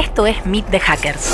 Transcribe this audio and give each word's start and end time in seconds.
Esto 0.00 0.26
es 0.26 0.46
Meet 0.46 0.64
the 0.70 0.80
Hackers. 0.80 1.30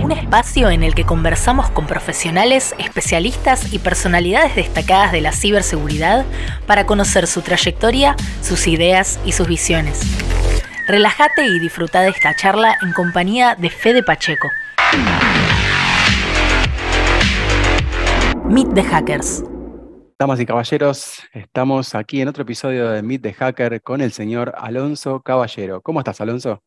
Un 0.00 0.12
espacio 0.12 0.70
en 0.70 0.84
el 0.84 0.94
que 0.94 1.02
conversamos 1.02 1.68
con 1.70 1.88
profesionales, 1.88 2.72
especialistas 2.78 3.72
y 3.72 3.80
personalidades 3.80 4.54
destacadas 4.54 5.10
de 5.10 5.22
la 5.22 5.32
ciberseguridad 5.32 6.24
para 6.68 6.86
conocer 6.86 7.26
su 7.26 7.42
trayectoria, 7.42 8.14
sus 8.42 8.68
ideas 8.68 9.18
y 9.24 9.32
sus 9.32 9.48
visiones. 9.48 10.02
Relájate 10.86 11.44
y 11.44 11.58
disfruta 11.58 12.02
de 12.02 12.10
esta 12.10 12.32
charla 12.36 12.76
en 12.80 12.92
compañía 12.92 13.56
de 13.56 13.70
Fede 13.70 14.04
Pacheco. 14.04 14.48
Meet 18.44 18.72
the 18.72 18.84
Hackers. 18.84 19.42
Damas 20.16 20.38
y 20.38 20.46
caballeros, 20.46 21.18
estamos 21.32 21.96
aquí 21.96 22.20
en 22.20 22.28
otro 22.28 22.42
episodio 22.44 22.88
de 22.90 23.02
Meet 23.02 23.22
the 23.22 23.34
Hacker 23.34 23.82
con 23.82 24.00
el 24.00 24.12
señor 24.12 24.54
Alonso 24.56 25.22
Caballero. 25.22 25.80
¿Cómo 25.80 25.98
estás, 25.98 26.20
Alonso? 26.20 26.62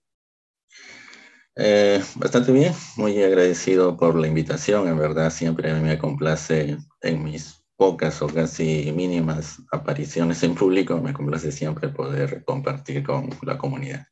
Eh, 1.57 2.03
bastante 2.15 2.51
bien, 2.51 2.73
muy 2.97 3.21
agradecido 3.23 3.95
por 3.97 4.15
la 4.15 4.27
invitación. 4.27 4.87
En 4.87 4.97
verdad, 4.97 5.29
siempre 5.29 5.73
me 5.73 5.97
complace 5.97 6.77
en 7.01 7.23
mis 7.23 7.63
pocas 7.77 8.21
o 8.21 8.27
casi 8.27 8.91
mínimas 8.93 9.61
apariciones 9.71 10.43
en 10.43 10.55
público, 10.55 10.99
me 11.01 11.13
complace 11.13 11.51
siempre 11.51 11.89
poder 11.89 12.43
compartir 12.45 13.03
con 13.03 13.29
la 13.41 13.57
comunidad. 13.57 14.05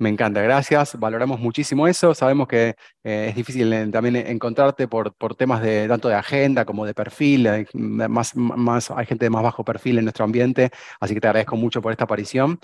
Me 0.00 0.08
encanta, 0.08 0.40
gracias. 0.40 0.98
Valoramos 0.98 1.40
muchísimo 1.40 1.86
eso. 1.86 2.14
Sabemos 2.14 2.48
que 2.48 2.74
eh, 3.04 3.26
es 3.28 3.34
difícil 3.34 3.90
también 3.92 4.16
encontrarte 4.16 4.88
por, 4.88 5.14
por, 5.14 5.34
temas 5.34 5.60
de 5.60 5.86
tanto 5.88 6.08
de 6.08 6.14
agenda 6.14 6.64
como 6.64 6.86
de 6.86 6.94
perfil. 6.94 7.46
Hay, 7.46 7.66
más, 7.74 8.34
más, 8.34 8.90
hay 8.90 9.04
gente 9.04 9.26
de 9.26 9.30
más 9.30 9.42
bajo 9.42 9.62
perfil 9.62 9.98
en 9.98 10.06
nuestro 10.06 10.24
ambiente, 10.24 10.70
así 11.00 11.12
que 11.12 11.20
te 11.20 11.26
agradezco 11.26 11.56
mucho 11.56 11.82
por 11.82 11.92
esta 11.92 12.04
aparición. 12.04 12.58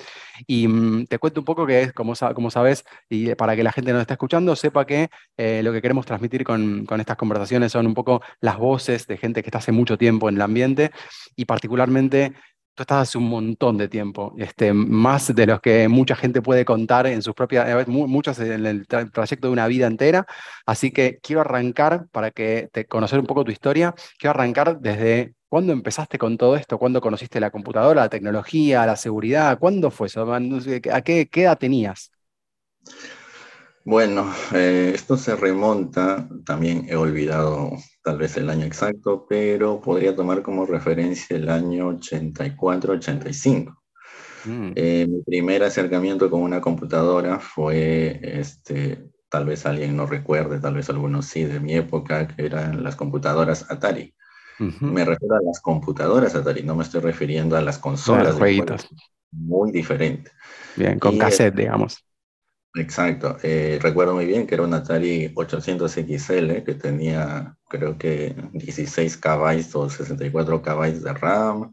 Y 0.47 0.67
mm, 0.67 1.09
te 1.09 1.19
cuento 1.19 1.41
un 1.43 1.45
poco 1.45 1.67
que, 1.67 1.93
como, 1.93 2.15
como 2.35 2.51
sabes, 2.51 2.87
y 3.11 3.35
para 3.35 3.55
que 3.55 3.63
la 3.63 3.73
gente 3.73 3.93
nos 3.93 4.01
está 4.01 4.15
escuchando, 4.15 4.57
sepa 4.57 4.87
que 4.87 5.11
eh, 5.37 5.61
lo 5.63 5.75
que 5.75 5.83
queremos 5.83 6.07
transmitir 6.07 6.43
con, 6.43 6.87
con 6.87 7.01
estas 7.01 7.19
conversaciones 7.19 7.71
son 7.71 7.87
un 7.87 7.93
poco 7.93 8.23
las 8.41 8.57
voces 8.57 9.07
de 9.07 9.19
gente 9.19 9.43
que 9.43 9.49
está 9.49 9.59
hace 9.59 9.73
mucho 9.73 9.99
tiempo 9.99 10.31
en 10.31 10.37
el 10.37 10.41
ambiente 10.43 10.91
y 11.37 11.45
particularmente 11.45 12.33
tú 12.77 12.83
estás 12.83 13.09
hace 13.09 13.19
un 13.19 13.29
montón 13.29 13.79
de 13.79 13.89
tiempo, 13.89 14.35
este, 14.39 14.73
más 14.73 15.35
de 15.35 15.47
los 15.47 15.61
que 15.61 15.89
mucha 15.89 16.15
gente 16.15 16.43
puede 16.43 16.65
contar 16.65 17.07
en 17.07 17.23
sus 17.23 17.35
propias, 17.35 17.89
muchos 17.89 18.39
en 18.41 18.67
el 18.67 18.87
trayecto 18.87 19.49
de 19.49 19.53
una 19.53 19.67
vida 19.67 19.87
entera. 19.87 20.27
Así 20.67 20.93
que 20.93 21.19
quiero 21.23 21.41
arrancar, 21.41 22.07
para 22.13 22.31
que 22.31 22.69
conocer 22.89 23.19
un 23.19 23.27
poco 23.27 23.45
tu 23.45 23.51
historia, 23.51 23.95
quiero 24.19 24.33
arrancar 24.33 24.79
desde 24.81 25.35
cuándo 25.49 25.73
empezaste 25.73 26.19
con 26.19 26.37
todo 26.37 26.57
esto, 26.57 26.79
cuándo 26.79 27.01
conociste 27.01 27.41
la 27.41 27.51
computadora, 27.51 28.03
la 28.03 28.09
tecnología, 28.11 28.85
la 28.87 28.97
seguridad, 28.97 29.59
¿cuándo 29.59 29.91
fue 29.91 30.09
eso? 30.09 30.31
¿A 30.93 31.01
qué, 31.03 31.29
qué 31.29 31.43
edad 31.43 31.59
tenías? 31.59 32.13
Bueno, 33.87 34.35
eh, 34.53 34.91
esto 34.97 35.17
se 35.17 35.37
remonta, 35.37 36.29
también 36.45 36.87
he 36.89 36.97
olvidado 36.97 37.71
tal 38.03 38.19
vez 38.19 38.37
el 38.37 38.51
año 38.51 38.65
exacto, 38.65 39.27
pero 39.29 39.81
podría 39.81 40.17
tomar 40.17 40.43
como 40.43 40.67
referencia 40.67 41.37
el 41.37 41.49
año 41.49 41.93
84-85. 41.93 43.77
Mm. 44.45 44.73
Eh, 44.75 45.07
mi 45.09 45.23
primer 45.23 45.63
acercamiento 45.63 46.29
con 46.29 46.43
una 46.43 46.61
computadora 46.61 47.39
fue, 47.39 48.19
este, 48.41 49.09
tal 49.29 49.47
vez 49.47 49.65
alguien 49.67 49.97
no 49.97 50.07
recuerde, 50.07 50.59
tal 50.59 50.75
vez 50.75 50.91
algunos 50.91 51.27
sí, 51.27 51.45
de 51.45 51.61
mi 51.61 51.77
época, 51.77 52.27
que 52.27 52.45
eran 52.45 52.83
las 52.83 52.97
computadoras 52.97 53.71
Atari. 53.71 54.13
Me 54.81 55.05
refiero 55.05 55.37
a 55.37 55.43
las 55.45 55.61
computadoras 55.61 56.35
Atari, 56.35 56.65
no 56.65 56.75
me 56.75 56.83
estoy 56.83 57.03
refiriendo 57.03 57.57
a 57.57 57.63
las 57.63 57.79
consolas. 57.79 58.37
muy 59.31 59.71
diferente. 59.71 60.33
Bien, 60.75 60.99
con 60.99 61.17
cassette, 61.19 61.55
digamos. 61.55 62.06
Exacto. 62.77 63.39
Eh, 63.43 63.79
recuerdo 63.81 64.15
muy 64.15 64.27
bien 64.27 64.47
que 64.47 64.55
era 64.55 64.65
un 64.65 64.75
Atari 64.75 65.33
800 65.35 65.91
XL 65.91 66.63
que 66.63 66.75
tenía 66.79 67.57
creo 67.69 67.97
que 67.97 68.37
16 68.53 69.17
KB 69.17 69.65
o 69.75 69.89
64 69.89 70.63
KB 70.63 70.93
de 70.93 71.13
RAM. 71.15 71.73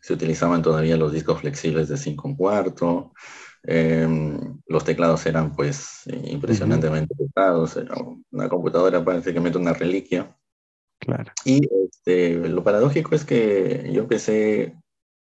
Se 0.00 0.12
utilizaban 0.12 0.62
todavía 0.62 0.96
los 0.96 1.12
discos 1.12 1.40
flexibles 1.40 1.88
de 1.88 1.96
5 1.96 2.36
cuarto. 2.36 3.12
Em, 3.62 4.58
los 4.66 4.84
teclados 4.84 5.24
eran 5.26 5.54
pues 5.54 6.02
impresionantemente 6.06 7.14
pesados. 7.14 7.76
Era 7.76 7.94
una 8.32 8.48
computadora 8.48 9.04
prácticamente 9.04 9.58
una 9.58 9.72
reliquia. 9.74 10.36
Claro. 10.98 11.32
Y 11.44 11.60
este, 11.86 12.34
lo 12.48 12.64
paradójico 12.64 13.14
es 13.14 13.24
que 13.24 13.88
yo 13.92 14.02
empecé 14.02 14.74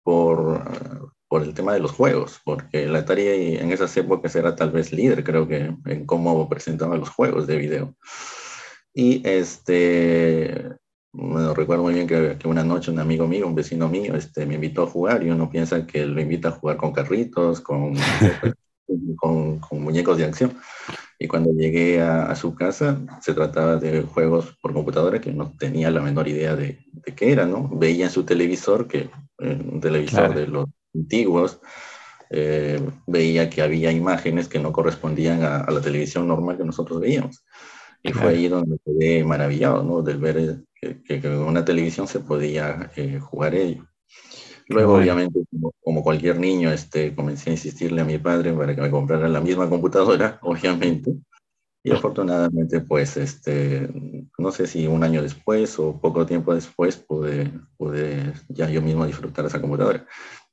por 0.02 1.12
por 1.28 1.42
el 1.42 1.54
tema 1.54 1.74
de 1.74 1.80
los 1.80 1.92
juegos, 1.92 2.40
porque 2.44 2.86
la 2.86 3.00
Atari 3.00 3.56
en 3.56 3.70
esas 3.70 3.94
épocas 3.96 4.34
era 4.34 4.56
tal 4.56 4.70
vez 4.70 4.92
líder, 4.92 5.22
creo 5.22 5.46
que, 5.46 5.74
en 5.84 6.06
cómo 6.06 6.48
presentaba 6.48 6.96
los 6.96 7.10
juegos 7.10 7.46
de 7.46 7.56
video. 7.56 7.94
Y 8.94 9.20
este, 9.28 10.70
bueno, 11.12 11.52
recuerdo 11.52 11.84
muy 11.84 11.94
bien 11.94 12.06
que, 12.06 12.36
que, 12.38 12.48
una 12.48 12.64
noche 12.64 12.90
un 12.90 12.98
amigo 12.98 13.28
mío, 13.28 13.46
un 13.46 13.54
vecino 13.54 13.88
mío, 13.88 14.14
este, 14.16 14.46
me 14.46 14.54
invitó 14.54 14.84
a 14.84 14.86
jugar 14.86 15.22
y 15.22 15.30
uno 15.30 15.50
piensa 15.50 15.86
que 15.86 16.06
lo 16.06 16.20
invita 16.20 16.48
a 16.48 16.52
jugar 16.52 16.78
con 16.78 16.92
carritos, 16.92 17.60
con, 17.60 17.94
con, 19.16 19.58
con, 19.58 19.82
muñecos 19.82 20.16
de 20.16 20.24
acción. 20.24 20.54
Y 21.18 21.28
cuando 21.28 21.52
llegué 21.52 22.00
a, 22.00 22.30
a, 22.30 22.36
su 22.36 22.54
casa, 22.54 22.98
se 23.20 23.34
trataba 23.34 23.76
de 23.76 24.02
juegos 24.02 24.56
por 24.62 24.72
computadora 24.72 25.20
que 25.20 25.32
no 25.32 25.52
tenía 25.58 25.90
la 25.90 26.00
menor 26.00 26.26
idea 26.28 26.56
de, 26.56 26.78
de 26.92 27.14
qué 27.14 27.32
era, 27.32 27.44
¿no? 27.44 27.68
Veía 27.68 28.06
en 28.06 28.10
su 28.10 28.24
televisor, 28.24 28.88
que 28.88 29.10
eh, 29.40 29.62
un 29.72 29.80
televisor 29.80 30.34
de 30.34 30.46
los 30.46 30.66
antiguos, 30.98 31.60
eh, 32.30 32.80
veía 33.06 33.48
que 33.48 33.62
había 33.62 33.90
imágenes 33.90 34.48
que 34.48 34.58
no 34.58 34.72
correspondían 34.72 35.42
a, 35.42 35.70
la 35.70 35.80
televisión 35.80 36.28
normal 36.28 36.58
que 36.58 36.64
nosotros 36.64 37.00
veíamos. 37.00 37.44
Y 38.02 38.12
fue 38.12 38.28
ahí 38.28 38.48
donde 38.48 38.78
quedé 38.84 39.24
maravillado, 39.24 39.82
¿no? 39.82 40.02
Del 40.02 40.18
ver 40.18 40.60
que, 40.74 41.02
que, 41.02 41.14
en 41.16 41.38
una 41.38 41.64
televisión 41.64 42.06
se 42.06 42.20
podía 42.20 42.90
eh, 42.96 43.18
jugar 43.18 43.54
ello. 43.54 43.86
Luego, 44.68 44.94
obviamente, 44.96 45.40
como, 45.82 46.02
cualquier 46.02 46.38
niño, 46.38 46.70
este, 46.70 47.14
comencé 47.14 47.50
a 47.50 47.54
insistirle 47.54 48.02
a 48.02 48.04
mi 48.04 48.18
padre 48.18 48.52
para 48.52 48.74
que 48.74 48.82
me 48.82 48.90
comprara 48.90 49.26
la 49.28 49.40
misma 49.40 49.68
computadora, 49.68 50.38
obviamente. 50.42 51.14
Y 51.82 51.90
afortunadamente, 51.90 52.80
pues, 52.80 53.16
este, 53.16 53.88
no 54.36 54.52
sé 54.52 54.66
si 54.66 54.86
un 54.86 55.02
año 55.02 55.22
después 55.22 55.78
o 55.78 55.98
poco 55.98 56.26
tiempo 56.26 56.54
después 56.54 56.98
pude, 56.98 57.50
pude 57.78 58.34
ya 58.48 58.68
yo 58.68 58.82
mismo 58.82 59.06
disfrutar 59.06 59.46
esa 59.46 59.60
computadora 59.60 60.06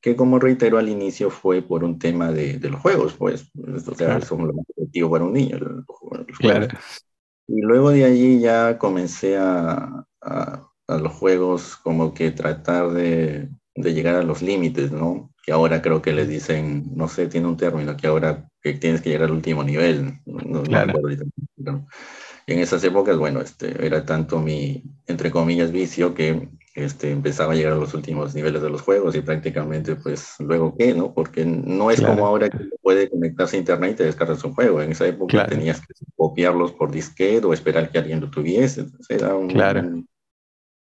que 0.06 0.16
como 0.16 0.38
reitero 0.38 0.78
al 0.78 0.88
inicio 0.88 1.32
fue 1.32 1.64
por 1.64 1.84
un 1.84 1.98
tema 1.98 2.32
de, 2.32 2.60
de 2.60 2.70
los 2.70 2.80
juegos, 2.80 3.16
pues, 3.16 3.50
o 3.58 3.96
sea, 3.96 4.22
son 4.22 4.46
lo 4.46 4.54
más 4.54 4.64
objetivo 4.76 5.10
para 5.10 5.24
un 5.24 5.34
niño. 5.34 5.58
claro. 6.38 6.68
Y 7.48 7.60
luego 7.62 7.90
de 7.90 8.06
allí 8.06 8.40
ya 8.40 8.78
comencé 8.78 9.36
a, 9.36 10.06
a, 10.22 10.70
a 10.88 10.98
los 11.00 11.12
juegos 11.12 11.78
como 11.78 12.14
que 12.14 12.30
tratar 12.30 12.92
de, 12.92 13.50
de 13.74 13.94
llegar 13.96 14.14
a 14.14 14.22
los 14.22 14.44
límites, 14.44 14.92
¿no? 14.92 15.34
Que 15.44 15.52
ahora 15.52 15.82
creo 15.82 16.04
que 16.04 16.14
les 16.14 16.28
dicen, 16.28 16.86
no 16.96 17.08
sé, 17.08 17.26
tiene 17.26 17.48
un 17.48 17.58
término, 17.58 17.98
que 17.98 18.06
ahora 18.06 18.48
que 18.62 18.74
tienes 18.74 19.02
que 19.02 19.10
llegar 19.10 19.30
al 19.30 19.36
último 19.36 19.64
nivel. 19.64 20.20
No, 20.28 20.62
claro. 20.62 20.94
no 21.58 21.88
en 22.46 22.60
esas 22.60 22.84
épocas, 22.84 23.18
bueno, 23.18 23.42
este, 23.42 23.84
era 23.84 24.06
tanto 24.06 24.40
mi, 24.40 24.84
entre 25.08 25.32
comillas, 25.32 25.72
vicio 25.72 26.14
que 26.14 26.48
este, 26.76 27.10
empezaba 27.10 27.54
a 27.54 27.56
llegar 27.56 27.72
a 27.72 27.78
los 27.78 27.94
últimos 27.94 28.36
niveles 28.36 28.62
de 28.62 28.70
los 28.70 28.82
juegos 28.82 29.16
y 29.16 29.22
prácticamente, 29.22 29.96
pues, 29.96 30.36
luego 30.40 30.76
qué, 30.78 30.94
¿no? 30.94 31.14
Porque 31.14 31.46
no 31.46 31.90
es 31.90 32.02
como 32.02 32.28
ahora 32.28 32.50
que 32.50 32.60
puede 32.82 33.10
conectarse 33.10 33.56
a 33.56 33.60
internet 33.60 33.92
y 33.94 33.96
te 33.96 34.04
descargas 34.04 34.44
un 34.44 34.54
juego. 34.54 34.82
En 34.82 34.92
esa 34.92 35.08
época 35.08 35.48
tenías 35.48 35.80
que 35.80 35.94
copiarlos 36.18 36.74
por 36.74 36.92
disquete 36.92 37.48
o 37.48 37.54
esperar 37.54 37.90
que 37.90 37.98
alguien 37.98 38.20
lo 38.20 38.30
tuviese. 38.30 38.88
era 39.08 39.36
un, 39.36 39.48
claro. 39.48 40.04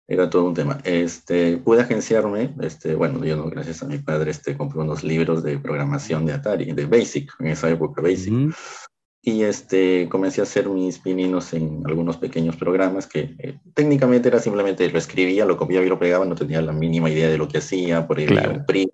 era 0.08 0.28
todo 0.32 0.46
un 0.46 0.56
tema. 0.56 0.80
Este, 0.84 1.58
pude 1.58 1.82
agenciarme, 1.82 2.56
este, 2.62 2.96
bueno, 2.96 3.24
yo 3.24 3.38
no, 3.38 3.48
gracias 3.52 3.84
a 3.84 3.88
mi 3.88 4.00
padre, 4.00 4.32
este, 4.32 4.58
compré 4.58 4.80
unos 4.80 5.04
libros 5.04 5.44
de 5.44 5.60
programación 5.60 6.26
de 6.26 6.34
Atari, 6.34 6.74
de 6.74 6.88
Basic, 6.88 7.32
en 7.40 7.48
esa 7.48 7.70
época 7.70 8.02
Basic. 8.02 8.52
Y 9.26 9.44
este, 9.44 10.10
comencé 10.10 10.42
a 10.42 10.44
hacer 10.44 10.68
mis 10.68 11.00
pininos 11.00 11.54
en 11.54 11.82
algunos 11.86 12.18
pequeños 12.18 12.58
programas 12.58 13.08
que 13.08 13.34
eh, 13.40 13.58
técnicamente 13.74 14.28
era 14.28 14.40
simplemente 14.40 14.90
lo 14.90 14.98
escribía, 14.98 15.46
lo 15.46 15.56
copiaba 15.56 15.86
y 15.86 15.90
lo 15.90 15.98
pegaba, 15.98 16.26
no 16.26 16.36
tenía 16.36 16.62
la 16.62 16.74
mínima 16.74 17.10
idea 17.10 17.30
de 17.30 17.38
lo 17.38 17.48
que 17.48 17.60
hacía, 17.60 18.06
por 18.06 18.20
ejemplo, 18.20 18.52
un 18.52 18.66
print, 18.66 18.92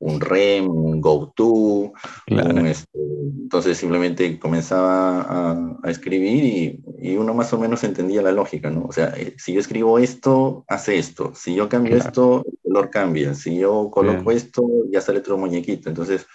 un 0.00 0.18
rem, 0.18 0.66
un 0.66 1.00
go-to. 1.00 1.92
Este, 2.26 2.98
entonces 3.42 3.76
simplemente 3.76 4.38
comenzaba 4.38 5.20
a, 5.20 5.76
a 5.82 5.90
escribir 5.90 6.44
y, 6.44 6.80
y, 6.98 7.16
uno 7.16 7.34
más 7.34 7.52
o 7.52 7.58
menos 7.58 7.84
entendía 7.84 8.22
la 8.22 8.32
lógica, 8.32 8.70
¿no? 8.70 8.86
O 8.86 8.92
sea, 8.92 9.12
eh, 9.16 9.34
si 9.36 9.52
yo 9.52 9.60
escribo 9.60 9.98
esto, 9.98 10.64
hace 10.68 10.98
esto. 10.98 11.32
Si 11.34 11.54
yo 11.54 11.68
cambio 11.68 11.96
esto, 11.96 12.44
el 12.46 12.58
color 12.62 12.90
cambia. 12.90 13.34
Si 13.34 13.58
yo 13.58 13.90
coloco 13.90 14.30
esto, 14.30 14.62
ya 14.90 15.02
sale 15.02 15.18
otro 15.18 15.36
muñequito. 15.36 15.90
Entonces 15.90 16.26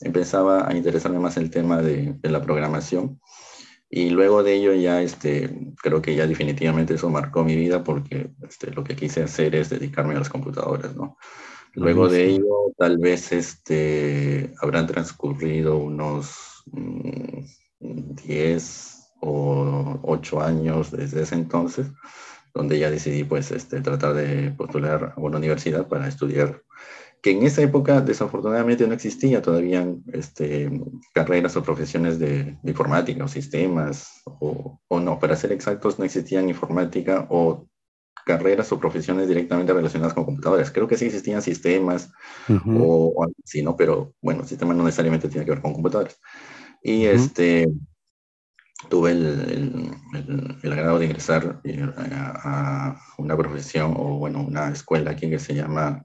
empezaba 0.00 0.68
a 0.68 0.76
interesarme 0.76 1.18
más 1.18 1.36
el 1.36 1.50
tema 1.50 1.82
de, 1.82 2.14
de, 2.20 2.30
la 2.30 2.42
programación. 2.42 3.20
Y 3.90 4.10
luego 4.10 4.42
de 4.42 4.54
ello 4.54 4.74
ya, 4.74 5.00
este, 5.02 5.72
creo 5.82 6.02
que 6.02 6.14
ya 6.14 6.26
definitivamente 6.26 6.94
eso 6.94 7.08
marcó 7.08 7.44
mi 7.44 7.56
vida 7.56 7.82
porque 7.82 8.30
este, 8.46 8.70
lo 8.72 8.84
que 8.84 8.96
quise 8.96 9.22
hacer 9.22 9.54
es 9.54 9.70
dedicarme 9.70 10.14
a 10.14 10.18
las 10.18 10.28
computadoras, 10.28 10.94
¿no? 10.94 11.16
Luego 11.74 12.08
de 12.08 12.28
ello, 12.28 12.72
tal 12.76 12.98
vez 12.98 13.32
este, 13.32 14.52
habrán 14.60 14.86
transcurrido 14.86 15.78
unos, 15.78 16.64
mm, 16.72 17.44
10 17.80 18.98
o 19.20 20.00
8 20.02 20.40
años 20.40 20.90
desde 20.90 21.22
ese 21.22 21.34
entonces, 21.34 21.86
donde 22.54 22.78
ya 22.78 22.90
decidí 22.90 23.24
pues 23.24 23.50
este, 23.50 23.80
tratar 23.80 24.14
de 24.14 24.50
postular 24.52 25.14
a 25.16 25.20
una 25.20 25.38
universidad 25.38 25.86
para 25.88 26.08
estudiar, 26.08 26.62
que 27.22 27.32
en 27.32 27.42
esa 27.42 27.62
época 27.62 28.00
desafortunadamente 28.00 28.86
no 28.86 28.94
existía 28.94 29.42
todavía 29.42 29.86
este, 30.12 30.70
carreras 31.12 31.56
o 31.56 31.62
profesiones 31.62 32.18
de, 32.18 32.56
informática 32.64 33.24
o 33.24 33.28
sistemas, 33.28 34.22
o, 34.24 34.80
o, 34.88 35.00
no, 35.00 35.18
para 35.18 35.36
ser 35.36 35.52
exactos 35.52 35.98
no 35.98 36.04
existían 36.04 36.48
informática 36.48 37.26
o 37.30 37.66
carreras 38.28 38.70
o 38.72 38.78
profesiones 38.78 39.26
directamente 39.26 39.72
relacionadas 39.72 40.12
con 40.12 40.26
computadoras. 40.26 40.70
Creo 40.70 40.86
que 40.86 40.98
sí 40.98 41.06
existían 41.06 41.40
sistemas 41.40 42.10
o, 42.48 43.22
algo 43.22 43.34
así, 43.42 43.62
¿no? 43.62 43.74
Pero 43.74 44.14
bueno, 44.20 44.44
sistemas 44.44 44.76
no 44.76 44.84
necesariamente 44.84 45.28
tiene 45.28 45.46
que 45.46 45.52
ver 45.52 45.62
con 45.62 45.72
computadoras. 45.72 46.20
Y 46.82 47.06
este, 47.06 47.66
tuve 48.90 49.12
el, 49.12 49.90
el, 50.62 50.72
agrado 50.72 50.98
de 50.98 51.06
ingresar 51.06 51.60
eh, 51.64 51.88
a, 51.96 53.00
una 53.16 53.36
profesión 53.36 53.94
o, 53.96 54.18
bueno, 54.18 54.42
una 54.42 54.68
escuela 54.68 55.12
aquí 55.12 55.30
que 55.30 55.38
se 55.38 55.54
llama, 55.54 56.04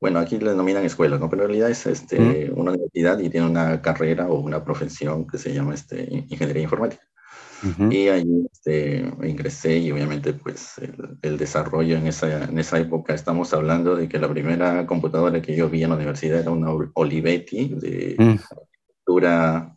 bueno, 0.00 0.18
aquí 0.18 0.38
le 0.38 0.50
denominan 0.50 0.84
escuela, 0.84 1.18
¿no? 1.18 1.30
Pero 1.30 1.42
en 1.42 1.48
realidad 1.48 1.70
es 1.70 1.86
este, 1.86 2.50
una 2.54 2.72
universidad 2.72 3.18
y 3.20 3.30
tiene 3.30 3.46
una 3.46 3.80
carrera 3.80 4.26
o 4.28 4.40
una 4.40 4.64
profesión 4.64 5.26
que 5.26 5.38
se 5.38 5.54
llama 5.54 5.74
este, 5.74 6.06
ingeniería 6.28 6.62
informática. 6.62 7.02
Y 7.90 8.08
ahí 8.08 8.46
este, 8.52 9.10
ingresé 9.22 9.78
y 9.78 9.90
obviamente 9.90 10.34
pues 10.34 10.76
el, 10.76 11.16
el, 11.22 11.38
desarrollo 11.38 11.96
en 11.96 12.06
esa, 12.06 12.44
en 12.44 12.58
esa 12.58 12.78
época, 12.78 13.14
estamos 13.14 13.54
hablando 13.54 13.96
de 13.96 14.06
que 14.06 14.18
la 14.18 14.28
primera 14.28 14.84
computadora 14.84 15.40
que 15.40 15.56
yo 15.56 15.70
vi 15.70 15.82
en 15.82 15.88
la 15.88 15.96
universidad 15.96 16.40
era 16.40 16.50
una 16.50 16.68
Olivetti 16.92 17.68
de 17.68 18.16
mm. 18.18 18.38
arquitectura 18.50 19.74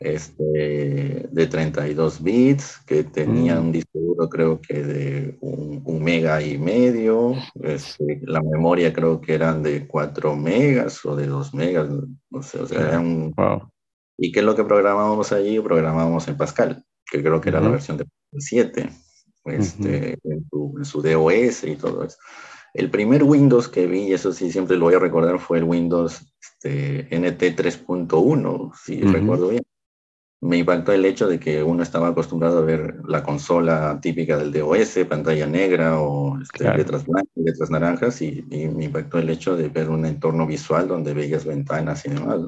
este, 0.00 1.28
de 1.30 1.46
32 1.46 2.22
bits, 2.22 2.78
que 2.86 3.04
tenía 3.04 3.56
mm. 3.56 3.64
un 3.64 3.72
disco 3.72 3.98
duro 3.98 4.28
creo 4.28 4.60
que 4.60 4.82
de 4.82 5.38
un, 5.40 6.02
mega 6.02 6.42
y 6.42 6.58
medio, 6.58 7.34
este, 7.62 8.20
la 8.24 8.42
memoria 8.42 8.92
creo 8.92 9.20
que 9.20 9.34
eran 9.34 9.62
de 9.62 9.86
4 9.86 10.36
megas 10.36 11.04
o 11.06 11.16
de 11.16 11.26
2 11.26 11.54
megas, 11.54 11.88
no 12.30 12.42
sé, 12.42 12.58
o 12.60 12.66
sea, 12.66 12.88
era 12.88 13.00
un... 13.00 13.34
¿Y 14.16 14.30
qué 14.30 14.40
es 14.40 14.46
lo 14.46 14.54
que 14.54 14.64
programábamos 14.64 15.32
allí? 15.32 15.58
Programábamos 15.60 16.28
en 16.28 16.36
Pascal, 16.36 16.84
que 17.10 17.22
creo 17.22 17.40
que 17.40 17.48
era 17.48 17.60
la 17.60 17.70
versión 17.70 17.96
de 17.96 18.06
7, 18.38 18.90
este, 19.46 20.18
en, 20.22 20.84
su, 20.84 21.02
DOS 21.02 21.64
y 21.64 21.76
todo 21.76 22.04
eso. 22.04 22.18
El 22.74 22.90
primer 22.90 23.22
Windows 23.22 23.68
que 23.68 23.86
vi, 23.86 24.12
eso 24.12 24.32
sí 24.32 24.50
siempre 24.52 24.76
lo 24.76 24.86
voy 24.86 24.94
a 24.94 24.98
recordar, 24.98 25.38
fue 25.38 25.58
el 25.58 25.64
Windows 25.64 26.22
este, 26.40 27.08
NT 27.10 27.56
3.1, 27.56 28.72
si 28.76 29.00
recuerdo 29.00 29.48
bien 29.48 29.62
me 30.44 30.58
impactó 30.58 30.92
el 30.92 31.06
hecho 31.06 31.26
de 31.26 31.40
que 31.40 31.62
uno 31.62 31.82
estaba 31.82 32.08
acostumbrado 32.08 32.58
a 32.58 32.62
ver 32.62 33.00
la 33.08 33.22
consola 33.22 33.98
típica 34.02 34.36
del 34.36 34.52
DOS, 34.52 34.98
pantalla 35.08 35.46
negra 35.46 35.98
o 35.98 36.38
este, 36.38 36.64
letras 36.76 37.06
blancas, 37.06 37.32
letras 37.34 37.70
naranjas, 37.70 38.20
y, 38.20 38.44
y, 38.50 38.68
me 38.68 38.84
impactó 38.84 39.18
el 39.18 39.30
hecho 39.30 39.56
de 39.56 39.70
ver 39.70 39.88
un 39.88 40.04
entorno 40.04 40.46
visual 40.46 40.86
donde 40.86 41.14
veías 41.14 41.46
ventanas 41.46 42.04
y 42.04 42.10
demás. 42.10 42.40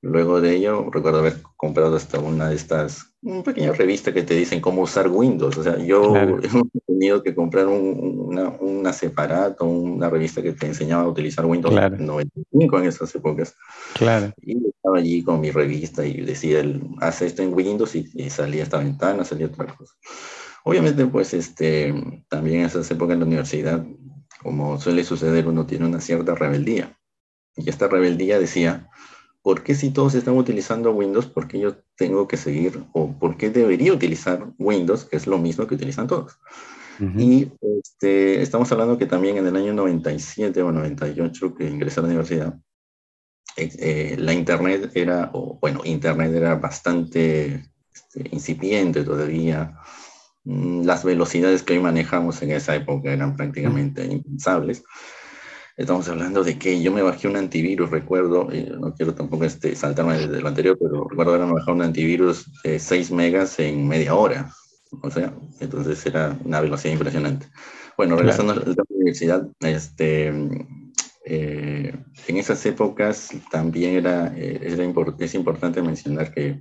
Luego 0.00 0.40
de 0.40 0.54
ello, 0.54 0.88
recuerdo 0.92 1.18
haber 1.18 1.42
comprado 1.56 1.96
hasta 1.96 2.20
una 2.20 2.48
de 2.48 2.54
estas, 2.54 3.14
una 3.20 3.42
pequeña 3.42 3.72
revista 3.72 4.14
que 4.14 4.22
te 4.22 4.34
dicen 4.34 4.60
cómo 4.60 4.82
usar 4.82 5.08
Windows. 5.08 5.58
O 5.58 5.62
sea, 5.64 5.76
yo 5.78 6.14
he 6.16 6.80
tenido 6.86 7.20
que 7.22 7.34
comprar 7.34 7.66
una, 7.66 8.50
una 8.60 8.92
separato, 8.92 9.64
una 9.64 10.08
revista 10.08 10.40
que 10.40 10.52
te 10.52 10.66
enseñaba 10.66 11.02
a 11.02 11.08
utilizar 11.08 11.44
Windows 11.46 11.74
95 11.74 12.78
en 12.78 12.84
esas 12.84 13.12
épocas. 13.16 13.56
Claro. 13.94 14.32
Y 14.40 14.68
estaba 14.68 14.98
allí 14.98 15.24
con 15.24 15.40
mi 15.40 15.50
revista 15.50 16.06
y 16.06 16.20
decía, 16.20 16.62
haz 17.00 17.22
esto 17.22 17.42
en 17.42 17.52
Windows 17.52 17.96
y, 17.96 18.30
salía 18.30 18.62
esta 18.62 18.78
ventana, 18.78 19.24
salía 19.24 19.46
otra 19.46 19.66
cosa. 19.66 19.94
Obviamente, 20.62 21.06
pues, 21.06 21.34
este, 21.34 21.92
también 22.28 22.60
en 22.60 22.66
esas 22.66 22.88
épocas 22.92 23.14
en 23.14 23.20
la 23.20 23.26
universidad, 23.26 23.84
como 24.44 24.78
suele 24.78 25.02
suceder, 25.02 25.48
uno 25.48 25.66
tiene 25.66 25.86
una 25.86 26.00
cierta 26.00 26.36
rebeldía. 26.36 26.96
Y 27.56 27.68
esta 27.68 27.88
rebeldía 27.88 28.38
decía, 28.38 28.88
¿por 29.42 29.62
qué 29.62 29.74
si 29.74 29.90
todos 29.90 30.14
están 30.14 30.36
utilizando 30.36 30.92
Windows, 30.92 31.26
por 31.26 31.48
qué 31.48 31.58
yo 31.58 31.76
tengo 31.96 32.28
que 32.28 32.36
seguir 32.36 32.84
o 32.92 33.12
por 33.12 33.36
qué 33.36 33.50
debería 33.50 33.92
utilizar 33.92 34.52
Windows, 34.58 35.04
que 35.04 35.16
es 35.16 35.26
lo 35.26 35.38
mismo 35.38 35.66
que 35.66 35.74
utilizan 35.74 36.06
todos? 36.06 36.38
Y 37.16 37.52
este, 37.60 38.42
estamos 38.42 38.72
hablando 38.72 38.98
que 38.98 39.06
también 39.06 39.36
en 39.36 39.46
el 39.46 39.54
año 39.54 39.72
97 39.72 40.60
o 40.62 40.72
98 40.72 41.54
que 41.54 41.68
ingresé 41.68 42.00
a 42.00 42.02
la 42.02 42.08
universidad, 42.08 42.58
eh, 43.56 44.16
la 44.18 44.32
Internet 44.32 44.90
era, 44.94 45.30
o, 45.32 45.58
bueno, 45.60 45.80
Internet 45.84 46.32
era 46.32 46.54
bastante 46.56 47.70
este, 47.92 48.28
incipiente 48.32 49.04
todavía. 49.04 49.78
Mm, 50.44 50.84
las 50.84 51.04
velocidades 51.04 51.62
que 51.62 51.74
hoy 51.74 51.80
manejamos 51.80 52.40
en 52.42 52.52
esa 52.52 52.74
época 52.76 53.12
eran 53.12 53.36
prácticamente 53.36 54.04
impensables. 54.04 54.84
Estamos 55.78 56.08
hablando 56.08 56.42
de 56.42 56.58
que 56.58 56.82
yo 56.82 56.90
me 56.90 57.02
bajé 57.02 57.28
un 57.28 57.36
antivirus, 57.36 57.88
recuerdo, 57.88 58.48
no 58.80 58.94
quiero 58.94 59.14
tampoco 59.14 59.44
este, 59.44 59.76
saltarme 59.76 60.26
de 60.26 60.40
lo 60.40 60.48
anterior, 60.48 60.76
pero 60.76 61.06
recuerdo 61.08 61.34
haberme 61.34 61.52
bajado 61.52 61.74
un 61.74 61.82
antivirus 61.82 62.46
de 62.64 62.80
6 62.80 63.12
megas 63.12 63.60
en 63.60 63.86
media 63.86 64.16
hora. 64.16 64.52
O 65.02 65.08
sea, 65.08 65.32
entonces 65.60 66.04
era 66.04 66.36
una 66.44 66.60
velocidad 66.60 66.94
impresionante. 66.94 67.46
Bueno, 67.96 68.16
regresando 68.16 68.54
a 68.54 68.56
la 68.56 68.74
universidad, 68.88 69.46
este, 69.60 70.32
eh, 71.24 71.96
en 72.26 72.36
esas 72.36 72.66
épocas 72.66 73.30
también 73.48 73.94
era, 73.94 74.34
eh, 74.36 74.58
era 74.60 75.14
es 75.20 75.34
importante 75.36 75.80
mencionar 75.80 76.34
que 76.34 76.60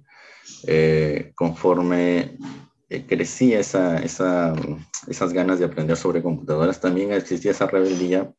eh, 0.67 1.31
conforme 1.33 2.37
crecía 3.07 3.59
esa, 3.59 3.97
esa, 3.97 4.53
esas 5.07 5.33
ganas 5.33 5.57
de 5.57 5.65
aprender 5.65 5.97
sobre 5.97 6.21
computadoras, 6.21 6.79
también 6.79 7.11
existía 7.13 7.49
esa 7.49 7.65
rebeldía 7.65 8.31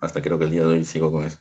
hasta 0.00 0.22
creo 0.22 0.38
que 0.38 0.44
el 0.44 0.50
día 0.50 0.62
de 0.62 0.74
hoy 0.74 0.84
sigo 0.84 1.12
con 1.12 1.24
eso, 1.24 1.38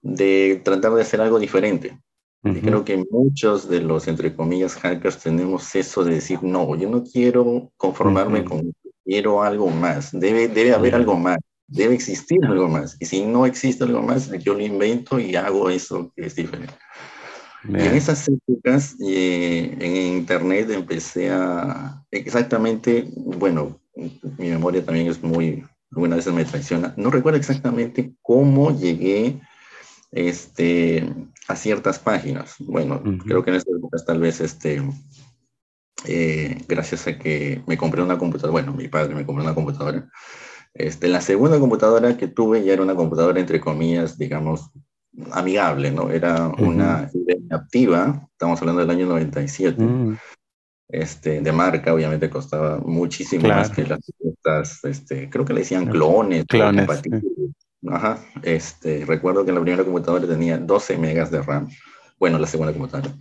de 0.00 0.60
tratar 0.64 0.94
de 0.94 1.02
hacer 1.02 1.20
algo 1.20 1.38
diferente. 1.38 1.98
Y 2.44 2.60
creo 2.60 2.84
que 2.84 3.04
muchos 3.08 3.68
de 3.68 3.80
los, 3.80 4.08
entre 4.08 4.34
comillas, 4.34 4.74
hackers 4.74 5.18
tenemos 5.18 5.72
eso 5.76 6.02
de 6.02 6.14
decir, 6.14 6.42
no, 6.42 6.74
yo 6.74 6.90
no 6.90 7.04
quiero 7.04 7.70
conformarme 7.76 8.44
con, 8.44 8.72
quiero 9.04 9.44
algo 9.44 9.68
más, 9.70 10.10
debe, 10.12 10.48
debe 10.48 10.74
haber 10.74 10.96
algo 10.96 11.16
más, 11.16 11.38
debe 11.68 11.94
existir 11.94 12.44
algo 12.44 12.68
más. 12.68 12.96
Y 12.98 13.06
si 13.06 13.24
no 13.24 13.46
existe 13.46 13.84
algo 13.84 14.02
más, 14.02 14.30
yo 14.40 14.54
lo 14.54 14.60
invento 14.60 15.20
y 15.20 15.36
hago 15.36 15.70
eso 15.70 16.12
que 16.16 16.26
es 16.26 16.34
diferente. 16.34 16.74
Y 17.68 17.74
en 17.74 17.94
esas 17.94 18.28
épocas, 18.28 18.96
eh, 19.06 19.76
en 19.78 19.96
internet 19.96 20.68
empecé 20.70 21.30
a, 21.30 22.04
exactamente, 22.10 23.08
bueno, 23.14 23.80
mi 23.94 24.48
memoria 24.48 24.84
también 24.84 25.06
es 25.06 25.22
muy, 25.22 25.64
algunas 25.94 26.18
veces 26.18 26.32
me 26.32 26.44
traiciona. 26.44 26.94
No 26.96 27.10
recuerdo 27.10 27.38
exactamente 27.38 28.14
cómo 28.22 28.76
llegué 28.76 29.40
este, 30.10 31.12
a 31.48 31.56
ciertas 31.56 31.98
páginas. 31.98 32.56
Bueno, 32.58 33.02
creo 33.24 33.44
que 33.44 33.50
en 33.50 33.56
estas 33.56 33.74
épocas 33.74 34.04
tal 34.04 34.20
vez 34.20 34.40
este, 34.40 34.82
eh, 36.06 36.64
gracias 36.68 37.06
a 37.06 37.18
que 37.18 37.62
me 37.66 37.76
compré 37.76 38.02
una 38.02 38.18
computadora, 38.18 38.52
bueno, 38.52 38.72
mi 38.72 38.88
padre 38.88 39.14
me 39.14 39.26
compró 39.26 39.44
una 39.44 39.54
computadora. 39.54 40.08
Este, 40.74 41.08
la 41.08 41.20
segunda 41.20 41.58
computadora 41.60 42.16
que 42.16 42.28
tuve 42.28 42.64
ya 42.64 42.72
era 42.72 42.82
una 42.82 42.94
computadora, 42.94 43.38
entre 43.38 43.60
comillas, 43.60 44.16
digamos, 44.16 44.70
amigable, 45.32 45.90
¿no? 45.90 46.10
Era 46.10 46.48
una 46.58 47.10
activa, 47.50 48.26
estamos 48.32 48.58
hablando 48.62 48.80
del 48.80 48.90
año 48.90 49.06
97 49.06 50.16
este, 50.92 51.40
de 51.40 51.52
marca, 51.52 51.92
obviamente 51.92 52.30
costaba 52.30 52.78
muchísimo 52.78 53.48
más 53.48 53.70
que 53.70 53.84
las 53.84 54.00
este, 54.82 55.30
creo 55.30 55.44
que 55.44 55.52
le 55.52 55.60
decían 55.60 55.86
clones. 55.86 56.44
Clones. 56.46 57.02
Ajá, 57.88 58.18
este, 58.42 59.04
recuerdo 59.04 59.44
que 59.44 59.52
la 59.52 59.60
primera 59.60 59.84
computadora 59.84 60.26
tenía 60.26 60.58
12 60.58 60.98
megas 60.98 61.30
de 61.30 61.42
RAM, 61.42 61.68
bueno, 62.18 62.38
la 62.38 62.46
segunda 62.46 62.72
computadora. 62.72 63.14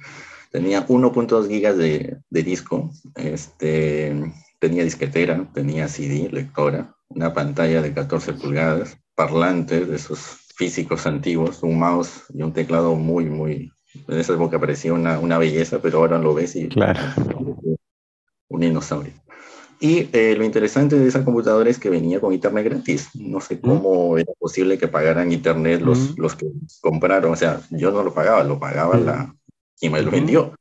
Tenía 0.51 0.85
1.2 0.85 1.47
gigas 1.47 1.77
de, 1.77 2.17
de, 2.29 2.43
disco, 2.43 2.91
este, 3.15 4.33
tenía 4.59 4.83
disquetera, 4.83 5.49
tenía 5.53 5.87
CD, 5.87 6.29
lectora, 6.31 6.95
una 7.07 7.33
pantalla 7.33 7.81
de 7.81 7.93
14 7.93 8.33
pulgadas, 8.33 8.97
parlantes 9.15 9.87
de 9.87 9.95
esos 9.95 10.19
físicos 10.55 11.07
antiguos, 11.07 11.63
un 11.63 11.79
mouse 11.79 12.25
y 12.33 12.43
un 12.43 12.53
teclado 12.53 12.95
muy, 12.95 13.25
muy, 13.25 13.71
en 14.07 14.19
esa 14.19 14.33
época 14.33 14.59
parecía 14.59 14.93
una, 14.93 15.19
una 15.19 15.37
belleza, 15.37 15.79
pero 15.81 15.99
ahora 15.99 16.19
lo 16.19 16.33
ves 16.33 16.55
y 16.55 16.67
claro. 16.67 16.99
un 18.49 18.59
dinosaurio. 18.59 19.13
Y 19.83 20.07
eh, 20.13 20.35
lo 20.37 20.45
interesante 20.45 20.97
de 20.97 21.07
esa 21.07 21.25
computadora 21.25 21.67
es 21.67 21.79
que 21.79 21.89
venía 21.89 22.19
con 22.19 22.33
internet 22.33 22.65
gratis. 22.65 23.09
No 23.15 23.41
sé 23.41 23.59
cómo 23.59 24.15
era 24.15 24.31
posible 24.37 24.77
que 24.77 24.87
pagaran 24.87 25.31
internet 25.31 25.81
los, 25.81 26.15
los 26.19 26.35
que 26.35 26.45
compraron. 26.81 27.33
O 27.33 27.35
sea, 27.35 27.59
yo 27.71 27.91
no 27.91 28.03
lo 28.03 28.13
pagaba, 28.13 28.43
lo 28.43 28.59
pagaba 28.59 28.97
la 28.97 29.35
quien 29.79 29.91
me 29.91 30.03
lo 30.03 30.11
vendió. 30.11 30.53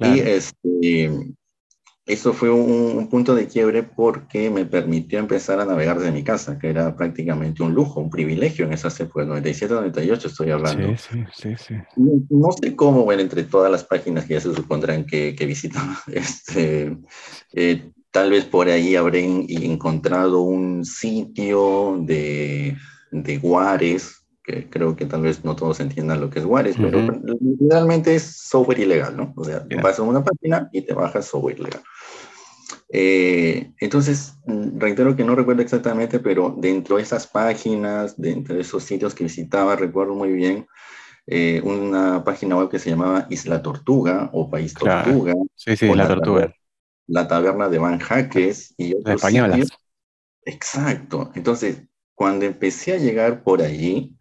Y 0.00 0.18
este, 0.18 1.32
eso 2.06 2.32
fue 2.32 2.50
un, 2.50 3.08
punto 3.08 3.36
de 3.36 3.46
quiebre 3.46 3.84
porque 3.84 4.50
me 4.50 4.66
permitió 4.66 5.20
empezar 5.20 5.60
a 5.60 5.64
navegar 5.64 6.00
desde 6.00 6.10
mi 6.10 6.24
casa, 6.24 6.58
que 6.58 6.70
era 6.70 6.96
prácticamente 6.96 7.62
un 7.62 7.72
lujo, 7.72 8.00
un 8.00 8.10
privilegio 8.10 8.64
en 8.64 8.72
esas 8.72 8.98
épocas, 8.98 9.28
97, 9.28 9.74
98 9.74 10.26
estoy 10.26 10.50
hablando. 10.50 10.96
Sí, 10.96 11.24
sí, 11.32 11.54
sí, 11.56 11.74
No, 11.96 12.50
sé 12.50 12.74
cómo, 12.74 13.04
bueno, 13.04 13.22
entre 13.22 13.44
todas 13.44 13.70
las 13.70 13.84
páginas 13.84 14.24
que 14.24 14.34
ya 14.34 14.40
se 14.40 14.52
supondrán 14.52 15.06
que, 15.06 15.36
que 15.36 15.46
visitaba, 15.46 16.00
este, 16.12 16.96
eh, 17.52 17.92
tal 18.10 18.30
vez 18.30 18.44
por 18.44 18.68
ahí 18.68 18.96
habré 18.96 19.24
encontrado 19.24 20.40
un 20.40 20.84
sitio 20.84 21.98
de, 22.00 22.76
de 23.10 23.38
Guares, 23.38 24.20
que 24.42 24.68
creo 24.68 24.96
que 24.96 25.06
tal 25.06 25.22
vez 25.22 25.44
no 25.44 25.54
todos 25.54 25.80
entiendan 25.80 26.20
lo 26.20 26.30
que 26.30 26.40
es 26.40 26.44
Juárez, 26.44 26.76
pero 26.78 27.06
realmente 27.60 28.14
es 28.14 28.48
software 28.48 28.80
ilegal, 28.80 29.16
¿no? 29.16 29.32
O 29.36 29.44
sea, 29.44 29.64
vas 29.82 29.98
a 29.98 30.02
una 30.02 30.24
página 30.24 30.68
y 30.72 30.82
te 30.82 30.94
bajas 30.94 31.26
software 31.26 31.58
ilegal. 31.58 31.82
Eh, 32.92 33.72
entonces, 33.78 34.34
reitero 34.46 35.14
que 35.14 35.24
no 35.24 35.36
recuerdo 35.36 35.62
exactamente, 35.62 36.18
pero 36.18 36.54
dentro 36.58 36.96
de 36.96 37.02
esas 37.02 37.26
páginas, 37.26 38.20
dentro 38.20 38.54
de 38.54 38.62
esos 38.62 38.82
sitios 38.82 39.14
que 39.14 39.24
visitaba, 39.24 39.76
recuerdo 39.76 40.14
muy 40.14 40.32
bien 40.32 40.66
eh, 41.26 41.60
una 41.62 42.24
página 42.24 42.56
web 42.56 42.68
que 42.68 42.80
se 42.80 42.90
llamaba 42.90 43.26
Isla 43.30 43.62
Tortuga 43.62 44.30
o 44.32 44.50
País 44.50 44.74
Tortuga. 44.74 45.34
Sí, 45.54 45.76
sí, 45.76 45.94
la, 45.94 46.08
Tortuga. 46.08 46.52
La 47.10 47.28
taberna 47.28 47.68
de 47.68 47.78
Van 47.78 47.98
Jaques 47.98 48.74
y 48.78 48.94
otros 48.94 49.16
españolas. 49.16 49.68
Exacto. 50.44 51.30
Entonces, 51.34 51.82
cuando 52.14 52.46
empecé 52.46 52.94
a 52.94 52.98
llegar 52.98 53.42
por 53.42 53.62
allí, 53.62 54.16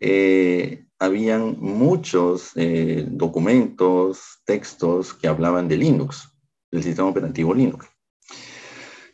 eh, 0.00 0.84
habían 0.98 1.58
muchos 1.60 2.52
documentos, 3.06 4.40
textos 4.44 5.14
que 5.14 5.28
hablaban 5.28 5.68
de 5.68 5.76
Linux, 5.76 6.28
del 6.70 6.82
sistema 6.82 7.08
operativo 7.08 7.54
Linux. 7.54 7.86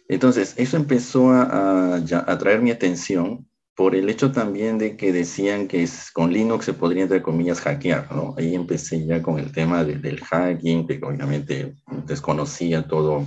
Entonces, 0.09 0.55
eso 0.57 0.77
empezó 0.77 1.31
a, 1.31 1.97
atraer 2.27 2.62
mi 2.62 2.71
atención 2.71 3.50
por 3.81 3.97
el 3.97 4.11
hecho 4.11 4.31
también 4.31 4.77
de 4.77 4.95
que 4.95 5.11
decían 5.11 5.67
que 5.67 5.89
con 6.13 6.35
Linux 6.35 6.67
se 6.67 6.75
podría, 6.75 7.05
entre 7.05 7.23
comillas, 7.23 7.63
hackear, 7.63 8.15
¿no? 8.15 8.35
Ahí 8.37 8.55
empecé 8.55 9.07
ya 9.07 9.23
con 9.23 9.39
el 9.39 9.53
tema 9.53 9.85
del 9.85 10.21
hacking, 10.21 10.87
que 10.87 11.01
obviamente 11.03 11.77
desconocía 12.07 12.87
todo, 12.87 13.25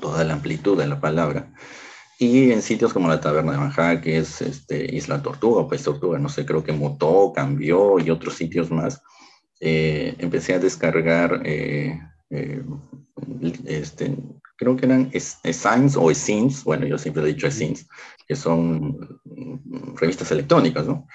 toda 0.00 0.22
la 0.22 0.34
amplitud 0.34 0.78
de 0.78 0.86
la 0.86 1.00
palabra. 1.00 1.52
Y 2.16 2.52
en 2.52 2.62
sitios 2.62 2.92
como 2.92 3.08
la 3.08 3.20
Taberna 3.20 3.50
de 3.50 3.58
Van 3.58 4.00
que 4.00 4.18
es 4.18 4.40
este, 4.40 4.94
Isla 4.94 5.20
Tortuga, 5.20 5.66
pues 5.66 5.82
Tortuga, 5.82 6.20
no 6.20 6.28
sé, 6.28 6.46
creo 6.46 6.62
que 6.62 6.70
mutó, 6.70 7.32
cambió 7.34 7.98
y 7.98 8.08
otros 8.08 8.34
sitios 8.34 8.70
más, 8.70 9.02
eh, 9.58 10.14
empecé 10.18 10.54
a 10.54 10.60
descargar 10.60 11.42
eh, 11.44 11.98
eh, 12.30 12.62
este, 13.64 14.16
creo 14.60 14.76
que 14.76 14.84
eran 14.84 15.10
Signs 15.10 15.96
o 15.96 16.12
Scenes, 16.12 16.64
bueno, 16.64 16.86
yo 16.86 16.98
siempre 16.98 17.22
he 17.22 17.26
dicho 17.26 17.50
Scenes, 17.50 17.88
que 18.28 18.36
son 18.36 19.18
revistas 19.96 20.30
electrónicas, 20.30 20.86
¿no? 20.86 21.06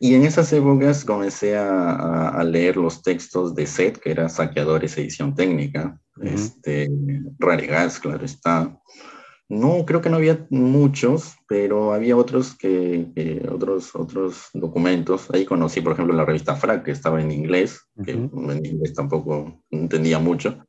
Y 0.00 0.14
en 0.14 0.24
esas 0.24 0.52
épocas 0.52 1.04
comencé 1.04 1.56
a, 1.56 2.42
leer 2.44 2.76
los 2.76 3.02
textos 3.02 3.54
de 3.54 3.66
SET, 3.66 3.98
que 3.98 4.10
era 4.10 4.28
Saqueadores 4.28 4.98
Edición 4.98 5.36
Técnica, 5.36 6.00
este, 6.20 6.90
Raregas, 7.38 8.00
claro 8.00 8.24
está. 8.24 8.76
No, 9.48 9.84
creo 9.84 10.00
que 10.00 10.10
no 10.10 10.16
había 10.16 10.46
muchos, 10.50 11.36
pero 11.46 11.92
había 11.92 12.16
otros 12.16 12.56
que, 12.56 13.42
otros, 13.52 13.94
otros 13.94 14.48
documentos. 14.52 15.28
Ahí 15.32 15.44
conocí, 15.44 15.80
por 15.80 15.92
ejemplo, 15.92 16.14
la 16.14 16.24
revista 16.24 16.56
FRAC, 16.56 16.84
que 16.84 16.92
estaba 16.92 17.20
en 17.20 17.30
inglés, 17.30 17.82
que 18.04 18.12
en 18.12 18.66
inglés 18.66 18.94
tampoco 18.94 19.62
entendía 19.70 20.18
mucho. 20.18 20.66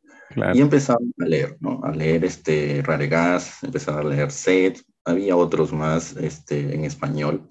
Y 0.53 0.61
empezaba 0.61 0.99
a 1.19 1.25
leer, 1.25 1.57
¿no? 1.59 1.81
A 1.83 1.91
leer 1.91 2.25
este 2.25 2.81
Raregas, 2.83 3.63
empezaba 3.63 4.01
a 4.01 4.03
leer 4.03 4.31
Set, 4.31 4.81
había 5.05 5.35
otros 5.35 5.73
más 5.73 6.15
este, 6.17 6.73
en 6.73 6.85
español. 6.85 7.49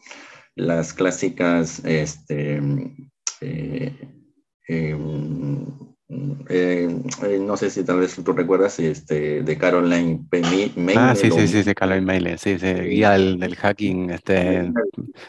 Las 0.55 0.93
clásicas, 0.93 1.83
este, 1.85 2.61
eh, 3.41 4.09
em, 4.69 5.67
eh, 6.49 6.89
eh, 7.23 7.39
no 7.39 7.57
sé 7.57 7.71
si 7.71 7.85
tal 7.85 8.01
vez 8.01 8.17
tú 8.17 8.33
recuerdas 8.33 8.81
este, 8.81 9.43
de 9.43 9.59
Caroline 9.59 10.25
Meyle. 10.31 10.99
Ah, 10.99 11.15
sí, 11.15 11.31
sí, 11.31 11.47
sí, 11.47 11.63
sí, 11.63 11.75
Caroline 11.75 12.05
Meyle, 12.05 12.37
sí, 12.37 12.59
sí, 12.59 12.67
guía 12.67 13.11
del, 13.13 13.55
hacking, 13.55 14.11
este, 14.11 14.73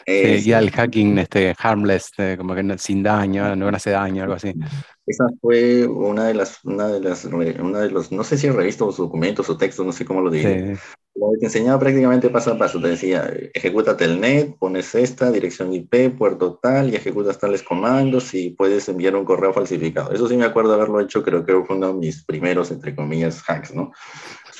guía 0.06 0.58
del 0.58 0.70
hacking 0.72 1.18
este, 1.18 1.54
harmless, 1.56 2.06
este, 2.06 2.36
como 2.36 2.56
que 2.56 2.78
sin 2.78 3.02
daño, 3.04 3.54
no 3.54 3.68
hace 3.68 3.90
daño, 3.90 4.24
algo 4.24 4.34
así. 4.34 4.52
Esa 5.06 5.24
fue 5.40 5.86
una 5.86 6.26
de 6.26 6.34
las, 6.34 6.64
una 6.64 6.88
de 6.88 7.00
las, 7.00 7.24
una 7.24 7.78
de 7.78 7.90
los, 7.90 8.10
no 8.10 8.24
sé 8.24 8.36
si 8.36 8.50
revistas 8.50 8.98
o 8.98 9.04
documentos 9.04 9.48
o 9.50 9.56
textos, 9.56 9.86
no 9.86 9.92
sé 9.92 10.04
cómo 10.04 10.20
lo 10.20 10.30
digo. 10.30 10.48
Te 11.38 11.46
enseñaba 11.46 11.78
prácticamente 11.78 12.30
paso 12.30 12.52
a 12.52 12.58
paso, 12.58 12.80
te 12.80 12.88
decía, 12.88 13.30
ejecuta 13.54 13.96
telnet, 13.96 14.56
pones 14.58 14.94
esta, 14.94 15.30
dirección 15.30 15.72
IP, 15.72 16.16
puerto 16.16 16.58
tal, 16.62 16.90
y 16.90 16.96
ejecutas 16.96 17.38
tales 17.38 17.62
comandos 17.62 18.34
y 18.34 18.50
puedes 18.50 18.88
enviar 18.88 19.16
un 19.16 19.24
correo 19.24 19.52
falsificado. 19.52 20.12
Eso 20.12 20.28
sí 20.28 20.36
me 20.36 20.44
acuerdo 20.44 20.74
haberlo 20.74 21.00
hecho, 21.00 21.22
creo 21.22 21.44
que 21.44 21.52
fue 21.64 21.76
uno 21.76 21.88
de 21.88 21.94
mis 21.94 22.24
primeros, 22.24 22.70
entre 22.70 22.94
comillas, 22.94 23.42
hacks, 23.46 23.74
¿no? 23.74 23.92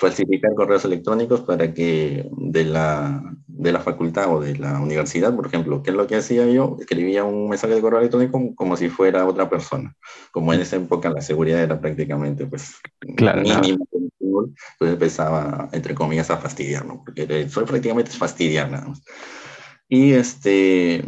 Falsificar 0.03 0.53
correos 0.55 0.85
electrónicos 0.85 1.43
para 1.43 1.73
que 1.73 2.29
de 2.37 2.65
la, 2.65 3.23
de 3.47 3.71
la 3.71 3.79
facultad 3.79 4.35
o 4.35 4.41
de 4.41 4.57
la 4.57 4.81
universidad, 4.81 5.33
por 5.35 5.47
ejemplo, 5.47 5.81
¿qué 5.81 5.91
es 5.91 5.97
lo 5.97 6.09
que 6.09 6.17
hacía 6.17 6.45
yo? 6.47 6.77
Escribía 6.81 7.23
un 7.23 7.49
mensaje 7.49 7.75
de 7.75 7.81
correo 7.81 8.01
electrónico 8.01 8.53
como 8.57 8.77
si 8.77 8.89
fuera 8.89 9.25
otra 9.25 9.49
persona. 9.49 9.95
Como 10.33 10.53
en 10.53 10.61
esa 10.61 10.75
época 10.75 11.09
la 11.09 11.21
seguridad 11.21 11.63
era 11.63 11.81
prácticamente 11.81 12.47
pues 12.47 12.75
claro, 13.17 13.43
mínima, 13.43 13.85
entonces 14.21 14.95
empezaba, 14.95 15.69
entre 15.71 15.95
comillas, 15.95 16.31
a 16.31 16.39
fastidiar, 16.39 16.85
¿no? 16.85 17.05
Porque 17.05 17.49
soy 17.49 17.65
prácticamente 17.65 18.11
fastidiar 18.11 18.73
nada 18.73 18.89
más. 18.89 19.03
Y 19.89 20.15
este, 20.15 21.05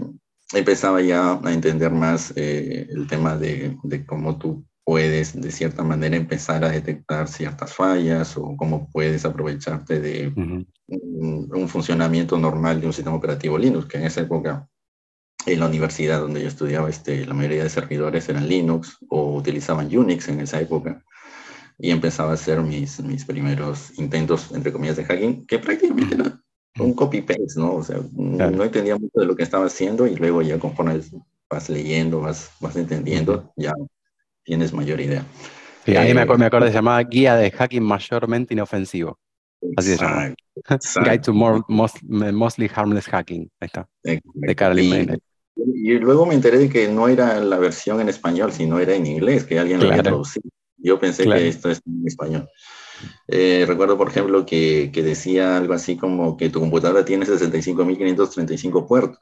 empezaba 0.52 1.00
ya 1.00 1.40
a 1.42 1.52
entender 1.52 1.90
más 1.90 2.32
eh, 2.36 2.86
el 2.90 3.08
tema 3.08 3.36
de, 3.36 3.76
de 3.82 4.06
cómo 4.06 4.38
tú 4.38 4.64
puedes 4.84 5.40
de 5.40 5.50
cierta 5.50 5.82
manera 5.82 6.16
empezar 6.16 6.64
a 6.64 6.70
detectar 6.70 7.26
ciertas 7.26 7.74
fallas 7.74 8.36
o 8.36 8.54
cómo 8.56 8.88
puedes 8.92 9.24
aprovecharte 9.24 10.00
de 10.00 10.32
un, 10.86 11.68
funcionamiento 11.68 12.38
normal 12.38 12.80
de 12.80 12.86
un 12.86 12.92
sistema 12.92 13.16
operativo 13.16 13.58
Linux, 13.58 13.86
que 13.86 13.96
en 13.96 14.04
esa 14.04 14.20
época 14.20 14.68
en 15.46 15.60
la 15.60 15.66
universidad 15.66 16.20
donde 16.20 16.42
yo 16.42 16.48
estudiaba, 16.48 16.88
este, 16.88 17.26
la 17.26 17.34
mayoría 17.34 17.64
de 17.64 17.70
servidores 17.70 18.28
eran 18.28 18.48
Linux 18.48 18.98
o 19.08 19.34
utilizaban 19.34 19.94
Unix 19.94 20.28
en 20.28 20.40
esa 20.40 20.60
época. 20.60 21.02
Y 21.78 21.90
empezaba 21.90 22.30
a 22.30 22.34
hacer 22.34 22.60
mis, 22.62 23.00
mis 23.00 23.24
primeros 23.24 23.98
intentos, 23.98 24.52
entre 24.52 24.72
comillas, 24.72 24.96
de 24.96 25.04
hacking, 25.04 25.46
que 25.46 25.58
prácticamente 25.58 26.14
era 26.14 26.40
un 26.78 26.94
copy-paste, 26.94 27.54
¿no? 27.56 27.74
O 27.74 27.82
sea, 27.82 27.98
no 28.12 28.64
entendía 28.64 28.96
mucho 28.96 29.20
de 29.20 29.26
lo 29.26 29.34
que 29.34 29.42
estaba 29.42 29.66
haciendo 29.66 30.06
y 30.06 30.14
luego 30.14 30.40
ya 30.40 30.58
conforme 30.58 31.00
vas 31.50 31.68
leyendo, 31.68 32.20
vas, 32.20 32.50
vas 32.60 32.76
entendiendo, 32.76 33.52
ya 33.56 33.72
tienes 34.44 34.72
mayor 34.72 35.00
idea. 35.00 35.24
Sí, 35.84 35.96
ahí 35.96 36.14
me, 36.14 36.22
acuerdo, 36.22 36.40
me 36.40 36.46
acuerdo, 36.46 36.66
se 36.68 36.72
llamaba 36.72 37.02
Guía 37.02 37.36
de 37.36 37.50
Hacking 37.50 37.82
Mayormente 37.82 38.54
Inofensivo. 38.54 39.18
Así 39.76 39.96
se 39.96 40.04
llama. 40.04 40.34
Guide 41.04 41.18
to 41.18 41.32
more, 41.32 41.60
Mostly 41.68 42.70
Harmless 42.74 43.06
Hacking. 43.06 43.50
Ahí 43.60 43.66
está. 43.66 43.88
De 44.02 44.54
Caroline 44.54 45.18
y, 45.56 45.92
y, 45.92 45.98
luego 45.98 46.26
me 46.26 46.34
enteré 46.34 46.58
de 46.58 46.68
que 46.68 46.88
no 46.88 47.08
era 47.08 47.40
la 47.40 47.58
versión 47.58 48.00
en 48.00 48.08
español, 48.08 48.52
sino 48.52 48.78
era 48.78 48.94
en 48.94 49.06
inglés, 49.06 49.44
que 49.44 49.58
alguien 49.58 49.80
lo 49.80 49.88
había 49.88 50.02
traducido. 50.02 50.48
Yo 50.78 50.98
pensé 50.98 51.24
que 51.24 51.48
esto 51.48 51.70
es 51.70 51.80
en 51.86 52.06
español. 52.06 52.48
Eh, 53.28 53.64
recuerdo, 53.66 53.96
por 53.96 54.08
ejemplo, 54.08 54.44
que, 54.44 54.90
que, 54.92 55.02
decía 55.02 55.56
algo 55.56 55.74
así 55.74 55.96
como 55.96 56.36
que 56.36 56.50
tu 56.50 56.60
computadora 56.60 57.04
tiene 57.04 57.26
65.535 57.26 58.86
puertos. 58.86 59.18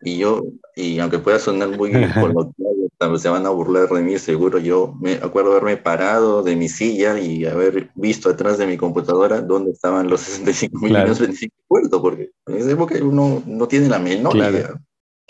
Y 0.00 0.18
yo, 0.18 0.42
y 0.74 0.98
aunque 0.98 1.18
pueda 1.18 1.38
sonar 1.38 1.68
muy 1.76 1.90
coloquial, 2.14 2.67
se 3.16 3.28
van 3.28 3.46
a 3.46 3.50
burlar 3.50 3.88
de 3.88 4.02
mí, 4.02 4.18
seguro. 4.18 4.58
Yo 4.58 4.94
me 5.00 5.14
acuerdo 5.14 5.52
haberme 5.52 5.76
parado 5.76 6.42
de 6.42 6.56
mi 6.56 6.68
silla 6.68 7.18
y 7.18 7.44
haber 7.44 7.90
visto 7.94 8.28
atrás 8.28 8.58
de 8.58 8.66
mi 8.66 8.76
computadora 8.76 9.40
dónde 9.40 9.70
estaban 9.70 10.08
los 10.08 10.20
65 10.22 10.78
mil 10.80 10.90
claro. 10.90 11.14
25 11.14 11.54
puertos, 11.68 12.00
porque 12.00 12.30
en 12.46 12.56
esa 12.56 12.72
época 12.72 12.96
uno 13.00 13.42
no 13.46 13.68
tiene 13.68 13.88
la 13.88 13.98
menor 13.98 14.36
idea. 14.36 14.80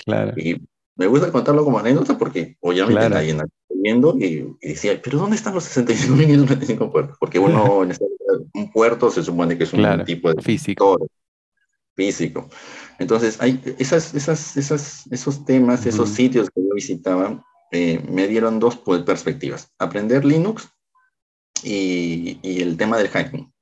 Claro. 0.05 0.33
Y 0.37 0.63
me 0.97 1.07
gusta 1.07 1.31
contarlo 1.31 1.65
como 1.65 1.79
anécdota 1.79 2.17
porque 2.17 2.57
obviamente 2.61 3.01
claro. 3.01 3.15
nadie 3.15 3.37
viendo 3.69 4.17
y, 4.19 4.57
y, 4.61 4.69
decía, 4.69 5.01
pero 5.03 5.19
¿dónde 5.19 5.37
están 5.37 5.55
los 5.55 5.65
65 5.65 6.17
mil 6.17 6.45
25 6.45 6.91
puertos? 6.91 7.17
Porque 7.21 7.39
uno, 7.39 7.83
en 7.85 7.93
un 8.55 8.73
puerto 8.73 9.11
se 9.11 9.23
supone 9.23 9.57
que 9.57 9.65
es 9.65 9.73
un 9.73 10.05
tipo 10.05 10.33
de 10.33 10.43
físico. 10.43 10.99
físico. 11.95 12.49
Entonces, 12.99 13.41
hay 13.41 13.61
esas, 13.79 14.15
esas, 14.15 14.57
esas, 14.57 15.05
esos 15.11 15.45
temas, 15.45 15.87
esos 15.87 16.09
sitios 16.09 16.51
que 16.51 16.61
yo 16.61 16.75
visitaba, 16.75 17.45
eh, 17.71 18.01
me 18.09 18.27
dieron 18.27 18.59
dos 18.59 18.77
perspectivas. 19.05 19.73
Aprender 19.79 20.25
Linux 20.25 20.69
y, 21.63 22.39
y, 22.43 22.63
el 22.63 22.77
tema 22.77 22.97
del 22.99 23.09
hacking. 23.09 23.53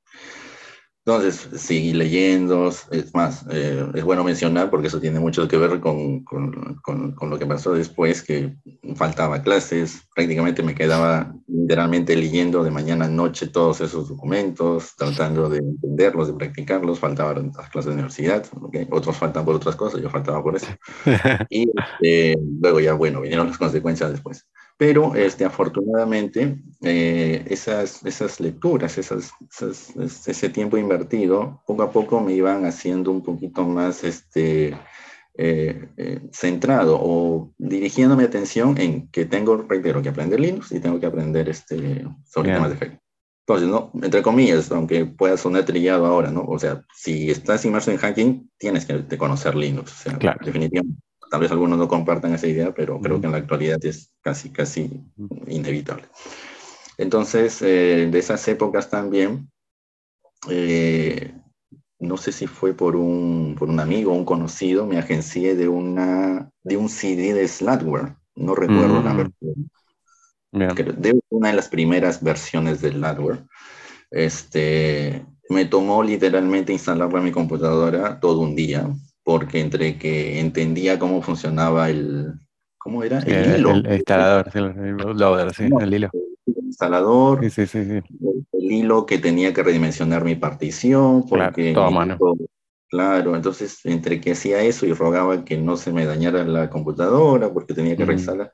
Entonces, 1.07 1.47
seguí 1.55 1.93
leyendo, 1.93 2.67
es 2.67 3.15
más, 3.15 3.45
eh, 3.49 3.81
es 3.95 4.03
bueno 4.03 4.25
mencionar 4.25 4.69
porque 4.69 4.87
eso 4.87 4.99
tiene 4.99 5.21
mucho 5.21 5.47
que 5.47 5.55
ver 5.55 5.79
con, 5.79 6.25
con, 6.25 6.75
con, 6.81 7.29
lo 7.29 7.39
que 7.39 7.45
pasó 7.45 7.71
después, 7.71 8.21
que 8.21 8.57
faltaba 8.93 9.41
clases, 9.41 10.01
prácticamente 10.13 10.63
me 10.63 10.75
quedaba 10.75 11.33
literalmente 11.47 12.13
leyendo 12.13 12.61
de 12.61 12.71
mañana 12.71 13.05
a 13.05 13.07
noche 13.07 13.47
todos 13.47 13.79
esos 13.79 14.09
documentos, 14.09 14.97
tratando 14.97 15.47
de 15.47 15.59
entenderlos, 15.59 16.27
de 16.27 16.33
practicarlos, 16.33 16.99
faltaban 16.99 17.53
las 17.55 17.69
clases 17.69 17.91
de 17.91 17.93
universidad, 17.93 18.45
otros 18.91 19.15
faltan 19.15 19.45
por 19.45 19.55
otras 19.55 19.77
cosas, 19.77 20.01
yo 20.01 20.09
faltaba 20.09 20.43
por 20.43 20.57
eso. 20.57 20.67
y 21.49 21.69
este, 22.01 22.37
luego 22.59 22.81
ya, 22.81 22.95
bueno, 22.95 23.21
vinieron 23.21 23.47
las 23.47 23.57
consecuencias 23.57 24.11
después. 24.11 24.45
Pero 24.77 25.15
este, 25.15 25.43
afortunadamente 25.43 26.59
eh, 26.83 27.43
esas, 27.49 28.05
esas 28.05 28.39
lecturas, 28.39 28.97
esas, 28.99 29.31
ese 30.27 30.49
tiempo 30.49 30.77
invertido, 30.77 31.63
poco 31.65 31.81
a 31.81 31.91
poco 31.91 32.21
me 32.21 32.33
iban 32.33 32.63
haciendo 32.65 33.09
un 33.09 33.23
poquito 33.23 33.65
más 33.65 34.03
este, 34.03 34.77
eh, 35.39 35.89
eh, 35.97 36.21
centrado 36.31 36.99
o 37.01 37.53
dirigiendo 37.57 38.15
mi 38.15 38.23
atención 38.23 38.77
en 38.79 39.07
que 39.09 39.25
tengo, 39.25 39.57
reitero, 39.57 40.03
que 40.03 40.09
aprender 40.09 40.39
Linux 40.39 40.71
y 40.71 40.79
tengo 40.79 40.99
que 40.99 41.07
aprender 41.07 41.49
este, 41.49 42.05
sobre 42.25 42.53
temas 42.53 42.69
de 42.69 42.77
hacking. 42.77 42.99
Entonces, 43.47 43.69
¿no? 43.69 43.91
entre 44.03 44.21
comillas, 44.21 44.71
aunque 44.71 45.05
pueda 45.05 45.37
sonar 45.37 45.65
trillado 45.65 46.05
ahora, 46.05 46.29
¿no? 46.31 46.41
O 46.41 46.59
sea, 46.59 46.83
si 46.93 47.31
estás 47.31 47.65
inmerso 47.65 47.89
en 47.91 47.97
hacking, 47.97 48.51
tienes 48.57 48.85
que 48.85 49.17
conocer 49.17 49.55
Linux, 49.55 49.91
o 49.91 49.95
sea, 49.95 50.35
definitivamente. 50.43 51.01
Tal 51.29 51.41
vez 51.41 51.51
algunos 51.51 51.77
no 51.77 51.87
compartan 51.87 52.33
esa 52.33 52.47
idea, 52.47 52.73
pero 52.73 52.99
creo 53.01 53.19
que 53.19 53.25
en 53.25 53.31
la 53.31 53.39
actualidad 53.39 53.83
es 53.83 54.11
casi, 54.21 54.49
casi 54.49 55.03
inevitable. 55.47 56.05
Entonces, 56.97 57.61
eh, 57.61 58.07
de 58.11 58.19
esas 58.19 58.47
épocas 58.47 58.89
también, 58.89 59.51
eh, 60.49 61.33
no 61.99 62.17
sé 62.17 62.31
si 62.31 62.47
fue 62.47 62.73
por 62.73 62.95
un, 62.95 63.55
por 63.57 63.69
un 63.69 63.79
amigo 63.79 64.13
un 64.13 64.25
conocido, 64.25 64.85
me 64.85 64.97
agencié 64.97 65.55
de, 65.55 65.67
una, 65.67 66.49
de 66.63 66.77
un 66.77 66.89
CD 66.89 67.33
de 67.33 67.47
Slackware. 67.47 68.15
No 68.35 68.55
recuerdo 68.55 69.01
la 69.01 69.13
mm. 69.13 69.17
versión. 69.17 69.71
De 70.51 71.19
una 71.29 71.49
de 71.49 71.55
las 71.55 71.67
primeras 71.67 72.23
versiones 72.23 72.81
del 72.81 72.93
Slackware. 72.93 73.43
Este, 74.09 75.25
me 75.49 75.65
tomó 75.65 76.03
literalmente 76.03 76.71
instalarla 76.71 77.19
en 77.19 77.25
mi 77.25 77.31
computadora 77.31 78.19
todo 78.19 78.39
un 78.39 78.55
día 78.55 78.89
porque 79.27 79.59
entre 79.59 79.97
que 79.97 80.39
entendía 80.39 80.97
cómo 80.97 81.21
funcionaba 81.21 81.89
el, 81.89 82.31
¿cómo 82.77 83.03
era? 83.03 83.19
El, 83.19 83.57
hilo. 83.57 83.71
El, 83.71 83.95
instalador, 83.95 84.47
el, 84.53 85.53
sí, 85.53 85.69
el 85.81 85.93
hilo. 85.93 86.09
El 86.45 86.63
instalador, 86.63 87.51
sí, 87.51 87.67
sí, 87.67 87.77
el, 87.77 88.03
hilo 88.53 89.05
que 89.05 89.17
tenía 89.17 89.53
que 89.53 89.63
redimensionar 89.63 90.23
mi 90.23 90.35
partición, 90.35 91.25
porque... 91.27 91.73
Claro, 91.73 91.91
mano. 91.91 92.17
Claro, 92.87 93.35
entonces 93.35 93.81
entre 93.83 94.21
que 94.21 94.31
hacía 94.31 94.61
eso 94.61 94.85
y 94.85 94.93
rogaba 94.93 95.43
que 95.43 95.57
no 95.57 95.75
se 95.75 95.91
me 95.91 96.05
dañara 96.05 96.45
la 96.45 96.69
computadora 96.69 97.51
porque 97.51 97.73
tenía 97.73 97.97
que 97.97 98.05
reinstalar, 98.05 98.53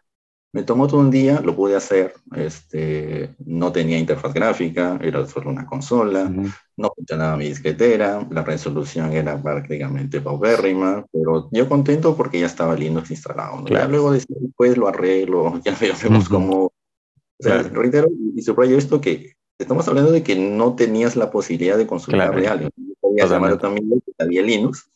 me 0.54 0.62
tomó 0.62 0.88
todo 0.88 1.00
un 1.00 1.10
día, 1.10 1.42
lo 1.42 1.56
pude 1.56 1.76
hacer, 1.76 2.14
este, 2.36 3.34
no 3.44 3.72
tenía 3.72 3.98
interfaz 3.98 4.34
gráfica, 4.34 5.00
era 5.02 5.26
solo 5.26 5.50
una 5.50 5.66
consola, 5.66 6.32
no 6.78 6.92
funcionaba 6.96 7.36
mi 7.38 7.46
disquetera, 7.46 8.26
la 8.30 8.44
resolución 8.44 9.12
era 9.14 9.42
prácticamente 9.42 10.22
paupérrima, 10.22 11.06
pero 11.12 11.50
yo 11.52 11.68
contento 11.68 12.16
porque 12.16 12.40
ya 12.40 12.46
estaba 12.46 12.76
Linux 12.76 13.10
instalado. 13.10 13.66
Ya 13.66 13.88
luego 13.88 14.12
después 14.12 14.78
lo 14.78 14.88
arreglo, 14.88 15.60
ya 15.66 15.76
vemos 16.02 16.30
cómo... 16.30 16.66
O 16.66 17.44
sea, 17.44 17.64
reitero 17.64 18.08
y 18.36 18.42
subrayo 18.44 18.78
esto 18.78 19.02
que 19.02 19.34
estamos 19.58 19.88
hablando 19.88 20.12
de 20.12 20.22
que 20.22 20.36
no 20.36 20.76
tenías 20.76 21.16
la 21.16 21.32
posibilidad 21.32 21.78
de 21.78 21.88
consultar 21.88 22.34
real. 22.34 22.70
No 22.78 22.94
podías 23.02 23.32
llamar 23.32 23.58
también 23.58 23.90
que 23.90 24.24
había 24.24 24.44
Linux, 24.44 24.88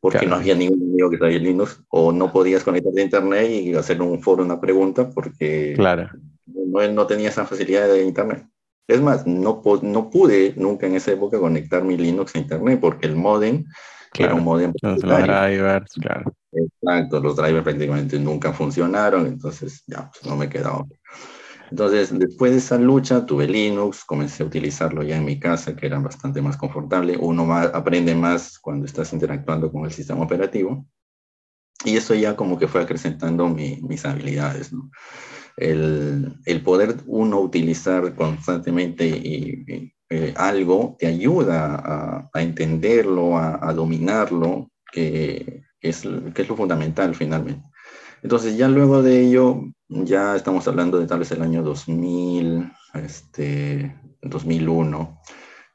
porque 0.00 0.26
no 0.26 0.36
había 0.36 0.54
ningún 0.54 0.80
amigo 0.80 1.10
que 1.10 1.18
sabía 1.18 1.38
Linux, 1.38 1.82
o 1.90 2.10
no 2.10 2.32
podías 2.32 2.64
conectarte 2.64 3.00
a 3.00 3.04
internet 3.04 3.50
y 3.50 3.74
hacer 3.74 4.00
un 4.00 4.20
foro, 4.22 4.42
una 4.42 4.60
pregunta, 4.60 5.10
porque 5.10 5.74
claro. 5.76 6.08
no, 6.46 6.88
no 6.88 7.06
tenía 7.06 7.28
esa 7.28 7.44
facilidad 7.44 7.88
de 7.88 8.04
internet. 8.04 8.46
Es 8.88 9.00
más, 9.00 9.26
no, 9.26 9.62
no 9.82 10.10
pude 10.10 10.54
nunca 10.56 10.86
en 10.86 10.96
esa 10.96 11.12
época 11.12 11.38
conectar 11.38 11.84
mi 11.84 11.96
Linux 11.96 12.34
a 12.34 12.38
internet, 12.38 12.80
porque 12.80 13.06
el 13.06 13.14
modem 13.14 13.64
era 14.18 14.34
un 14.34 14.42
modem. 14.42 14.72
Los 14.82 15.00
drivers, 15.00 15.92
claro. 16.00 16.34
Exacto, 16.52 17.20
los 17.20 17.36
drivers 17.36 17.62
prácticamente 17.62 18.18
nunca 18.18 18.52
funcionaron, 18.52 19.26
entonces 19.26 19.84
ya, 19.86 20.10
pues 20.10 20.26
no 20.26 20.36
me 20.36 20.48
quedaba. 20.48 20.84
Entonces, 21.70 22.16
después 22.18 22.52
de 22.52 22.58
esa 22.58 22.78
lucha, 22.78 23.26
tuve 23.26 23.46
Linux, 23.46 24.04
comencé 24.04 24.42
a 24.42 24.46
utilizarlo 24.46 25.02
ya 25.02 25.16
en 25.16 25.24
mi 25.24 25.38
casa, 25.38 25.76
que 25.76 25.86
era 25.86 25.98
bastante 25.98 26.42
más 26.42 26.56
confortable. 26.56 27.16
Uno 27.16 27.46
más, 27.46 27.70
aprende 27.72 28.14
más 28.14 28.58
cuando 28.58 28.86
estás 28.86 29.12
interactuando 29.12 29.70
con 29.70 29.84
el 29.84 29.92
sistema 29.92 30.22
operativo. 30.22 30.86
Y 31.84 31.96
eso 31.96 32.14
ya 32.14 32.36
como 32.36 32.58
que 32.58 32.68
fue 32.68 32.82
acrecentando 32.82 33.48
mis 33.48 34.04
habilidades, 34.04 34.72
¿no? 34.72 34.90
el, 35.56 36.34
el, 36.44 36.62
poder 36.62 36.96
uno 37.06 37.40
utilizar 37.40 38.14
constantemente 38.14 39.06
y, 39.06 39.92
eh, 40.08 40.34
algo 40.36 40.96
te 40.98 41.06
ayuda 41.06 41.76
a, 41.76 42.30
a 42.32 42.42
entenderlo, 42.42 43.38
a, 43.38 43.68
a 43.68 43.72
dominarlo, 43.72 44.70
que, 44.90 45.62
es, 45.80 46.02
que 46.34 46.42
es 46.42 46.48
lo 46.48 46.56
fundamental 46.56 47.14
finalmente. 47.14 47.62
Entonces 48.22 48.56
ya 48.56 48.68
luego 48.68 49.02
de 49.02 49.20
ello 49.20 49.62
ya 49.88 50.36
estamos 50.36 50.66
hablando 50.68 50.98
de 50.98 51.06
tal 51.06 51.18
vez 51.20 51.30
el 51.32 51.42
año 51.42 51.62
2000, 51.62 52.70
este, 52.94 53.96
2001, 54.22 55.20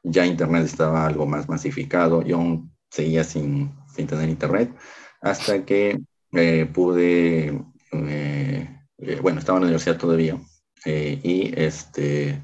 ya 0.02 0.24
Internet 0.24 0.64
estaba 0.64 1.06
algo 1.06 1.26
más 1.26 1.48
masificado, 1.48 2.22
yo 2.22 2.36
aún 2.36 2.72
seguía 2.90 3.24
sin, 3.24 3.72
tener 3.94 4.28
Internet, 4.28 4.74
hasta 5.20 5.64
que 5.64 6.00
eh, 6.32 6.66
pude, 6.72 7.62
eh, 7.92 8.80
eh, 8.98 9.18
bueno, 9.20 9.40
estaba 9.40 9.58
en 9.58 9.62
la 9.62 9.66
universidad 9.66 9.98
todavía, 9.98 10.38
y 10.84 11.52
este, 11.56 12.40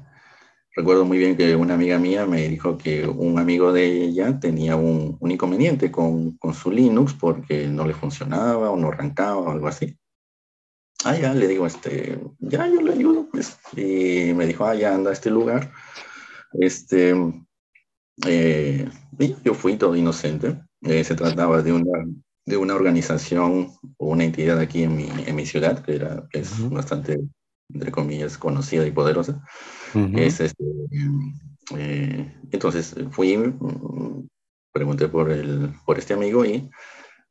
recuerdo 0.75 1.05
muy 1.05 1.17
bien 1.17 1.37
que 1.37 1.55
una 1.55 1.75
amiga 1.75 1.99
mía 1.99 2.25
me 2.25 2.47
dijo 2.47 2.77
que 2.77 3.07
un 3.07 3.39
amigo 3.39 3.71
de 3.71 4.03
ella 4.03 4.39
tenía 4.39 4.75
un, 4.75 5.17
un 5.19 5.31
inconveniente 5.31 5.91
con, 5.91 6.37
con, 6.37 6.53
su 6.53 6.71
Linux 6.71 7.13
porque 7.13 7.67
no 7.67 7.85
le 7.85 7.93
funcionaba 7.93 8.71
o 8.71 8.77
no 8.77 8.89
arrancaba 8.89 9.37
o 9.37 9.51
algo 9.51 9.67
así 9.67 9.97
ah, 11.03 11.17
ya, 11.17 11.33
le 11.33 11.47
digo, 11.47 11.65
este, 11.67 12.19
ya, 12.39 12.67
yo 12.67 12.81
le 12.81 12.93
ayudo, 12.93 13.27
pues. 13.31 13.57
Y 13.75 14.33
me 14.33 14.45
dijo, 14.45 14.65
ah, 14.65 14.75
ya, 14.75 14.93
anda 14.93 15.09
a 15.09 15.13
este 15.13 15.29
lugar. 15.29 15.71
Este, 16.53 17.13
eh, 18.25 18.89
y 19.19 19.35
yo 19.43 19.53
fui 19.53 19.77
todo 19.77 19.95
inocente. 19.95 20.61
Eh, 20.81 21.03
se 21.03 21.15
trataba 21.15 21.61
de 21.61 21.73
una, 21.73 22.05
de 22.45 22.57
una 22.57 22.75
organización 22.75 23.71
o 23.97 24.07
una 24.07 24.25
entidad 24.25 24.59
aquí 24.59 24.83
en 24.83 24.95
mi, 24.95 25.09
en 25.25 25.35
mi 25.35 25.45
ciudad, 25.45 25.83
que, 25.83 25.95
era, 25.95 26.27
es 26.31 26.69
bastante, 26.69 27.19
entre 27.73 27.91
comillas, 27.91 28.37
conocida 28.37 28.85
y 28.85 28.91
poderosa. 28.91 29.43
Es 30.15 30.39
este, 30.39 30.63
eh, 31.77 32.33
entonces 32.51 32.95
fui, 33.11 33.37
mm, 33.37 34.27
pregunté 34.71 35.07
por, 35.07 35.31
el, 35.31 35.73
por 35.85 35.99
este 35.99 36.13
amigo 36.13 36.45
y 36.45 36.69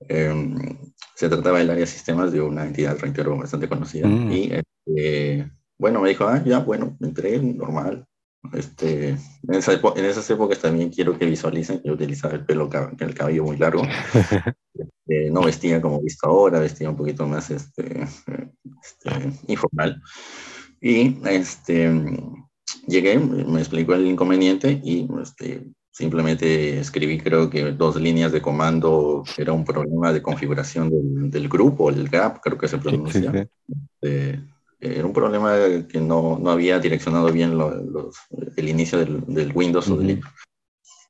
Em, 0.09 0.79
se 1.15 1.29
trataba 1.29 1.59
del 1.59 1.71
área 1.71 1.83
de 1.83 1.87
sistemas 1.87 2.33
de 2.33 2.41
una 2.41 2.65
entidad, 2.67 2.99
reitero, 2.99 3.37
bastante 3.37 3.69
conocida. 3.69 4.09
Mm. 4.09 4.33
Y 4.33 4.53
este, 4.53 5.51
bueno, 5.79 6.01
me 6.01 6.09
dijo, 6.09 6.25
ah, 6.27 6.43
ya, 6.45 6.59
bueno, 6.61 6.97
entré 7.01 7.41
normal. 7.41 8.07
Este, 8.55 9.11
en, 9.11 9.55
esa 9.55 9.73
en, 9.73 10.05
esas 10.05 10.29
épocas 10.31 10.59
también 10.59 10.91
quiero 10.91 11.17
que 11.17 11.27
visualicen 11.27 11.81
que 11.81 11.89
yo 11.89 11.95
utilizaba 11.95 12.35
el 12.35 12.45
pelo, 12.45 12.69
el 12.99 13.15
cabello 13.15 13.45
muy 13.45 13.57
largo. 13.57 13.83
Este, 14.75 15.31
no 15.31 15.43
vestía 15.43 15.83
como 15.83 16.01
visto 16.01 16.27
ahora, 16.27 16.59
vestía 16.59 16.89
un 16.89 16.97
poquito 16.97 17.27
más 17.27 17.51
este, 17.51 18.03
este, 18.03 19.33
informal. 19.47 20.01
Y 20.81 21.19
este, 21.29 21.91
llegué, 22.87 23.19
me 23.19 23.61
explicó 23.61 23.95
el 23.95 24.07
inconveniente 24.07 24.81
y 24.83 25.07
este, 25.23 25.67
Simplemente 25.93 26.79
escribí 26.79 27.19
creo 27.19 27.51
que 27.51 27.73
dos 27.73 27.97
líneas 27.97 28.33
de 28.33 28.41
comando, 28.41 29.25
era 29.37 29.53
un 29.53 29.63
problema 29.63 30.11
de 30.11 30.23
configuración 30.23 30.89
del, 30.89 31.31
del 31.31 31.51
grupo, 31.51 31.91
el 31.91 32.09
GAP 32.09 32.41
creo 32.41 32.57
que 32.57 32.67
se 32.67 32.79
pronuncia. 32.79 33.47
Eh, 34.01 34.43
era 34.81 35.05
un 35.05 35.13
problema 35.13 35.55
que 35.87 36.01
no, 36.01 36.39
no 36.39 36.51
había 36.51 36.79
direccionado 36.79 37.31
bien 37.31 37.59
los, 37.59 38.17
el 38.57 38.69
inicio 38.71 38.99
del, 39.01 39.23
del 39.27 39.53
Windows 39.55 39.91
o 39.91 39.99
del 39.99 40.23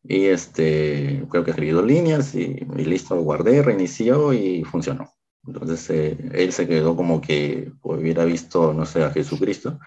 Y 0.03 0.25
este, 0.25 1.25
creo 1.31 1.45
que 1.45 1.53
escribí 1.53 1.71
dos 1.71 1.87
líneas 1.87 2.35
y, 2.35 2.67
y, 2.77 2.85
listo, 2.85 3.15
guardé, 3.23 3.63
reinició 3.63 4.33
y 4.33 4.65
funcionó. 4.65 5.13
Entonces 5.47 5.89
eh, 5.91 6.19
él 6.33 6.53
se 6.53 6.67
quedó 6.67 6.97
como 6.97 7.21
que 7.21 7.71
hubiera 7.83 8.25
visto, 8.25 8.75
no 8.75 8.85
sé, 8.85 9.05
a 9.05 9.11
Jesucristo, 9.11 9.79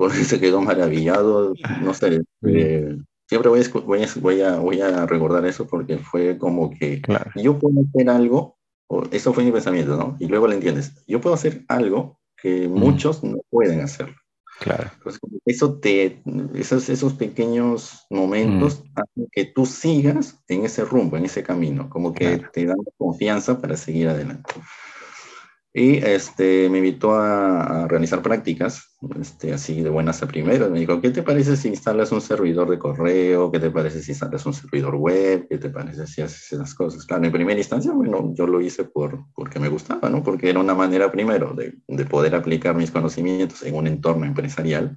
porque 0.00 0.24
se 0.24 0.40
quedó 0.40 0.62
maravillado, 0.62 1.52
no 1.82 1.92
sé, 1.92 2.22
eh, 2.46 2.96
siempre 3.28 3.50
voy 3.50 3.60
a, 3.60 4.08
voy, 4.18 4.40
a, 4.40 4.56
voy, 4.56 4.80
a, 4.80 5.04
recordar 5.04 5.44
eso 5.44 5.66
porque 5.66 5.98
fue 5.98 6.38
como 6.38 6.70
que 6.70 7.02
yo 7.36 7.58
puedo 7.58 7.82
hacer 7.86 8.08
algo, 8.08 8.56
o 8.86 9.02
eso 9.10 9.34
fue 9.34 9.44
mi 9.44 9.52
pensamiento, 9.52 9.98
¿no? 9.98 10.16
Y 10.18 10.26
luego 10.26 10.46
lo 10.46 10.54
entiendes, 10.54 11.04
yo 11.06 11.20
puedo 11.20 11.34
hacer 11.34 11.66
algo 11.68 12.18
que 12.34 12.66
muchos 12.66 13.22
no 13.22 13.40
pueden 13.50 13.82
hacer. 13.82 14.16
Claro. 14.60 14.90
eso 15.44 15.78
te, 15.80 16.22
esos, 16.54 16.88
esos 16.88 17.12
pequeños 17.12 18.06
momentos 18.08 18.82
mm. 18.82 19.00
hacen 19.00 19.28
que 19.32 19.44
tú 19.44 19.66
sigas 19.66 20.42
en 20.48 20.64
ese 20.64 20.82
rumbo, 20.86 21.18
en 21.18 21.26
ese 21.26 21.42
camino, 21.42 21.90
como 21.90 22.14
que 22.14 22.42
te 22.54 22.64
dan 22.64 22.78
confianza 22.96 23.60
para 23.60 23.76
seguir 23.76 24.08
adelante. 24.08 24.50
Y 25.72 25.98
este, 25.98 26.68
me 26.68 26.78
invitó 26.78 27.14
a, 27.14 27.86
realizar 27.86 28.22
prácticas, 28.22 28.96
este, 29.20 29.52
así 29.52 29.80
de 29.82 29.90
buenas 29.90 30.20
a 30.20 30.26
primeras. 30.26 30.68
Me 30.68 30.80
dijo, 30.80 31.00
¿qué 31.00 31.10
te 31.10 31.22
parece 31.22 31.56
si 31.56 31.68
instalas 31.68 32.10
un 32.10 32.20
servidor 32.20 32.68
de 32.68 32.78
correo? 32.78 33.52
¿Qué 33.52 33.60
te 33.60 33.70
parece 33.70 34.02
si 34.02 34.10
instalas 34.10 34.44
un 34.46 34.52
servidor 34.52 34.96
web? 34.96 35.46
¿Qué 35.48 35.58
te 35.58 35.70
parece 35.70 36.08
si 36.08 36.22
haces 36.22 36.52
esas 36.52 36.74
cosas? 36.74 37.06
Claro, 37.06 37.24
en 37.24 37.32
primera 37.32 37.58
instancia, 37.58 37.92
bueno, 37.92 38.32
yo 38.34 38.48
lo 38.48 38.60
hice 38.60 38.84
por, 38.84 39.26
porque 39.34 39.60
me 39.60 39.68
gustaba, 39.68 40.10
¿no? 40.10 40.24
Porque 40.24 40.50
era 40.50 40.58
una 40.58 40.74
manera, 40.74 41.12
primero, 41.12 41.54
de, 41.54 41.74
de 41.86 42.04
poder 42.04 42.34
aplicar 42.34 42.74
mis 42.74 42.90
conocimientos 42.90 43.62
en 43.62 43.76
un 43.76 43.86
entorno 43.86 44.26
empresarial 44.26 44.96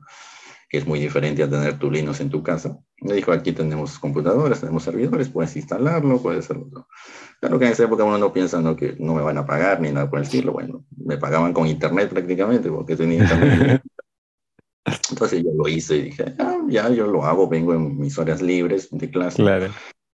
que 0.73 0.79
es 0.79 0.87
muy 0.87 0.99
diferente 0.99 1.43
a 1.43 1.47
tener 1.47 1.77
tu 1.77 1.91
Linux 1.91 2.19
en 2.19 2.31
tu 2.31 2.41
casa. 2.41 2.79
Me 2.99 3.13
dijo, 3.13 3.31
aquí 3.31 3.51
tenemos 3.51 3.99
computadoras, 3.99 4.59
tenemos 4.59 4.81
servidores, 4.81 5.29
puedes 5.29 5.55
instalarlo, 5.55 6.19
puedes 6.19 6.45
hacerlo. 6.45 6.87
Claro 7.39 7.59
que 7.59 7.65
en 7.65 7.73
esa 7.73 7.83
época 7.83 8.03
uno 8.03 8.17
no 8.17 8.33
piensa 8.33 8.59
¿no? 8.59 8.75
que 8.75 8.95
no 8.97 9.13
me 9.13 9.21
van 9.21 9.37
a 9.37 9.45
pagar 9.45 9.79
ni 9.79 9.91
nada 9.91 10.09
por 10.09 10.17
el 10.17 10.25
estilo. 10.25 10.51
Bueno, 10.51 10.83
me 10.97 11.19
pagaban 11.19 11.53
con 11.53 11.67
internet 11.67 12.09
prácticamente 12.09 12.71
porque 12.71 12.95
tenía 12.95 13.19
internet. 13.19 13.83
Entonces 15.11 15.43
yo 15.43 15.51
lo 15.55 15.67
hice 15.67 15.97
y 15.97 16.01
dije, 16.01 16.33
ah, 16.39 16.57
ya 16.67 16.89
yo 16.89 17.05
lo 17.05 17.23
hago, 17.23 17.47
vengo 17.47 17.75
en 17.75 17.99
mis 17.99 18.17
horas 18.17 18.41
libres 18.41 18.87
de 18.89 19.11
clase. 19.11 19.43
Claro. 19.43 19.67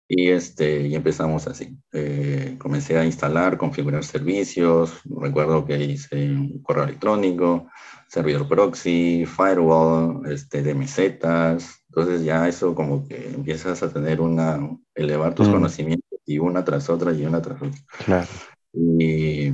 Y, 0.07 0.29
este, 0.29 0.87
y 0.87 0.95
empezamos 0.95 1.49
así. 1.49 1.77
Eh, 1.93 2.55
comencé 2.59 2.97
a 2.97 3.05
instalar, 3.05 3.59
configurar 3.59 4.05
servicios. 4.05 5.01
Recuerdo 5.05 5.65
que 5.65 5.83
hice 5.83 6.31
un 6.31 6.63
correo 6.63 6.85
electrónico, 6.85 7.67
servidor 8.15 8.47
proxy, 8.47 9.27
firewall, 9.27 10.25
este, 10.31 10.63
de 10.63 10.73
mesetas. 10.73 11.85
Entonces 11.89 12.23
ya 12.23 12.49
eso 12.49 12.73
como 12.75 13.07
que 13.09 13.31
empiezas 13.35 13.83
a 13.83 13.93
tener 13.93 14.21
una, 14.21 14.61
elevar 14.95 15.35
tus 15.35 15.49
mm. 15.49 15.53
conocimientos 15.53 16.21
y 16.25 16.39
una 16.39 16.65
tras 16.65 16.89
otra 16.89 17.13
y 17.13 17.27
una 17.27 17.43
tras 17.43 17.61
otra. 17.61 17.81
Claro. 18.05 18.29
Y 18.73 19.51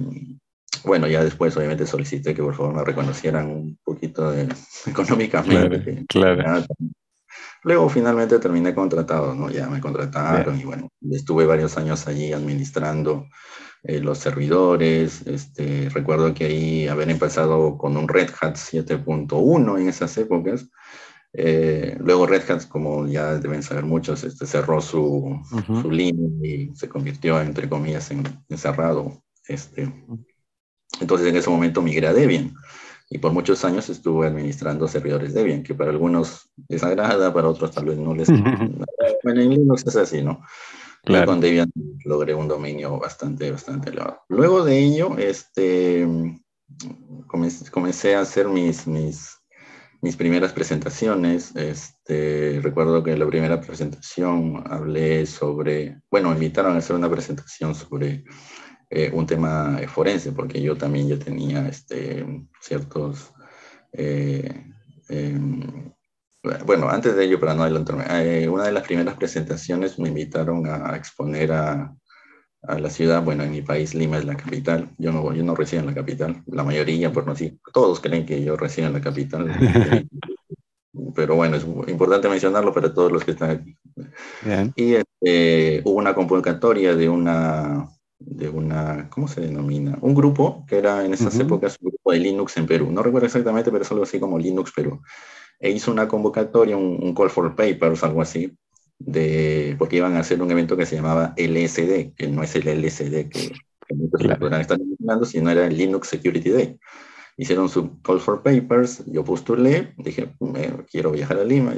bueno, 0.85 1.09
ya 1.09 1.25
después 1.25 1.57
obviamente 1.57 1.87
solicité 1.87 2.35
que 2.35 2.43
por 2.43 2.55
favor 2.55 2.75
me 2.75 2.85
reconocieran 2.85 3.51
un 3.51 3.79
poquito 3.83 4.31
de, 4.31 4.49
económicamente. 4.87 6.05
Claro. 6.07 6.65
Luego 7.63 7.89
finalmente 7.89 8.39
terminé 8.39 8.75
contratado, 8.75 9.35
¿no? 9.35 9.51
Ya 9.51 9.69
me 9.69 9.81
contrataron 9.81 10.59
y 10.59 10.65
bueno, 10.65 10.89
estuve 11.11 11.45
varios 11.45 11.77
años 11.77 12.07
allí 12.07 12.33
administrando 12.33 13.27
eh, 13.83 14.01
los 14.01 14.19
servidores. 14.19 15.27
Este, 15.27 15.89
recuerdo 15.91 16.33
que 16.33 16.47
ahí 16.47 16.89
haber 16.89 17.11
empezado 17.11 17.77
con 17.77 17.97
un 17.97 18.09
Red 18.09 18.31
Hat 18.41 18.57
7.1 18.57 19.81
en 19.81 19.89
esas 19.89 20.17
épocas. 20.17 20.69
Eh, 21.33 21.97
luego 22.01 22.27
Red 22.27 22.51
Hat, 22.51 22.67
como 22.67 23.07
ya 23.07 23.35
deben 23.37 23.63
saber 23.63 23.85
muchos, 23.85 24.25
este, 24.25 24.47
cerró 24.47 24.81
su, 24.81 25.39
su 25.83 25.91
línea 25.91 26.29
y 26.43 26.75
se 26.75 26.89
convirtió, 26.89 27.41
entre 27.41 27.69
comillas, 27.69 28.11
en, 28.11 28.25
cerrado. 28.57 29.23
Este. 29.47 29.93
Entonces 31.01 31.29
en 31.29 31.37
ese 31.37 31.51
momento 31.51 31.83
migré 31.83 32.09
a 32.09 32.13
Debian 32.13 32.55
y 33.13 33.19
por 33.19 33.33
muchos 33.33 33.65
años 33.65 33.89
estuve 33.89 34.29
administrando 34.29 34.87
servidores 34.87 35.35
Debian, 35.35 35.65
que 35.65 35.75
para 35.75 35.91
algunos 35.91 36.49
les 36.69 36.85
agrada, 36.85 37.35
para 37.35 37.49
otros 37.49 37.73
tal 37.73 37.87
vez 37.87 37.99
no 37.99 38.15
les... 38.15 38.29
bueno, 39.25 39.41
en 39.41 39.51
Linux 39.51 39.85
es 39.85 39.97
así, 39.97 40.23
¿no? 40.23 40.41
Claro. 41.03 41.27
con 41.27 41.41
Debian 41.41 41.73
logré 42.05 42.35
un 42.35 42.47
dominio 42.47 42.99
bastante, 42.99 43.51
bastante 43.51 43.91
elevado. 43.91 44.21
Luego 44.29 44.65
de 44.65 44.79
ello, 44.79 45.17
este, 45.19 46.07
comencé, 47.27 48.15
a 48.15 48.21
hacer 48.21 48.49
mis, 48.49 48.87
mis, 48.87 49.39
mis 50.03 50.17
primeras 50.17 50.53
presentaciones. 50.53 51.57
Este, 51.57 52.61
recuerdo 52.63 53.03
que 53.03 53.13
en 53.13 53.19
la 53.19 53.27
primera 53.27 53.61
presentación 53.61 54.63
hablé 54.67 55.27
sobre, 55.27 56.01
bueno, 56.11 56.29
me 56.29 56.35
invitaron 56.35 56.75
a 56.75 56.79
hacer 56.79 56.95
una 56.95 57.11
presentación 57.11 57.75
sobre 57.75 58.25
eh, 58.91 59.11
un 59.15 59.25
tema 59.25 59.79
forense, 59.87 60.33
porque 60.33 60.61
yo 60.61 60.77
también 60.77 61.09
ya 61.09 61.19
tenía 61.19 61.69
este, 61.69 62.27
ciertos... 62.61 63.33
Eh, 63.93 64.65
em, 65.09 65.93
bueno, 66.65 66.89
antes 66.89 67.15
de 67.15 67.25
ello, 67.25 67.39
para 67.39 67.55
no 67.55 67.63
adelantarme, 67.63 68.05
eh, 68.09 68.49
una 68.49 68.65
de 68.65 68.73
las 68.73 68.85
primeras 68.85 69.15
presentaciones 69.15 69.99
me 69.99 70.09
invitaron 70.09 70.67
a 70.67 70.97
exponer 70.97 71.53
a, 71.53 71.95
a, 72.63 72.79
la 72.79 72.91
ciudad, 72.91 73.23
bueno, 73.23 73.45
en 73.45 73.51
mi 73.53 73.63
país 73.63 73.95
Lima 73.95 74.19
es 74.19 74.25
la 74.25 74.37
capital, 74.37 74.91
yo 74.99 75.13
no, 75.13 75.35
yo 75.35 75.45
no 75.45 75.55
resido 75.55 75.81
en 75.81 75.89
la 75.89 75.95
capital, 75.95 76.43
la 76.47 76.65
mayoría, 76.65 77.13
por 77.13 77.27
no 77.27 77.33
decir, 77.33 77.59
todos 77.73 78.01
creen 78.01 78.25
que 78.25 78.43
yo 78.43 78.57
resido 78.57 78.87
en 78.87 78.95
la 78.95 79.01
capital, 79.03 79.47
pero 81.15 81.37
bueno, 81.37 81.57
es 81.57 81.65
importante 81.65 82.29
mencionarlo 82.29 82.73
para 82.73 82.93
todos 82.93 83.13
los 83.13 83.23
que 83.23 83.33
están 83.33 83.51
aquí. 83.51 83.77
Y 84.77 84.95
este, 84.95 85.83
hubo 85.85 85.99
una 85.99 86.15
convocatoria 86.15 86.97
de 86.97 87.09
una, 87.09 87.87
de 88.21 88.49
una, 88.49 89.09
¿cómo 89.11 89.27
se 89.27 89.41
denomina? 89.41 89.99
Un 90.03 90.15
grupo 90.15 90.65
que 90.69 90.79
era 90.79 91.05
en 91.05 91.13
esas 91.15 91.39
épocas 91.41 91.79
un 91.81 91.91
grupo 91.91 92.13
de 92.13 92.19
Linux 92.21 92.57
en 92.57 92.67
Perú, 92.67 92.93
no 92.93 93.03
recuerdo 93.03 93.27
exactamente, 93.27 93.73
pero 93.73 93.83
es 93.83 93.91
algo 93.91 94.05
así 94.05 94.21
como 94.21 94.39
Linux 94.39 94.73
Perú 94.73 95.01
e 95.61 95.71
hizo 95.71 95.93
una 95.93 96.09
convocatoria, 96.09 96.77
un, 96.77 97.15
call 97.15 97.31
for 97.31 97.55
papers, 97.55 98.03
algo 98.03 98.23
así, 98.23 98.57
de, 98.99 99.77
porque 99.79 99.97
iban 99.97 100.17
a 100.17 100.21
hacer 100.21 100.41
un 100.43 100.51
evento 100.51 100.77
que 100.77 100.87
se 100.87 100.97
llamaba 100.97 101.35
LSD, 101.37 102.15
que 102.17 102.29
no 102.29 102.43
es 102.43 102.57
el 102.57 102.67
LSD 102.67 103.29
que, 103.29 103.53
muchos 103.95 104.21
claro. 104.21 104.57
estar 104.57 104.81
imaginando, 104.81 105.27
sino 105.27 105.51
era 105.51 105.67
el 105.67 105.77
Linux 105.77 106.09
Security 106.09 106.51
Day. 106.51 106.79
Hicieron 107.37 107.69
su 107.69 108.01
call 108.03 108.21
for 108.21 108.43
papers, 108.43 109.05
yo 109.07 109.23
postulé, 109.23 109.95
dije, 109.99 110.35
quiero 110.91 111.13
viajar 111.13 111.39
a 111.39 111.45
Lima, 111.45 111.75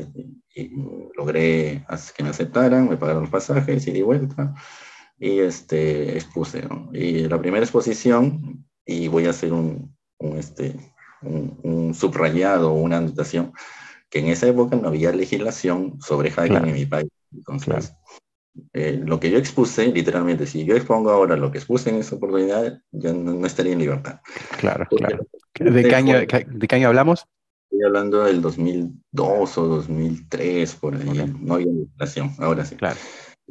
y, 0.54 0.70
logré 1.16 1.84
que 2.16 2.22
me 2.22 2.30
aceptaran, 2.30 2.88
me 2.88 2.96
pagaron 2.96 3.22
los 3.22 3.30
pasajes, 3.30 3.86
y 3.86 3.90
di 3.90 4.02
vuelta, 4.02 4.54
y 5.22 5.38
este, 5.38 6.16
expuse. 6.16 6.66
Y 6.92 7.28
la 7.28 7.40
primera 7.40 7.64
exposición, 7.64 8.66
y 8.84 9.06
voy 9.06 9.26
a 9.26 9.30
hacer 9.30 9.52
un, 9.52 9.96
un 10.18 10.36
este, 10.36 10.74
un, 11.22 11.94
subrayado 11.94 12.72
o 12.72 12.80
una 12.80 12.96
anotación, 12.96 13.52
que 14.10 14.18
en 14.18 14.26
esa 14.26 14.48
época 14.48 14.74
no 14.74 14.88
había 14.88 15.12
legislación 15.12 16.00
sobre 16.00 16.32
hacking 16.32 16.68
en 16.68 16.74
mi 16.74 16.86
país. 16.86 17.08
Entonces, 17.32 17.94
eh, 18.72 19.00
lo 19.06 19.20
que 19.20 19.30
yo 19.30 19.38
expuse, 19.38 19.86
literalmente, 19.92 20.44
si 20.44 20.64
yo 20.64 20.74
expongo 20.74 21.12
ahora 21.12 21.36
lo 21.36 21.52
que 21.52 21.58
expuse 21.58 21.90
en 21.90 21.96
esa 21.96 22.16
oportunidad, 22.16 22.82
ya 22.90 23.12
no, 23.12 23.46
estaría 23.46 23.74
en 23.74 23.78
libertad. 23.78 24.20
Claro, 24.58 24.88
claro. 24.90 25.24
¿De 25.54 25.84
qué, 25.84 25.94
año, 25.94 26.18
¿De 26.18 26.66
qué 26.66 26.74
año 26.74 26.88
hablamos? 26.88 27.26
Estoy 27.70 27.86
hablando 27.86 28.24
del 28.24 28.42
2002 28.42 29.58
o 29.58 29.68
2003, 29.68 30.74
por 30.74 30.96
ahí. 30.96 31.32
No 31.40 31.54
había 31.54 31.68
legislación, 31.68 32.32
ahora 32.38 32.64
sí. 32.64 32.74
Claro. 32.74 32.98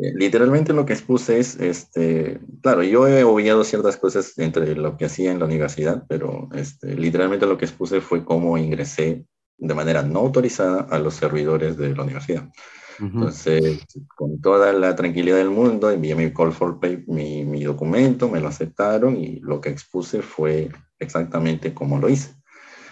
Eh, 0.01 0.13
literalmente 0.15 0.73
lo 0.73 0.85
que 0.85 0.93
expuse 0.93 1.37
es, 1.37 1.59
este, 1.59 2.39
claro, 2.61 2.81
yo 2.81 3.07
he 3.07 3.23
obviado 3.23 3.63
ciertas 3.63 3.97
cosas 3.97 4.37
entre 4.39 4.75
lo 4.75 4.97
que 4.97 5.05
hacía 5.05 5.31
en 5.31 5.37
la 5.37 5.45
universidad, 5.45 6.05
pero 6.09 6.49
este, 6.55 6.95
literalmente 6.95 7.45
lo 7.45 7.57
que 7.57 7.65
expuse 7.65 8.01
fue 8.01 8.25
cómo 8.25 8.57
ingresé 8.57 9.25
de 9.57 9.73
manera 9.75 10.01
no 10.01 10.19
autorizada 10.19 10.87
a 10.89 10.97
los 10.97 11.13
servidores 11.13 11.77
de 11.77 11.95
la 11.95 12.01
universidad. 12.01 12.49
Entonces, 12.99 13.83
con 14.15 14.41
toda 14.41 14.73
la 14.73 14.95
tranquilidad 14.95 15.37
del 15.37 15.49
mundo, 15.49 15.89
envié 15.89 16.13
mi 16.13 16.31
call 16.31 16.51
for 16.51 16.79
pay, 16.79 17.03
mi, 17.07 17.43
mi, 17.45 17.63
documento, 17.63 18.29
me 18.29 18.39
lo 18.39 18.47
aceptaron 18.47 19.17
y 19.17 19.39
lo 19.39 19.59
que 19.59 19.69
expuse 19.69 20.21
fue 20.21 20.69
exactamente 20.99 21.73
como 21.73 21.97
lo 21.97 22.09
hice. 22.09 22.35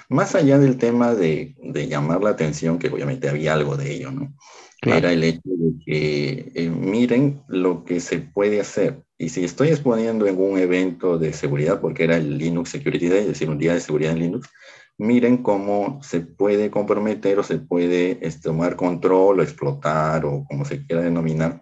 Más 0.10 0.34
allá 0.34 0.58
del 0.58 0.78
tema 0.78 1.14
de, 1.14 1.56
de 1.62 1.88
llamar 1.88 2.24
la 2.24 2.32
atención, 2.32 2.80
que 2.80 2.90
obviamente 2.90 3.30
había 3.30 3.54
algo 3.54 3.78
de 3.78 3.94
ello, 3.94 4.12
¿no? 4.12 4.34
Era 4.82 5.12
el 5.12 5.24
hecho 5.24 5.42
de 5.44 5.84
que 5.84 6.52
eh, 6.56 6.70
miren 6.70 7.42
lo 7.48 7.84
que 7.84 8.00
se 8.00 8.20
puede 8.20 8.62
hacer. 8.62 9.04
Y 9.18 9.30
si 9.30 9.44
estoy 9.44 9.70
exponiendo 9.70 10.26
en 10.26 10.40
un 10.40 10.58
evento 10.58 11.18
de 11.18 11.34
seguridad, 11.34 11.82
porque 11.82 12.06
era 12.06 12.16
el 12.16 12.38
Linux 12.38 12.70
Security 12.70 13.10
Day, 13.10 13.22
es 13.22 13.28
decir, 13.28 13.50
un 13.50 13.58
día 13.58 13.74
de 13.74 13.82
seguridad 13.82 14.14
en 14.14 14.20
Linux, 14.20 14.50
miren 14.98 15.44
cómo 15.44 16.00
se 16.02 16.22
puede 16.22 16.72
comprometer 16.72 17.40
o 17.40 17.44
se 17.44 17.58
puede 17.58 18.20
este, 18.22 18.44
tomar 18.44 18.78
control 18.78 19.40
o 19.40 19.44
explotar 19.44 20.26
o 20.26 20.46
como 20.48 20.64
se 20.64 20.86
quiera 20.86 21.02
denominar 21.02 21.62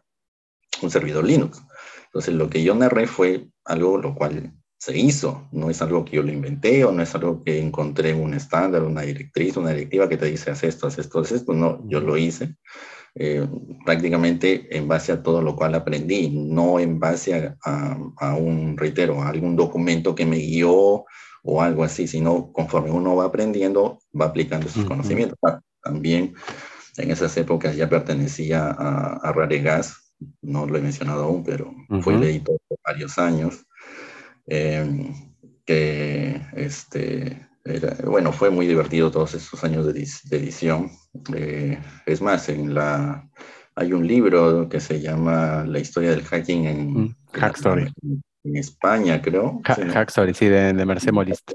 un 0.83 0.91
servidor 0.91 1.25
Linux. 1.25 1.59
Entonces, 2.05 2.35
lo 2.35 2.49
que 2.51 2.61
yo 2.61 2.75
narré 2.75 3.07
fue 3.07 3.47
algo 3.65 3.97
lo 3.97 4.13
cual 4.13 4.53
se 4.79 4.95
hizo, 4.95 5.47
no 5.51 5.71
es 5.71 5.81
algo 5.81 6.05
que 6.05 6.17
yo 6.17 6.23
lo 6.23 6.31
inventé 6.31 6.85
o 6.85 6.91
no 6.91 7.01
es 7.01 7.15
algo 7.15 7.43
que 7.43 7.59
encontré 7.59 8.11
en 8.11 8.21
un 8.21 8.35
estándar, 8.35 8.83
una 8.83 9.01
directriz, 9.01 9.57
una 9.57 9.71
directiva 9.71 10.07
que 10.07 10.17
te 10.17 10.27
dice 10.27 10.51
haz 10.51 10.63
esto, 10.63 10.85
haz 10.85 10.99
esto, 10.99 11.19
haz 11.19 11.31
esto, 11.31 11.53
no, 11.53 11.83
yo 11.89 11.99
lo 11.99 12.15
hice 12.15 12.55
eh, 13.19 13.47
prácticamente 13.83 14.77
en 14.77 14.87
base 14.87 15.11
a 15.11 15.23
todo 15.23 15.41
lo 15.41 15.55
cual 15.55 15.73
aprendí, 15.73 16.29
no 16.29 16.79
en 16.79 16.99
base 16.99 17.55
a, 17.63 18.35
un, 18.35 18.77
reitero, 18.77 19.23
a 19.23 19.29
algún 19.29 19.55
documento 19.55 20.13
que 20.13 20.27
me 20.27 20.37
guió 20.37 21.05
o 21.43 21.61
algo 21.61 21.83
así, 21.83 22.07
sino 22.07 22.51
conforme 22.51 22.91
uno 22.91 23.15
va 23.15 23.25
aprendiendo, 23.25 23.99
va 24.19 24.25
aplicando 24.25 24.69
sus 24.69 24.85
conocimientos. 24.85 25.39
Ah, 25.41 25.59
también 25.81 26.35
en 26.97 27.09
esas 27.09 27.35
épocas 27.37 27.75
ya 27.75 27.89
pertenecía 27.89 28.67
a, 28.67 29.13
a 29.15 29.31
Raregas, 29.31 30.13
no 30.43 30.67
lo 30.67 30.77
he 30.77 30.81
mencionado 30.81 31.23
aún, 31.23 31.43
pero 31.43 31.73
fue 32.01 32.15
editor 32.15 32.59
por 32.67 32.77
varios 32.85 33.17
años, 33.17 33.65
em, 34.45 35.13
que 35.65 36.39
este, 36.53 37.46
bueno, 38.05 38.31
fue 38.31 38.49
muy 38.49 38.67
divertido 38.67 39.11
todos 39.11 39.33
esos 39.33 39.63
años 39.63 39.85
de, 39.85 39.91
edición. 39.91 40.91
Eh, 41.35 41.79
es 42.05 42.21
más, 42.21 42.49
en 42.49 42.73
la, 42.73 43.29
hay 43.75 43.93
un 43.93 44.07
libro 44.07 44.69
que 44.69 44.79
se 44.79 44.99
llama 44.99 45.65
La 45.65 45.79
historia 45.79 46.11
del 46.11 46.23
hacking 46.23 46.65
en, 46.65 46.93
mm, 46.93 47.15
Hack 47.33 47.55
Story. 47.55 47.91
En, 48.43 48.55
España, 48.55 49.21
creo. 49.21 49.61
Hack 49.65 50.09
Story, 50.09 50.33
sí, 50.33 50.45
de, 50.45 50.71
de 50.71 50.85
Mercé 50.85 51.11
Molist 51.11 51.51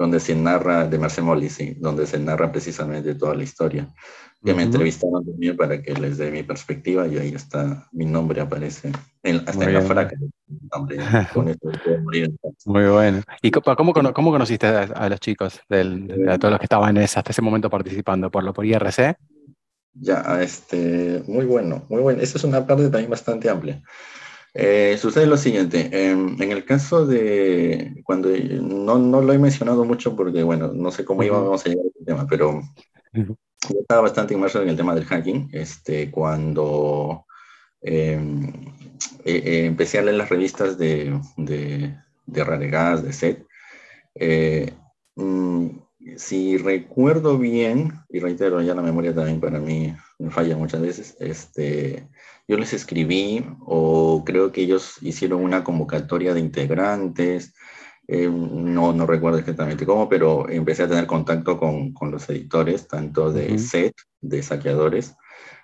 donde 0.00 0.18
se 0.18 0.34
narra, 0.34 0.88
de 0.88 0.98
Marcel 0.98 1.24
Molly, 1.24 1.50
sí, 1.50 1.76
donde 1.78 2.06
se 2.06 2.18
narra 2.18 2.50
precisamente 2.50 3.14
toda 3.16 3.34
la 3.34 3.42
historia. 3.42 3.92
Que 4.42 4.54
me 4.54 4.62
entrevistaron 4.62 5.26
también 5.26 5.58
para 5.58 5.82
que 5.82 5.92
les 5.92 6.16
dé 6.16 6.30
mi 6.30 6.42
perspectiva 6.42 7.06
y 7.06 7.18
ahí 7.18 7.34
está, 7.34 7.86
mi 7.92 8.06
nombre 8.06 8.40
aparece, 8.40 8.92
hasta 9.46 9.64
en 9.66 9.74
la 9.74 9.82
fraca. 9.82 10.16
Muy 12.64 12.86
bueno. 12.86 13.20
¿Y 13.42 13.50
cómo, 13.50 13.92
cómo 13.92 14.32
conociste 14.32 14.68
a, 14.68 15.08
los 15.10 15.20
chicos, 15.20 15.60
del, 15.68 16.30
a 16.30 16.38
todos 16.38 16.52
los 16.52 16.60
que 16.60 16.64
estaban 16.64 16.96
en 16.96 17.02
esa, 17.02 17.20
hasta 17.20 17.32
ese 17.32 17.42
momento 17.42 17.68
participando? 17.68 18.30
¿Por 18.30 18.42
lo 18.42 18.54
por 18.54 18.64
IRC? 18.64 19.18
Ya, 19.92 20.40
este, 20.40 21.22
muy 21.26 21.44
bueno, 21.44 21.84
muy 21.90 22.00
bueno. 22.00 22.22
Esa 22.22 22.38
es 22.38 22.44
una 22.44 22.66
parte 22.66 22.84
también 22.84 23.10
bastante 23.10 23.50
amplia. 23.50 23.82
Eh, 24.54 24.96
sucede 24.98 25.26
lo 25.26 25.36
siguiente, 25.36 25.88
en 25.92 26.40
el 26.40 26.64
caso 26.64 27.06
de 27.06 28.02
cuando 28.04 28.30
no, 28.30 28.98
no, 28.98 29.20
lo 29.20 29.32
he 29.32 29.38
mencionado 29.38 29.84
mucho 29.84 30.16
porque, 30.16 30.42
bueno, 30.42 30.72
no 30.72 30.90
sé 30.90 31.04
cómo 31.04 31.22
íbamos 31.22 31.64
a 31.64 31.68
llegar 31.68 31.84
a 31.84 31.88
este 31.88 32.04
tema, 32.04 32.26
pero 32.28 32.60
yo 33.12 33.80
estaba 33.80 34.02
bastante 34.02 34.34
inmerso 34.34 34.62
en 34.62 34.70
el 34.70 34.76
tema 34.76 34.94
del 34.94 35.04
hacking 35.04 35.50
este, 35.52 36.10
cuando 36.10 37.26
em, 37.82 38.48
e, 39.24 39.36
e, 39.36 39.66
empecé 39.66 39.98
a 39.98 40.02
leer 40.02 40.16
las 40.16 40.30
revistas 40.30 40.78
de, 40.78 41.20
de, 41.36 41.94
de 42.26 42.44
Raregas, 42.44 43.02
de 43.02 43.12
SET. 43.12 43.46
Eh, 44.14 44.72
mm, 45.16 45.68
si 46.16 46.56
recuerdo 46.56 47.38
bien, 47.38 47.92
y 48.08 48.20
reitero, 48.20 48.60
ya 48.62 48.74
la 48.74 48.82
memoria 48.82 49.14
también 49.14 49.40
para 49.40 49.60
mí 49.60 49.94
me 50.18 50.30
falla 50.30 50.56
muchas 50.56 50.80
veces, 50.80 51.16
este, 51.20 52.08
yo 52.50 52.56
les 52.56 52.72
escribí 52.72 53.46
o 53.60 54.24
creo 54.26 54.50
que 54.50 54.62
ellos 54.62 54.96
hicieron 55.02 55.44
una 55.44 55.62
convocatoria 55.62 56.34
de 56.34 56.40
integrantes, 56.40 57.54
eh, 58.08 58.28
no, 58.28 58.92
no 58.92 59.06
recuerdo 59.06 59.38
exactamente 59.38 59.86
cómo, 59.86 60.08
pero 60.08 60.48
empecé 60.48 60.82
a 60.82 60.88
tener 60.88 61.06
contacto 61.06 61.56
con, 61.56 61.92
con 61.92 62.10
los 62.10 62.28
editores, 62.28 62.88
tanto 62.88 63.32
de 63.32 63.56
SET, 63.56 63.94
de 64.20 64.42
saqueadores, 64.42 65.14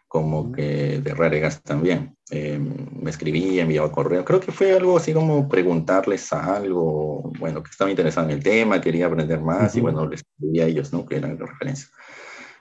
como 0.07 0.53
que 0.53 1.01
de 1.01 1.12
Raregas 1.12 1.61
también. 1.61 2.16
Eh, 2.31 2.61
me 2.61 3.11
escribí, 3.11 3.59
enviaba 3.59 3.90
correo. 3.90 4.25
Creo 4.25 4.38
que 4.38 4.53
fue 4.53 4.70
algo 4.70 4.96
así 4.96 5.12
como 5.12 5.49
preguntarles 5.49 6.33
algo, 6.33 7.33
bueno, 7.40 7.64
que 7.64 7.70
estaba 7.70 7.90
interesado 7.90 8.29
en 8.29 8.37
el 8.37 8.44
tema, 8.44 8.81
quería 8.81 9.07
aprender 9.07 9.40
más 9.40 9.75
y 9.75 9.81
bueno, 9.81 10.07
les 10.07 10.20
escribí 10.20 10.61
a 10.61 10.66
ellos, 10.66 10.92
¿no? 10.92 11.05
Que 11.05 11.16
eran 11.16 11.37
de 11.37 11.46
referencia. 11.46 11.88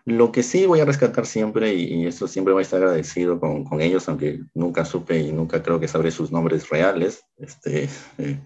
Lo 0.06 0.32
que 0.32 0.44
sí 0.44 0.68
voy 0.68 0.80
a 0.82 0.86
rescatar 0.86 1.26
siempre, 1.26 1.74
y, 1.74 2.06
esto 2.06 2.28
siempre 2.28 2.54
voy 2.54 2.62
a 2.62 2.64
estar 2.64 2.80
agradecido 2.80 3.40
con, 3.40 3.64
con, 3.64 3.82
ellos, 3.82 4.08
aunque 4.08 4.40
nunca 4.54 4.86
supe 4.86 5.20
y 5.20 5.32
nunca 5.32 5.64
creo 5.64 5.80
que 5.80 5.88
sabré 5.88 6.12
sus 6.12 6.32
nombres 6.32 6.70
reales, 6.70 7.24
este, 7.38 7.90
eh, 8.20 8.40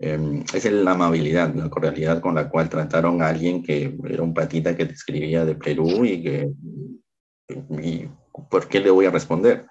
em, 0.00 0.44
es 0.52 0.70
la 0.70 0.90
amabilidad, 0.90 1.54
la 1.54 1.70
cordialidad 1.70 2.20
con 2.20 2.34
la 2.34 2.50
cual 2.50 2.68
trataron 2.68 3.22
a 3.22 3.28
alguien 3.28 3.62
que 3.62 3.96
era 4.04 4.22
un 4.22 4.34
patita 4.34 4.76
que 4.76 4.84
te 4.84 4.92
escribía 4.92 5.46
de 5.46 5.54
Perú 5.54 6.04
y 6.04 6.22
que, 6.22 6.52
y, 7.82 8.08
¿por 8.50 8.68
qué 8.68 8.80
le 8.80 8.90
voy 8.90 9.06
a 9.06 9.10
responder? 9.10 9.64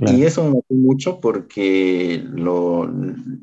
Y 0.00 0.22
eso 0.22 0.44
me 0.44 0.50
gustó 0.52 0.74
mucho 0.74 1.20
porque 1.20 2.22
lo, 2.24 2.90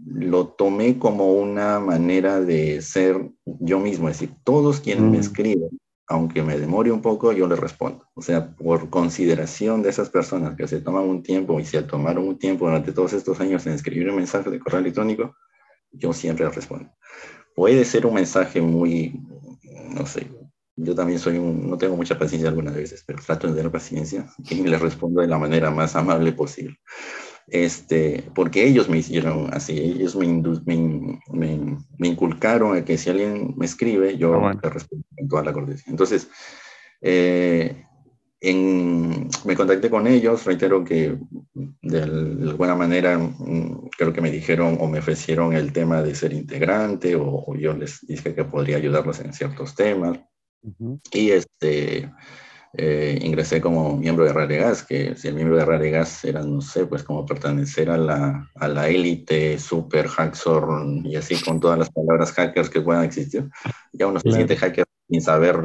lo, 0.08 0.48
tomé 0.48 0.98
como 0.98 1.34
una 1.34 1.80
manera 1.80 2.42
de 2.42 2.82
ser 2.82 3.30
yo 3.60 3.80
mismo, 3.80 4.10
es 4.10 4.20
decir, 4.20 4.36
todos 4.44 4.80
quienes 4.80 5.04
me 5.04 5.18
mm. 5.18 5.22
escriben 5.22 5.80
aunque 6.08 6.44
me 6.44 6.58
demore 6.58 6.92
un 6.92 7.02
poco, 7.02 7.32
yo 7.32 7.48
le 7.48 7.56
respondo. 7.56 8.08
O 8.14 8.22
sea, 8.22 8.56
por 8.56 8.90
consideración 8.90 9.82
de 9.82 9.90
esas 9.90 10.10
personas 10.10 10.56
que 10.56 10.68
se 10.68 10.82
toman 10.82 11.04
un 11.04 11.24
tiempo 11.24 11.60
y 11.60 11.66
se 11.66 11.82
tomaron 11.84 12.28
un 12.28 12.38
tiempo 12.38 12.66
durante 12.66 12.92
todos 12.92 13.14
estos 13.14 13.40
años 13.40 13.66
en 13.66 13.74
escribir 13.74 14.10
un 14.10 14.18
mensaje 14.18 14.50
de 14.50 14.60
correo 14.60 14.82
electrónico, 14.82 15.36
yo 15.92 16.14
siempre 16.14 16.50
respondo. 16.50 16.92
Puede 17.56 17.86
ser 17.86 18.06
un 18.06 18.14
mensaje 18.14 18.62
muy, 18.62 19.20
no 19.90 20.06
sé, 20.06 20.28
yo 20.76 20.94
también 20.94 21.20
soy 21.20 21.38
un, 21.38 21.70
no 21.70 21.78
tengo 21.78 21.96
mucha 21.96 22.20
paciencia 22.20 22.50
algunas 22.50 22.76
veces, 22.76 23.04
pero 23.08 23.24
trato 23.26 23.48
de 23.48 23.54
tener 23.54 23.72
paciencia 23.72 24.28
y 24.50 24.56
le 24.56 24.78
respondo 24.78 25.22
de 25.22 25.28
la 25.28 25.38
manera 25.38 25.72
más 25.72 25.96
amable 25.96 26.34
posible 26.34 26.80
este, 27.48 28.24
porque 28.34 28.66
ellos 28.66 28.90
me 28.90 28.98
hicieron 28.98 29.54
así, 29.54 29.78
ellos 29.78 30.16
me, 30.16 30.28
me, 30.66 31.78
me, 31.98 32.08
inculcaron 32.08 32.76
a 32.76 32.84
que 32.84 32.98
si 32.98 33.10
alguien 33.10 33.54
me 33.56 33.66
escribe, 33.66 34.18
yo 34.18 34.46
ah, 34.46 34.58
le 34.62 34.70
respondo 34.70 35.06
con 35.16 35.28
toda 35.28 35.44
la 35.44 35.54
cortesía. 35.54 35.86
Entonces, 35.92 36.28
eh, 37.02 37.86
en, 38.42 39.30
me 39.46 39.56
contacté 39.56 39.90
con 39.90 40.08
ellos, 40.08 40.44
reitero 40.46 40.84
que 40.84 41.18
de, 41.82 42.02
alguna 42.02 42.76
manera 42.76 43.18
mm, 43.18 43.90
creo 43.98 44.12
que 44.12 44.22
me 44.22 44.32
dijeron 44.32 44.78
o 44.80 44.88
me 44.88 45.00
ofrecieron 45.00 45.54
el 45.54 45.72
tema 45.72 46.02
de 46.02 46.16
ser 46.16 46.34
integrante 46.34 47.16
o, 47.16 47.56
yo 47.56 47.74
les 47.74 48.06
dije 48.06 48.34
que 48.34 48.44
podría 48.44 48.78
ayudarlos 48.78 49.20
en 49.20 49.34
ciertos 49.34 49.76
temas. 49.76 50.20
Y 51.12 51.30
este, 51.30 52.12
eh, 52.78 53.20
ingresé 53.22 53.62
como 53.62 53.98
miembro 53.98 54.26
de 54.26 54.34
Raregas, 54.34 54.84
que 54.84 55.16
si 55.16 55.28
el 55.28 55.36
miembro 55.36 55.58
de 55.58 55.66
Raregas 55.66 56.24
era, 56.26 56.42
no 56.42 56.62
sé, 56.62 56.86
pues 56.86 57.04
como 57.04 57.26
pertenecer 57.26 57.90
a 57.90 57.98
la, 57.98 58.50
a 58.56 58.68
la 58.68 58.90
élite, 58.90 59.58
super 59.60 60.08
hackzor 60.08 60.86
y 61.04 61.16
así 61.16 61.42
con 61.42 61.60
todas 61.60 61.80
las 61.80 61.90
palabras 61.90 62.32
hackers 62.34 62.70
que 62.70 62.82
puedan 62.82 63.04
existir, 63.04 63.50
ya 63.94 64.08
uno 64.08 64.20
se 64.20 64.32
siente 64.32 64.58
hacker 64.58 64.86
sin 65.10 65.22
saber, 65.22 65.58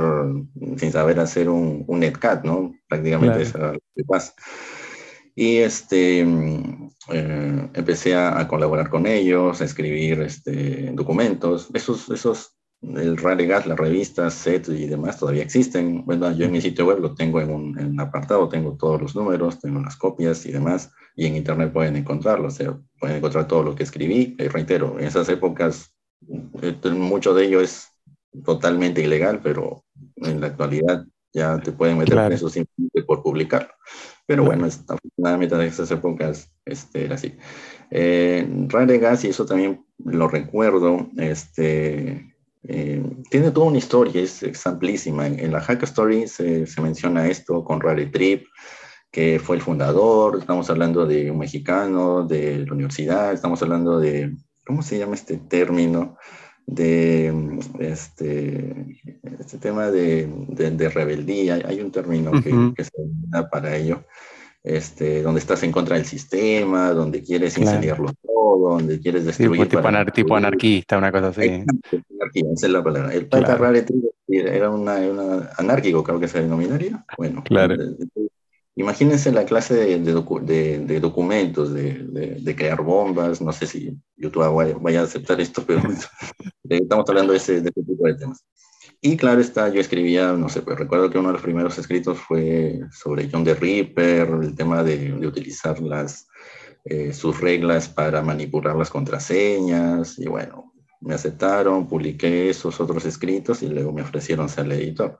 sin 0.77 0.93
saber 0.93 1.19
hacer 1.21 1.49
un, 1.49 1.85
un 1.87 2.01
netcat, 2.01 2.45
¿no? 2.45 2.75
Prácticamente 2.89 3.43
eso 3.43 3.59
es 3.59 3.73
lo 3.75 3.81
que 3.97 4.05
pasa. 4.05 4.35
Y 5.35 5.59
este, 5.59 6.21
eh, 6.21 7.69
empecé 7.75 8.15
a, 8.15 8.39
a, 8.39 8.47
colaborar 8.47 8.91
con 8.91 9.07
ellos, 9.07 9.61
a 9.61 9.65
escribir 9.65 10.21
este, 10.23 10.91
documentos. 10.93 11.69
Esos, 11.73 12.11
esos 12.11 12.60
el 12.83 13.17
Raregas, 13.17 13.67
las 13.67 13.79
revistas, 13.79 14.35
set 14.35 14.69
y 14.69 14.87
demás 14.87 15.19
todavía 15.19 15.43
existen. 15.43 16.05
Bueno, 16.05 16.33
yo 16.33 16.47
en 16.47 16.53
mi 16.53 16.61
sitio 16.61 16.87
web 16.87 17.01
lo 17.01 17.15
tengo 17.15 17.41
en 17.41 17.51
un, 17.51 18.01
apartado, 18.01 18.49
tengo 18.49 18.77
todos 18.77 19.01
los 19.01 19.15
números, 19.15 19.61
tengo 19.61 19.81
las 19.81 19.97
copias 19.97 20.47
y 20.47 20.53
demás, 20.53 20.91
y 21.15 21.27
en 21.27 21.37
internet 21.37 21.73
pueden 21.73 21.97
encontrarlo, 21.97 22.49
o 22.49 22.51
sea, 22.51 22.79
pueden 22.99 23.17
encontrar 23.19 23.47
todo 23.47 23.63
lo 23.63 23.75
que 23.75 23.83
escribí. 23.83 24.37
Y 24.39 24.49
reitero, 24.49 24.99
en 24.99 25.07
esas 25.07 25.29
épocas, 25.29 25.95
eh, 26.63 26.91
mucho 26.91 27.35
de 27.35 27.47
ello 27.47 27.61
es 27.61 27.89
totalmente 28.45 29.03
ilegal, 29.03 29.41
pero 29.43 29.85
en 30.17 30.41
la 30.41 30.49
actualidad 30.49 31.05
ya 31.33 31.59
te 31.59 31.73
pueden 31.73 31.99
meter 31.99 32.19
en 32.19 32.33
eso 32.33 32.49
simplemente 32.49 33.03
por 33.03 33.23
publicarlo. 33.23 33.73
Pero 34.27 34.45
bueno, 34.45 34.67
afortunadamente 34.67 35.55
en 35.55 35.61
esas 35.63 35.91
épocas 35.91 36.51
este, 36.65 37.05
era 37.05 37.17
así. 37.17 37.37
Eh, 37.91 38.49
Raregas, 38.69 39.25
y 39.25 39.29
eso 39.29 39.45
también 39.45 39.85
lo 39.99 40.29
recuerdo, 40.29 41.09
este, 41.17 42.30
eh, 42.63 43.03
tiene 43.31 43.51
toda 43.51 43.67
una 43.67 43.79
historia, 43.79 44.23
es, 44.23 44.67
amplísima. 44.67 45.27
En, 45.27 45.53
la 45.53 45.61
Hack 45.61 45.83
Story 45.85 46.29
se, 46.29 46.67
menciona 46.83 47.27
esto 47.27 47.65
con 47.65 47.81
Rare 47.81 48.07
Trip, 48.07 48.45
que 49.11 49.41
fue 49.41 49.57
el 49.57 49.63
fundador, 49.63 50.39
estamos 50.39 50.71
hablando 50.71 51.07
de 51.07 51.31
un 51.31 51.39
mexicano 51.39 52.25
de 52.25 52.65
la 52.65 52.73
universidad, 52.73 53.33
estamos 53.33 53.61
hablando 53.63 53.99
de, 53.99 54.37
¿cómo 54.65 54.83
se 54.83 54.99
llama 54.99 55.15
este 55.15 55.37
término? 55.39 56.17
De 56.67 57.59
este, 57.81 58.99
este 59.41 59.59
tema 59.59 59.91
de, 59.91 60.29
de, 60.49 60.89
rebeldía, 60.89 61.59
hay 61.67 61.81
un 61.81 61.91
término 61.91 62.31
que, 62.31 62.73
que, 62.77 62.85
se 62.85 62.93
da 63.29 63.51
para 63.51 63.77
ello, 63.77 64.05
este, 64.63 65.23
donde 65.23 65.41
estás 65.41 65.63
en 65.63 65.73
contra 65.73 65.97
del 65.97 66.05
sistema, 66.05 66.91
donde 66.91 67.23
quieres 67.23 67.57
incendiarlo 67.57 68.13
todo, 68.23 68.71
donde 68.71 69.01
quieres 69.01 69.25
destruir. 69.25 69.57
Pues, 69.57 69.69
tipo, 69.69 69.83
tipo, 70.13 70.37
anarquista, 70.37 70.99
una 70.99 71.11
cosa 71.11 71.29
así. 71.29 71.65
esa 72.35 72.67
es 72.67 72.73
la 72.73 72.85
palabra. 72.85 73.15
El 73.15 73.27
Pata 73.27 73.59
era 74.29 74.71
una, 74.71 74.97
una, 74.97 75.51
anárquico, 75.57 76.05
creo 76.05 76.21
que 76.21 76.29
se 76.29 76.43
denominaría. 76.43 77.05
Bueno, 77.17 77.43
claro. 77.43 77.75
imagínense 78.77 79.33
la 79.33 79.45
clase 79.45 79.75
de, 79.75 79.99
de, 79.99 80.79
de 80.79 81.01
documentos, 81.01 81.73
de, 81.73 82.55
crear 82.57 82.83
bombas. 82.83 83.41
No 83.41 83.53
sé 83.53 83.67
si 83.67 83.97
YouTube 84.17 84.79
vaya, 84.83 85.01
a 85.01 85.05
aceptar 85.05 85.41
esto, 85.41 85.65
pero 85.67 85.81
estamos 86.69 87.09
hablando 87.09 87.33
de 87.33 87.39
ese, 87.39 87.63
de 87.63 87.71
ese 87.71 87.83
tipo 87.83 88.07
de 88.07 88.15
temas. 88.15 88.45
Y 89.03 89.17
claro 89.17 89.41
está, 89.41 89.69
yo 89.71 89.81
escribía, 89.81 90.33
no 90.33 90.49
sé, 90.49 90.61
pues 90.63 90.79
recuerdo 90.79 91.09
que 91.09 91.19
uno 91.19 91.29
de 91.29 91.35
los 91.35 91.43
primeros 91.43 91.79
escritos 91.79 92.19
fue 92.19 92.81
sobre 92.93 93.29
John 93.31 93.45
the 93.45 93.55
Ripper, 93.55 94.29
el 94.43 94.55
tema 94.55 94.85
de, 94.85 95.13
de 95.13 95.27
utilizar 95.27 95.81
las, 95.81 96.29
eh, 96.85 97.13
sus 97.13 97.41
reglas 97.41 97.89
para 97.89 98.23
manipular 98.23 98.77
las 98.77 98.91
contraseñas, 98.91 100.19
y 100.19 100.27
bueno, 100.27 100.73
me 101.01 101.15
aceptaron, 101.15 101.89
publiqué 101.89 102.51
esos 102.51 102.79
otros 102.81 103.05
escritos 103.07 103.63
y 103.63 103.69
luego 103.69 103.93
me 103.93 104.03
ofrecieron 104.03 104.49
ser 104.49 104.67
el 104.67 104.73
editor. 104.73 105.19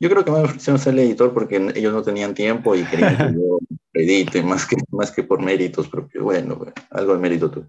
Yo 0.00 0.10
creo 0.10 0.24
que 0.24 0.30
me 0.32 0.40
ofrecieron 0.40 0.80
ser 0.80 0.94
el 0.94 1.00
editor 1.00 1.32
porque 1.32 1.56
ellos 1.74 1.92
no 1.92 2.02
tenían 2.02 2.34
tiempo 2.34 2.74
y 2.74 2.84
querían 2.84 3.16
que 3.16 3.34
yo 3.34 3.58
edite 3.94 4.42
más 4.42 4.66
que, 4.66 4.76
más 4.90 5.12
que 5.12 5.22
por 5.22 5.40
méritos 5.40 5.88
propios. 5.88 6.24
Bueno, 6.24 6.60
algo 6.90 7.14
de 7.14 7.20
mérito 7.20 7.50
tú. 7.50 7.66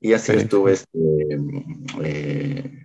Y 0.00 0.12
así 0.12 0.32
estuve 0.32 0.72
este, 0.72 0.98
eh, 2.02 2.81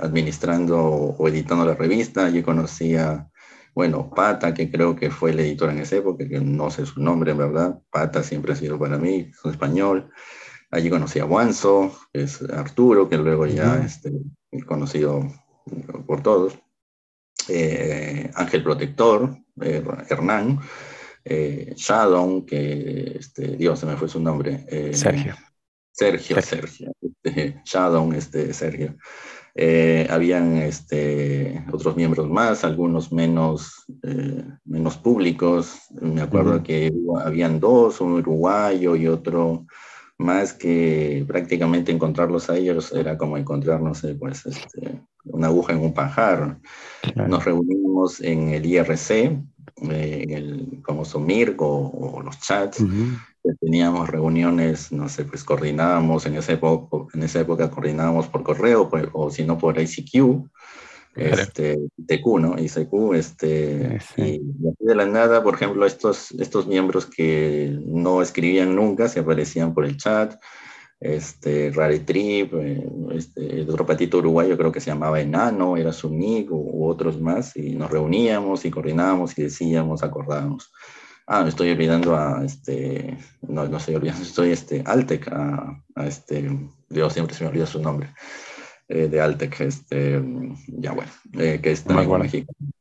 administrando 0.00 0.80
o 0.80 1.28
editando 1.28 1.64
la 1.64 1.74
revista. 1.74 2.26
Allí 2.26 2.42
conocí 2.42 2.96
a, 2.96 3.28
bueno, 3.74 4.10
Pata, 4.10 4.52
que 4.54 4.70
creo 4.70 4.96
que 4.96 5.10
fue 5.10 5.30
el 5.30 5.40
editor 5.40 5.70
en 5.70 5.80
esa 5.80 5.96
época, 5.96 6.28
que 6.28 6.40
no 6.40 6.70
sé 6.70 6.86
su 6.86 7.00
nombre, 7.02 7.32
en 7.32 7.38
verdad. 7.38 7.80
Pata 7.90 8.22
siempre 8.22 8.52
ha 8.52 8.56
sido 8.56 8.78
para 8.78 8.98
mí, 8.98 9.30
es 9.30 9.44
un 9.44 9.50
español. 9.50 10.10
Allí 10.70 10.88
conocí 10.88 11.18
a 11.18 11.28
que 11.28 12.22
es 12.22 12.42
Arturo, 12.50 13.08
que 13.08 13.18
luego 13.18 13.46
ya 13.46 13.82
este, 13.84 14.10
conocido 14.66 15.22
por 16.06 16.22
todos. 16.22 16.58
Eh, 17.48 18.30
Ángel 18.34 18.62
Protector, 18.62 19.36
eh, 19.60 19.84
Hernán, 20.08 20.60
eh, 21.24 21.74
Shadow, 21.76 22.46
que 22.46 23.16
este, 23.18 23.56
Dios, 23.56 23.80
se 23.80 23.86
me 23.86 23.96
fue 23.96 24.08
su 24.08 24.20
nombre. 24.20 24.64
Sergio. 24.94 25.34
Sergio, 25.92 26.40
Sergio. 26.40 26.92
Este, 27.00 27.60
Shadow, 27.64 28.12
este, 28.12 28.54
Sergio. 28.54 28.96
Habían 30.08 30.56
este, 30.56 31.64
otros 31.72 31.96
miembros 31.96 32.28
más, 32.28 32.64
algunos 32.64 33.12
menos, 33.12 33.84
menos 34.64 34.96
públicos. 34.96 35.80
Me 36.00 36.22
acuerdo 36.22 36.62
que 36.62 36.92
habían 37.22 37.60
dos, 37.60 38.00
un 38.00 38.12
uruguayo 38.14 38.96
y 38.96 39.08
otro 39.08 39.66
más 40.18 40.52
que 40.52 41.24
prácticamente 41.26 41.92
encontrarlos 41.92 42.48
a 42.48 42.56
ellos, 42.56 42.92
era 42.92 43.18
como 43.18 43.36
encontrar, 43.36 43.80
no 43.80 43.94
sé, 43.94 44.14
pues 44.14 44.46
este, 44.46 45.02
una 45.24 45.48
aguja 45.48 45.72
en 45.72 45.80
un 45.80 45.92
pajar. 45.92 46.58
Nos 47.14 47.44
reunimos 47.44 48.20
en 48.20 48.50
el 48.50 48.64
IRC, 48.64 49.10
eh, 49.10 49.38
en 49.80 50.30
el, 50.30 50.82
como 50.82 51.04
Somir 51.04 51.56
o, 51.58 52.22
los 52.24 52.40
chats. 52.40 52.82
Teníamos 53.62 54.10
reuniones, 54.10 54.92
no 54.92 55.08
sé, 55.08 55.24
pues 55.24 55.44
coordinábamos 55.44 56.26
en 56.26 56.34
esa 56.34 56.52
época, 56.52 57.06
en 57.14 57.22
esa 57.22 57.40
época 57.40 57.70
coordinábamos 57.70 58.26
por 58.26 58.42
correo 58.42 58.90
pues, 58.90 59.06
o 59.12 59.30
si 59.30 59.44
no 59.44 59.56
por 59.56 59.80
ICQ 59.80 60.50
este, 61.14 61.78
TQ, 62.06 62.26
¿no? 62.40 62.58
ICQ, 62.58 63.14
este, 63.14 63.98
y 64.16 64.40
de 64.78 64.94
la 64.94 65.06
nada, 65.06 65.42
por 65.42 65.54
ejemplo, 65.54 65.84
estos, 65.84 66.30
estos 66.32 66.66
miembros 66.66 67.06
que 67.06 67.78
no 67.84 68.22
escribían 68.22 68.74
nunca 68.74 69.08
se 69.08 69.20
aparecían 69.20 69.74
por 69.74 69.84
el 69.84 69.96
chat, 69.96 70.40
este, 71.00 71.70
Rare 71.70 72.00
Trip, 72.00 72.54
eh, 72.54 72.88
este, 73.12 73.62
otro 73.62 73.84
patito 73.84 74.18
uruguayo 74.18 74.56
creo 74.56 74.72
que 74.72 74.80
se 74.80 74.90
llamaba 74.90 75.20
Enano, 75.20 75.76
era 75.76 75.92
su 75.92 76.08
nick, 76.10 76.50
u, 76.50 76.86
otros 76.86 77.20
más, 77.20 77.56
y 77.56 77.74
nos 77.74 77.90
reuníamos 77.90 78.64
y 78.64 78.70
coordinábamos 78.70 79.36
y 79.36 79.42
decíamos, 79.42 80.02
acordábamos. 80.02 80.72
Ah, 81.26 81.42
me 81.42 81.50
estoy 81.50 81.70
olvidando 81.70 82.16
a 82.16 82.44
este, 82.44 83.16
no, 83.42 83.66
no 83.66 83.76
estoy 83.76 83.94
olvidando, 83.94 84.22
estoy 84.22 84.50
este, 84.50 84.82
Altec, 84.84 85.28
a, 85.28 85.82
a 85.94 86.06
este, 86.06 86.50
Dios, 86.88 87.12
siempre 87.12 87.34
se 87.34 87.44
me 87.44 87.50
olvida 87.50 87.66
su 87.66 87.80
nombre. 87.80 88.12
Eh, 88.88 89.08
de 89.08 89.20
Altec, 89.20 89.60
este, 89.60 90.22
ya 90.66 90.92
bueno, 90.92 91.10
eh, 91.38 91.60
que 91.62 91.70
es 91.72 91.84
también 91.84 92.08
bueno. 92.08 92.26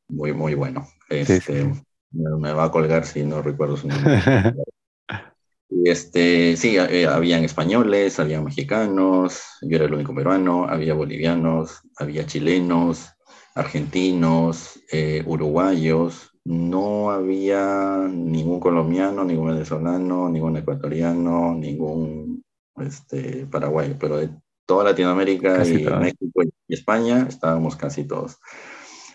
muy, 0.10 0.34
muy 0.34 0.56
bueno. 0.56 0.86
Este, 1.10 1.72
Me, 2.12 2.52
va 2.52 2.66
a 2.66 2.72
colgar 2.72 3.06
si 3.06 3.24
no 3.24 3.42
recuerdo 3.42 3.78
su 3.78 3.88
nombre. 3.88 4.20
y 5.70 5.90
este, 5.90 6.58
sí, 6.58 6.76
eh, 6.78 7.08
habían 7.08 7.46
españoles, 7.46 8.20
había 8.20 8.42
mexicanos, 8.42 9.42
yo 9.62 9.78
era 9.78 9.86
el 9.86 9.94
único 9.94 10.14
peruano, 10.14 10.66
había 10.66 10.96
bolivianos, 10.96 11.82
había 11.98 12.26
chilenos, 12.26 13.12
argentinos, 13.56 14.82
uruguayos, 15.26 16.31
no 16.44 17.12
había 17.12 18.08
ningún 18.10 18.60
colombiano, 18.60 19.24
ningún 19.24 19.50
venezolano, 19.50 20.30
ningún 20.30 20.58
ecuatoriano, 20.58 21.54
ningún 21.54 22.44
este, 22.78 23.46
paraguayo, 23.46 23.96
pero 24.00 24.18
de 24.18 24.30
toda 24.66 24.86
Latinoamérica 24.86 25.66
y 25.66 25.84
México 25.84 26.42
y 26.68 26.74
España, 26.74 27.28
estábamos 27.30 27.76
casi 27.76 28.06
todos. 28.06 28.40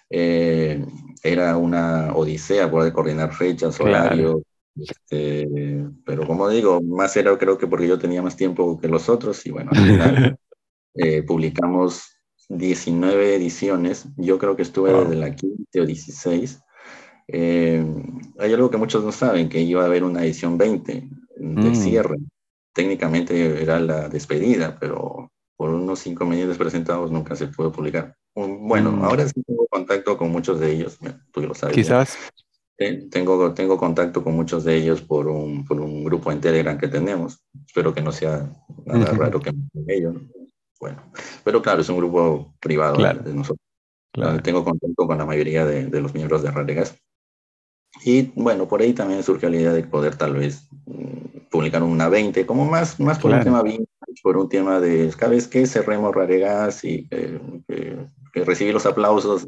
Eh, 0.08 0.84
era 1.22 1.56
una 1.56 2.14
odisea 2.14 2.70
poder 2.70 2.92
coordinar 2.92 3.34
fechas, 3.34 3.80
horarios, 3.80 4.42
este, 4.76 5.48
pero 6.04 6.26
como 6.26 6.48
digo, 6.48 6.80
más 6.82 7.16
era 7.16 7.36
creo 7.38 7.58
que 7.58 7.66
porque 7.66 7.88
yo 7.88 7.98
tenía 7.98 8.22
más 8.22 8.36
tiempo 8.36 8.78
que 8.78 8.88
los 8.88 9.08
otros 9.08 9.44
y 9.46 9.50
bueno, 9.50 9.70
al 9.72 9.78
final 9.78 10.38
eh, 10.94 11.22
publicamos 11.22 12.02
19 12.48 13.34
ediciones, 13.34 14.06
yo 14.16 14.38
creo 14.38 14.54
que 14.54 14.62
estuve 14.62 14.92
desde 14.92 15.16
la 15.16 15.34
15 15.34 15.80
o 15.80 15.86
16. 15.86 16.60
Eh, 17.28 17.84
hay 18.38 18.52
algo 18.52 18.70
que 18.70 18.76
muchos 18.76 19.04
no 19.04 19.12
saben, 19.12 19.48
que 19.48 19.60
iba 19.60 19.82
a 19.82 19.86
haber 19.86 20.04
una 20.04 20.24
edición 20.24 20.58
20 20.58 20.92
de 21.36 21.70
mm. 21.70 21.74
cierre. 21.74 22.16
Técnicamente 22.72 23.62
era 23.62 23.80
la 23.80 24.08
despedida, 24.08 24.76
pero 24.78 25.30
por 25.56 25.70
unos 25.70 26.00
cinco 26.00 26.26
medios 26.26 26.56
presentados 26.58 27.10
nunca 27.10 27.34
se 27.34 27.48
pudo 27.48 27.72
publicar. 27.72 28.14
Bueno, 28.34 28.92
mm. 28.92 29.04
ahora 29.04 29.26
sí 29.26 29.42
tengo 29.46 29.66
contacto 29.68 30.16
con 30.16 30.30
muchos 30.30 30.60
de 30.60 30.72
ellos, 30.72 30.98
tú 31.32 31.40
lo 31.40 31.54
sabes. 31.54 31.74
Quizás. 31.74 32.16
Tengo, 33.10 33.54
tengo 33.54 33.78
contacto 33.78 34.22
con 34.22 34.34
muchos 34.34 34.64
de 34.64 34.76
ellos 34.76 35.00
por 35.00 35.28
un, 35.28 35.64
por 35.64 35.80
un 35.80 36.04
grupo 36.04 36.30
en 36.30 36.42
Telegram 36.42 36.76
que 36.76 36.88
tenemos. 36.88 37.42
Espero 37.66 37.94
que 37.94 38.02
no 38.02 38.12
sea 38.12 38.52
nada 38.84 39.12
raro 39.12 39.40
que 39.40 39.50
ellos. 39.88 40.14
Bueno, 40.78 41.02
pero 41.42 41.62
claro, 41.62 41.80
es 41.80 41.88
un 41.88 41.96
grupo 41.96 42.54
privado 42.60 42.98
de 42.98 43.32
nosotros. 43.32 43.64
Tengo 44.42 44.62
contacto 44.62 45.06
con 45.06 45.16
la 45.16 45.24
mayoría 45.24 45.64
de, 45.64 45.86
de 45.86 46.00
los 46.02 46.12
miembros 46.12 46.42
de 46.42 46.50
Raregas. 46.50 46.98
Y 48.04 48.32
bueno, 48.34 48.68
por 48.68 48.80
ahí 48.80 48.92
también 48.92 49.22
surgió 49.22 49.48
la 49.48 49.56
idea 49.56 49.72
de 49.72 49.82
poder 49.84 50.16
tal 50.16 50.34
vez 50.34 50.68
mm, 50.86 51.48
publicar 51.50 51.82
una 51.82 52.08
20, 52.08 52.46
como 52.46 52.64
más, 52.64 53.00
más 53.00 53.18
por 53.18 53.32
un 53.32 53.42
tema 53.42 53.62
por 54.22 54.36
un 54.36 54.48
tema 54.48 54.80
de, 54.80 55.12
cada 55.16 55.32
vez 55.32 55.46
que 55.46 55.66
cerremos 55.66 56.14
Raregas 56.14 56.84
y 56.84 57.06
que 57.08 58.44
recibir 58.44 58.74
los 58.74 58.86
aplausos. 58.86 59.46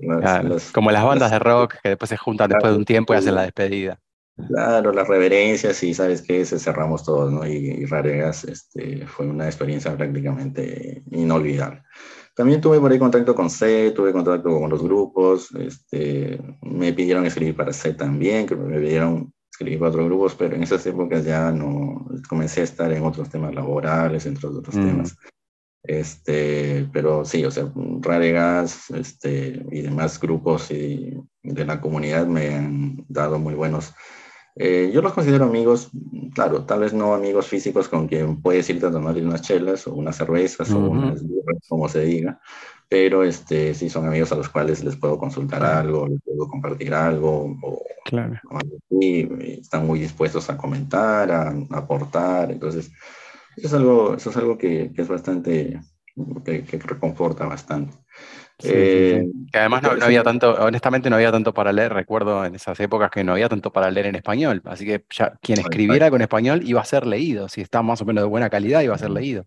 como 0.73 0.91
las 0.91 1.05
bandas 1.05 1.31
de 1.31 1.39
rock 1.39 1.77
que 1.83 1.91
después 1.91 2.09
se 2.09 2.17
juntan 2.17 2.51
después 2.51 2.73
de 2.73 2.79
un 2.79 2.85
tiempo 2.85 3.15
y 3.15 3.17
hacen 3.17 3.35
la 3.35 3.43
despedida. 3.43 3.99
Claro, 4.47 4.93
las 4.93 5.09
reverencias 5.09 5.83
y 5.83 5.95
sabes 5.95 6.23
que 6.23 6.45
se 6.45 6.61
cerramos 6.61 7.05
todos, 7.05 7.33
¿no? 7.33 7.45
Y, 7.45 7.85
Raregas 7.87 8.45
este, 8.45 9.05
fue 9.07 9.27
una 9.27 9.47
experiencia 9.47 9.97
prácticamente 9.97 11.03
inolvidable. 11.11 11.83
También 12.39 12.61
tuve 12.61 12.79
por 12.79 12.93
ahí 12.93 13.01
contacto 13.01 13.35
con 13.35 13.51
C, 13.51 13.91
tuve 13.91 14.13
contacto 14.13 14.49
con 14.49 14.71
los 14.71 14.81
grupos, 14.81 15.51
este, 15.57 16.41
me 16.63 16.93
pidieron 16.93 17.27
escribir 17.27 17.57
para 17.57 17.73
C 17.73 17.95
también, 17.95 18.47
que 18.47 18.55
me 18.55 18.79
pidieron 18.79 19.33
escribí 19.51 19.77
cuatro 19.77 20.05
grupos, 20.05 20.37
pero 20.37 20.55
en 20.55 20.63
esas 20.63 20.87
épocas 20.87 21.25
ya 21.25 21.51
no, 21.51 22.07
comencé 22.29 22.61
a 22.61 22.65
estar 22.65 22.93
en 22.93 23.03
otros 23.03 23.29
temas 23.29 23.53
laborales, 23.53 24.25
entre 24.25 24.47
otros 24.47 24.77
mm. 24.77 24.87
temas. 24.87 25.17
Este, 25.83 26.89
pero 26.93 27.25
sí, 27.25 27.45
o 27.45 27.51
sea, 27.51 27.73
Raregas 28.03 28.89
este, 28.91 29.67
y 29.73 29.81
demás 29.81 30.21
grupos 30.21 30.71
y 30.71 31.19
de 31.43 31.65
la 31.65 31.81
comunidad 31.81 32.29
me 32.29 32.55
han 32.55 33.05
dado 33.09 33.41
muy 33.41 33.55
buenos. 33.55 33.95
Eh, 34.61 34.91
yo 34.93 35.03
los 35.03 35.13
considero 35.13 35.45
amigos, 35.45 35.89
claro, 36.35 36.65
tal 36.65 36.81
vez 36.81 36.93
no 36.93 37.15
amigos 37.15 37.47
físicos 37.47 37.89
con 37.89 38.09
quien 38.09 38.43
puedes 38.43 38.69
irte 38.69 38.87
a 38.87 38.91
tomar 38.91 39.17
unas 39.17 39.43
chelas 39.43 39.87
o 39.87 39.95
unas 39.95 40.17
cervezas 40.17 40.73
o 40.73 40.79
unas 40.79 41.23
como 41.69 41.89
se 41.89 42.05
diga, 42.05 42.41
pero 42.89 43.23
este, 43.23 43.73
sí 43.75 43.89
son 43.89 44.07
amigos 44.07 44.33
a 44.33 44.35
los 44.35 44.49
cuales 44.49 44.83
les 44.83 44.97
puedo 44.97 45.17
consultar 45.17 45.63
algo, 45.63 46.09
les 46.09 46.21
puedo 46.23 46.49
compartir 46.49 46.93
algo, 46.93 47.57
o, 47.63 47.85
claro. 48.05 48.35
están 49.41 49.87
muy 49.87 50.01
dispuestos 50.01 50.51
a 50.51 50.57
comentar, 50.57 51.31
a, 51.31 51.55
aportar, 51.71 52.51
entonces 52.51 52.91
eso 53.57 53.69
es 53.69 53.75
algo, 53.75 54.15
eso 54.15 54.31
es 54.31 54.37
algo 54.37 54.59
que, 54.59 54.91
que 54.93 55.03
es 55.03 55.09
bastante, 55.09 55.81
que, 56.45 56.65
que, 56.65 56.79
reconforta 56.79 57.47
bastante. 57.47 57.97
Eh, 58.65 59.25
que 59.53 59.59
además 59.59 59.83
no, 59.83 59.95
no, 59.95 60.05
había 60.05 60.25
tanto, 60.25 60.53
honestamente 60.55 61.09
no 61.09 61.17
había 61.17 61.31
tanto 61.31 61.55
para 61.55 61.73
leer, 61.73 61.93
recuerdo 61.93 62.45
en 62.45 62.57
esas 62.57 62.79
épocas 62.81 63.11
que 63.11 63.23
no 63.23 63.33
había 63.33 63.49
tanto 63.49 63.73
para 63.73 63.91
leer 63.91 64.07
en 64.07 64.17
español, 64.17 64.63
así 64.65 64.85
que 64.85 65.05
ya 65.11 65.39
quien 65.41 65.61
escribiera 65.61 66.11
con 66.11 66.21
español 66.23 66.63
iba 66.65 66.81
a 66.81 66.85
ser 66.85 67.07
leído, 67.07 67.49
si 67.49 67.61
está 67.61 67.83
más 67.83 68.01
o 68.03 68.05
menos 68.05 68.25
de 68.25 68.29
buena 68.29 68.51
calidad 68.51 68.81
iba 68.81 68.95
a 68.95 68.99
ser 68.99 69.11
leído. 69.11 69.47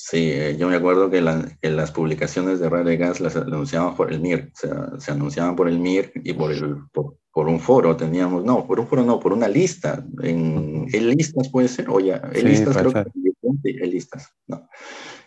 Sí, 0.00 0.30
eh, 0.30 0.56
yo 0.56 0.68
me 0.68 0.76
acuerdo 0.76 1.10
que, 1.10 1.20
las 1.20 1.90
publicaciones 1.90 2.60
de 2.60 2.68
Radio 2.68 2.96
Gas 2.96 3.20
las 3.20 3.34
anunciaban 3.34 3.96
por 3.96 4.12
el 4.12 4.20
MIR, 4.20 4.52
o 4.54 4.56
sea, 4.56 5.00
se 5.00 5.10
anunciaban 5.10 5.56
por 5.56 5.68
el 5.68 5.80
MIR 5.80 6.12
y 6.22 6.32
por, 6.34 6.52
el, 6.52 6.76
por, 6.92 7.48
un 7.48 7.58
foro, 7.58 7.96
teníamos, 7.96 8.44
no, 8.44 8.64
por 8.64 8.78
un 8.78 8.86
foro 8.86 9.04
no, 9.04 9.18
por 9.18 9.32
una 9.32 9.48
lista, 9.48 10.06
en 10.22 10.86
el 10.92 11.10
listas 11.10 11.48
puede 11.48 11.66
ser, 11.66 11.90
o 11.90 11.98
ya, 11.98 12.22
el 12.32 12.44
listas 12.44 12.76
creo 12.76 12.92
que 12.92 13.70
el 13.70 13.90
listas, 13.90 14.32
no. 14.46 14.68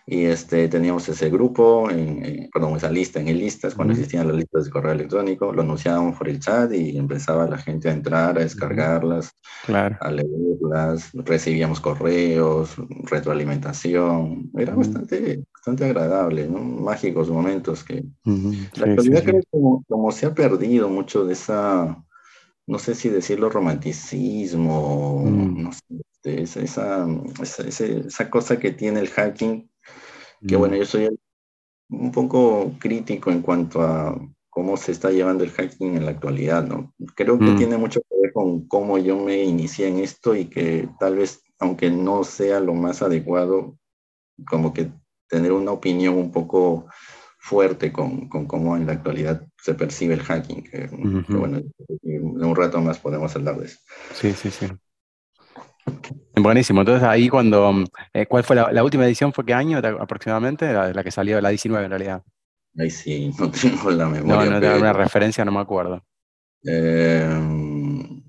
Y 0.05 0.25
este, 0.25 0.67
teníamos 0.67 1.07
ese 1.09 1.29
grupo, 1.29 1.89
en, 1.89 2.49
perdón, 2.51 2.75
esa 2.75 2.89
lista 2.89 3.19
en 3.19 3.27
el 3.27 3.37
listas, 3.37 3.75
cuando 3.75 3.93
existían 3.93 4.27
las 4.27 4.37
listas 4.37 4.65
de 4.65 4.71
correo 4.71 4.91
electrónico, 4.91 5.53
lo 5.53 5.61
anunciábamos 5.61 6.17
por 6.17 6.27
el 6.27 6.39
chat 6.39 6.71
y 6.73 6.97
empezaba 6.97 7.47
la 7.47 7.57
gente 7.57 7.89
a 7.89 7.93
entrar, 7.93 8.37
a 8.37 8.41
descargarlas, 8.41 9.31
a 9.67 10.11
leerlas, 10.11 11.11
recibíamos 11.13 11.79
correos, 11.79 12.75
retroalimentación, 13.03 14.51
era 14.57 14.75
bastante, 14.75 15.43
bastante 15.53 15.85
agradable, 15.85 16.47
¿no? 16.47 16.59
mágicos 16.59 17.29
momentos 17.29 17.83
que... 17.83 18.03
La 18.25 18.87
actualidad 18.87 19.23
creo 19.23 19.41
que 19.41 19.47
como, 19.49 19.83
como 19.87 20.11
se 20.11 20.25
ha 20.25 20.33
perdido 20.33 20.89
mucho 20.89 21.25
de 21.25 21.33
esa 21.33 22.03
no 22.67 22.79
sé 22.79 22.95
si 22.95 23.09
decirlo 23.09 23.49
romanticismo, 23.49 25.23
no 25.25 25.73
sé, 25.73 25.81
este, 26.23 26.41
esa, 26.43 26.61
esa, 26.61 27.63
esa, 27.63 27.85
esa, 27.85 28.29
cosa 28.29 28.59
que 28.59 28.71
tiene 28.71 28.99
el 28.99 29.09
hacking 29.09 29.70
que 30.47 30.55
bueno, 30.55 30.75
yo 30.75 30.85
soy 30.85 31.09
un 31.89 32.11
poco 32.11 32.73
crítico 32.79 33.31
en 33.31 33.41
cuanto 33.41 33.81
a 33.81 34.17
cómo 34.49 34.77
se 34.77 34.91
está 34.91 35.11
llevando 35.11 35.43
el 35.43 35.51
hacking 35.51 35.95
en 35.95 36.05
la 36.05 36.11
actualidad, 36.11 36.65
¿no? 36.67 36.93
Creo 37.15 37.39
que 37.39 37.45
mm. 37.45 37.57
tiene 37.57 37.77
mucho 37.77 38.01
que 38.01 38.21
ver 38.21 38.33
con 38.33 38.67
cómo 38.67 38.97
yo 38.97 39.17
me 39.17 39.43
inicié 39.43 39.87
en 39.87 39.99
esto 39.99 40.35
y 40.35 40.45
que 40.45 40.89
tal 40.99 41.17
vez, 41.17 41.41
aunque 41.59 41.89
no 41.89 42.23
sea 42.23 42.59
lo 42.59 42.73
más 42.73 43.01
adecuado, 43.01 43.77
como 44.45 44.73
que 44.73 44.91
tener 45.27 45.53
una 45.53 45.71
opinión 45.71 46.15
un 46.15 46.31
poco 46.31 46.87
fuerte 47.39 47.91
con, 47.91 48.27
con 48.29 48.45
cómo 48.45 48.75
en 48.75 48.85
la 48.85 48.93
actualidad 48.93 49.47
se 49.57 49.73
percibe 49.73 50.13
el 50.15 50.21
hacking. 50.21 50.63
Que, 50.63 50.87
bueno, 51.29 51.61
en 52.03 52.43
un 52.43 52.55
rato 52.55 52.79
más 52.81 52.99
podemos 52.99 53.35
hablar 53.35 53.57
de 53.57 53.65
eso. 53.65 53.79
Sí, 54.13 54.33
sí, 54.33 54.51
sí. 54.51 54.67
Buenísimo. 56.35 56.81
Entonces 56.81 57.03
ahí 57.03 57.29
cuando, 57.29 57.83
eh, 58.13 58.25
¿cuál 58.25 58.43
fue 58.43 58.55
la, 58.55 58.83
última 58.83 59.05
edición? 59.05 59.33
¿Fue 59.33 59.45
qué 59.45 59.53
año 59.53 59.77
aproximadamente? 59.77 60.71
La, 60.71 60.93
la 60.93 61.03
que 61.03 61.11
salió, 61.11 61.39
la 61.41 61.49
19 61.49 61.85
en 61.85 61.91
realidad. 61.91 62.23
Ahí 62.77 62.89
sí, 62.89 63.31
no 63.39 63.51
tengo 63.51 63.91
la 63.91 64.07
memoria. 64.07 64.45
No, 64.45 64.51
no 64.51 64.59
tengo 64.59 64.77
una 64.77 64.93
referencia, 64.93 65.45
no 65.45 65.51
me 65.51 65.59
acuerdo. 65.59 66.03
Em, 66.63 68.23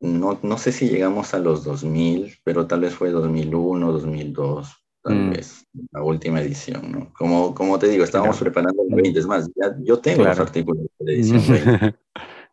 no, 0.00 0.38
no 0.42 0.58
sé 0.58 0.72
si 0.72 0.88
llegamos 0.88 1.34
a 1.34 1.38
los 1.38 1.64
2000, 1.64 2.38
pero 2.44 2.66
tal 2.66 2.80
vez 2.80 2.94
fue 2.94 3.10
2001, 3.10 3.92
2002, 3.92 4.84
tal 5.02 5.14
mm. 5.14 5.30
vez, 5.30 5.66
la 5.92 6.02
última 6.02 6.40
edición, 6.40 6.92
¿no? 6.92 7.12
Como, 7.12 7.54
como 7.54 7.78
te 7.78 7.88
digo, 7.88 8.04
estábamos 8.04 8.38
preparando 8.38 8.82
el 8.88 8.94
20, 8.94 9.20
es 9.20 9.26
más, 9.26 9.50
yo 9.80 9.98
tengo 9.98 10.24
los 10.24 10.38
artículos 10.38 10.86
de 10.98 11.14
edición 11.14 11.42
20. 11.48 11.96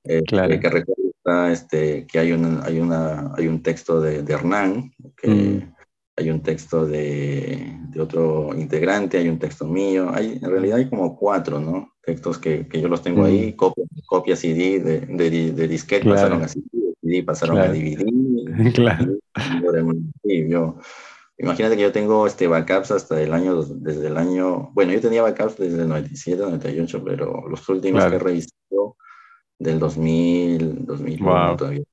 Eh, 0.05 0.21
claro. 0.23 0.49
que 0.59 0.67
recuerda 1.23 1.51
este, 1.51 2.05
que 2.07 2.19
hay, 2.19 2.31
una, 2.31 2.63
hay, 2.63 2.79
una, 2.79 3.33
hay 3.35 3.47
un 3.47 3.61
texto 3.61 4.01
de, 4.01 4.23
de 4.23 4.33
Hernán, 4.33 4.91
que, 5.17 5.27
mm 5.27 5.73
hay 6.15 6.29
un 6.29 6.41
texto 6.41 6.85
de, 6.85 7.75
de, 7.89 8.01
otro 8.01 8.51
integrante, 8.55 9.17
hay 9.17 9.29
un 9.29 9.39
texto 9.39 9.65
mío, 9.65 10.11
hay, 10.13 10.39
en 10.41 10.49
realidad 10.49 10.77
hay 10.77 10.89
como 10.89 11.17
cuatro, 11.17 11.59
¿no? 11.59 11.95
Textos 12.03 12.37
que, 12.37 12.67
que 12.67 12.79
yo 12.79 12.87
los 12.87 13.01
tengo 13.01 13.25
ahí, 13.25 13.51
mm. 13.51 13.55
copias, 13.55 13.87
copias 14.05 14.39
CD 14.39 14.79
de, 14.79 14.99
de, 15.01 15.51
de 15.53 15.67
disquete 15.67 16.07
pasaron 16.07 16.43
a 16.43 16.47
CD, 16.47 16.65
CD 17.01 17.23
pasaron 17.23 17.57
a 17.57 17.67
DVD. 17.67 18.05
Claro. 18.73 19.17
Y 20.23 20.47
yo, 20.49 20.77
imagínate 21.37 21.77
que 21.77 21.81
yo 21.81 21.91
tengo 21.91 22.27
este 22.27 22.47
backups 22.47 22.91
hasta 22.91 23.19
el 23.19 23.33
año, 23.33 23.63
desde 23.63 24.07
el 24.07 24.17
año, 24.17 24.69
bueno, 24.73 24.93
yo 24.93 25.01
tenía 25.01 25.23
backups 25.23 25.57
desde 25.57 25.81
el 25.81 25.89
97, 25.89 26.41
98, 26.43 27.03
pero 27.03 27.47
los 27.49 27.67
últimos 27.69 28.05
que 28.05 28.15
he 28.15 28.19
revisado 28.19 28.97
del 29.59 29.79
2000, 29.79 30.85
2001 30.85 31.57
todavía 31.57 31.83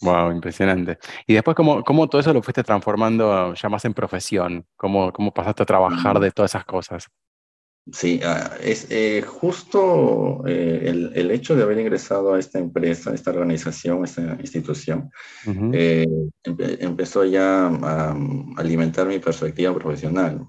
Wow, 0.00 0.32
impresionante. 0.32 0.98
Y 1.26 1.34
después, 1.34 1.56
¿cómo, 1.56 1.84
¿cómo, 1.84 2.08
todo 2.08 2.20
eso 2.20 2.32
lo 2.32 2.42
fuiste 2.42 2.62
transformando 2.62 3.54
ya 3.54 3.68
más 3.68 3.84
en 3.84 3.94
profesión? 3.94 4.66
¿Cómo, 4.76 5.12
cómo 5.12 5.32
pasaste 5.32 5.62
a 5.62 5.66
trabajar 5.66 6.18
mm. 6.18 6.22
de 6.22 6.30
todas 6.32 6.50
esas 6.50 6.64
cosas? 6.64 7.08
Sí, 7.92 8.18
ah, 8.24 8.56
es 8.62 8.86
eh, 8.90 9.22
justo 9.26 10.42
eh, 10.46 10.84
el, 10.86 11.12
el, 11.14 11.30
hecho 11.30 11.54
de 11.54 11.64
haber 11.64 11.78
ingresado 11.78 12.32
a 12.32 12.38
esta 12.38 12.58
empresa, 12.58 13.10
a 13.10 13.14
esta 13.14 13.30
organización, 13.30 14.00
a 14.00 14.04
esta 14.06 14.36
institución, 14.40 15.10
eh, 15.74 16.06
empezó 16.42 17.26
ya 17.26 17.66
a, 17.66 18.16
alimentar 18.56 19.06
mi 19.06 19.18
perspectiva 19.18 19.74
profesional. 19.74 20.46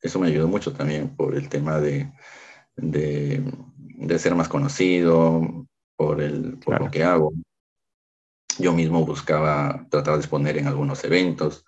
eso 0.00 0.18
me 0.18 0.28
ayudó 0.28 0.48
mucho 0.48 0.72
también 0.72 1.14
por 1.14 1.34
el 1.34 1.50
tema 1.50 1.80
de, 1.80 2.10
de, 2.76 3.44
de 4.06 4.18
ser 4.18 4.34
más 4.34 4.48
conocido, 4.48 5.66
por, 5.96 6.20
el, 6.20 6.58
por 6.58 6.80
lo 6.80 6.90
que 6.90 7.04
hago. 7.04 7.32
Yo 8.58 8.72
mismo 8.72 9.06
buscaba 9.06 9.86
tratar 9.90 10.14
de 10.14 10.20
exponer 10.20 10.58
en 10.58 10.66
algunos 10.66 11.04
eventos. 11.04 11.64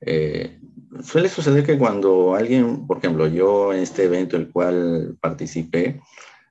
Eh, 0.00 0.60
suele 1.02 1.28
suceder 1.28 1.64
que 1.64 1.78
cuando 1.78 2.34
alguien, 2.34 2.86
por 2.86 2.98
ejemplo, 2.98 3.26
yo 3.26 3.72
en 3.72 3.80
este 3.80 4.04
evento 4.04 4.36
el 4.36 4.50
cual 4.50 5.16
participé, 5.20 6.00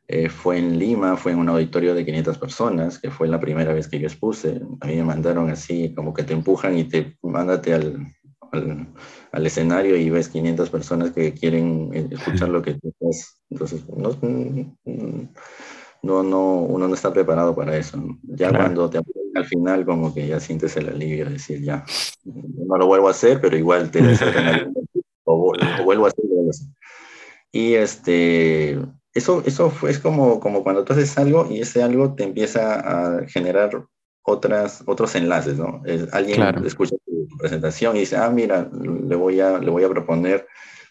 eh, 0.08 0.30
fue 0.30 0.58
en 0.58 0.80
Lima, 0.80 1.18
fue 1.18 1.34
en 1.34 1.40
un 1.40 1.50
auditorio 1.50 1.94
de 1.94 2.06
500 2.06 2.38
personas, 2.38 2.98
que 2.98 3.12
fue 3.12 3.28
la 3.28 3.42
primera 3.42 3.74
vez 3.74 3.90
que 3.90 4.00
yo 4.00 4.08
expuse. 4.08 4.62
A 4.80 4.88
mí 4.88 4.96
me 4.96 5.04
mandaron 5.04 5.50
así, 5.50 5.94
como 5.94 6.14
que 6.14 6.24
te 6.24 6.34
empujan 6.34 6.78
y 6.78 6.86
te 6.86 7.18
mándate 7.22 7.74
al, 7.74 8.16
al, 8.52 8.88
al 9.32 9.46
escenario 9.46 9.96
y 9.98 10.10
ves 10.10 10.30
500 10.30 10.70
personas 10.70 11.12
que 11.12 11.34
quieren 11.34 11.92
escuchar 12.12 12.50
lo 12.50 12.62
que 12.62 12.76
tú 12.76 12.90
estás. 12.90 13.42
Entonces, 13.50 13.84
no, 13.90 14.18
no, 16.04 16.24
no, 16.24 16.54
uno 16.62 16.88
no 16.88 16.94
está 16.94 17.12
preparado 17.12 17.56
para 17.56 17.78
eso. 17.78 17.98
Ya 18.24 18.50
cuando 18.50 18.90
te 18.90 19.00
al 19.36 19.46
final, 19.46 19.86
como 19.86 20.14
que 20.14 20.28
ya 20.28 20.40
sientes 20.40 20.76
el 20.78 20.90
alivio 20.90 21.26
de 21.26 21.34
decir, 21.34 21.62
ya, 21.62 21.86
no 22.24 22.78
lo 22.78 22.88
vuelvo 22.88 23.08
a 23.08 23.12
hacer, 23.12 23.40
pero 23.40 23.56
igual 23.56 23.92
te 23.92 24.00
o, 25.24 25.54
o 25.54 25.84
vuelvo 25.84 26.06
a 26.06 26.08
hacer, 26.10 26.26
Y 27.52 27.74
este, 27.76 28.80
eso, 29.14 29.44
eso 29.46 29.70
fue, 29.70 29.92
es 29.92 30.00
como, 30.00 30.40
como 30.40 30.64
cuando 30.64 30.84
tú 30.84 30.94
haces 30.94 31.18
algo 31.18 31.48
y 31.50 31.62
ese 31.62 31.84
algo 31.84 32.16
te 32.16 32.24
empieza 32.24 32.80
a 33.20 33.28
generar 33.28 33.86
otras, 34.24 34.84
otros 34.86 35.16
enlaces, 35.16 35.58
¿no? 35.58 35.82
alguien 36.12 36.66
escucha 36.66 36.96
tu 37.06 37.17
presentación 37.40 37.96
y 37.96 38.02
dice, 38.02 38.18
ah, 38.18 38.30
mira, 38.30 38.70
le 38.72 39.16
voy 39.16 39.40
a, 39.40 39.60
le 39.60 39.70
voy 39.70 39.84
a 39.84 39.90
proponer 39.90 40.46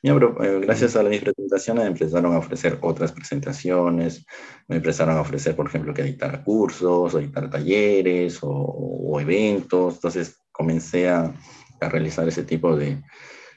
eh, 0.09 0.61
gracias 0.63 0.95
a 0.95 1.03
mis 1.03 1.21
presentaciones 1.21 1.83
me 1.83 1.91
empezaron 1.91 2.33
a 2.33 2.39
ofrecer 2.39 2.79
otras 2.81 3.11
presentaciones, 3.11 4.25
me 4.69 4.77
empezaron 4.77 5.17
a 5.17 5.21
ofrecer, 5.21 5.57
por 5.57 5.67
ejemplo, 5.67 5.93
que 5.93 6.03
editar 6.03 6.45
cursos, 6.45 7.15
o 7.15 7.19
editar 7.19 7.51
talleres 7.51 8.39
o, 8.43 9.19
eventos. 9.21 9.95
Entonces 9.95 10.39
comencé 10.53 11.09
a, 11.09 11.35
a, 11.81 11.89
realizar 11.89 12.29
ese 12.29 12.45
tipo 12.45 12.77
de, 12.77 13.03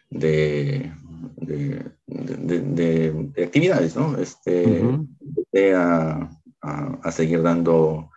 de, 0.10 0.92
de, 1.38 1.84
actividades, 3.44 3.96
¿no? 3.96 4.18
Este, 4.18 4.82
a, 5.76 6.30
a, 6.62 7.12
seguir 7.12 7.44
dando 7.44 8.10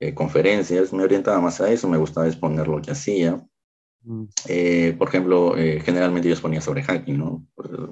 eh, 0.00 0.12
conferencias, 0.12 0.92
me 0.92 1.04
orientaba 1.04 1.40
más 1.40 1.60
a 1.60 1.70
eso, 1.70 1.88
me 1.88 1.98
gustaba 1.98 2.26
exponer 2.26 2.66
lo 2.66 2.82
que 2.82 2.90
hacía. 2.90 3.40
Mm. 4.06 4.24
Eh, 4.48 4.94
por 4.96 5.08
ejemplo, 5.08 5.56
eh, 5.58 5.80
generalmente 5.84 6.28
yo 6.28 6.34
exponía 6.34 6.60
sobre 6.60 6.82
hacking, 6.82 7.18
¿no? 7.18 7.44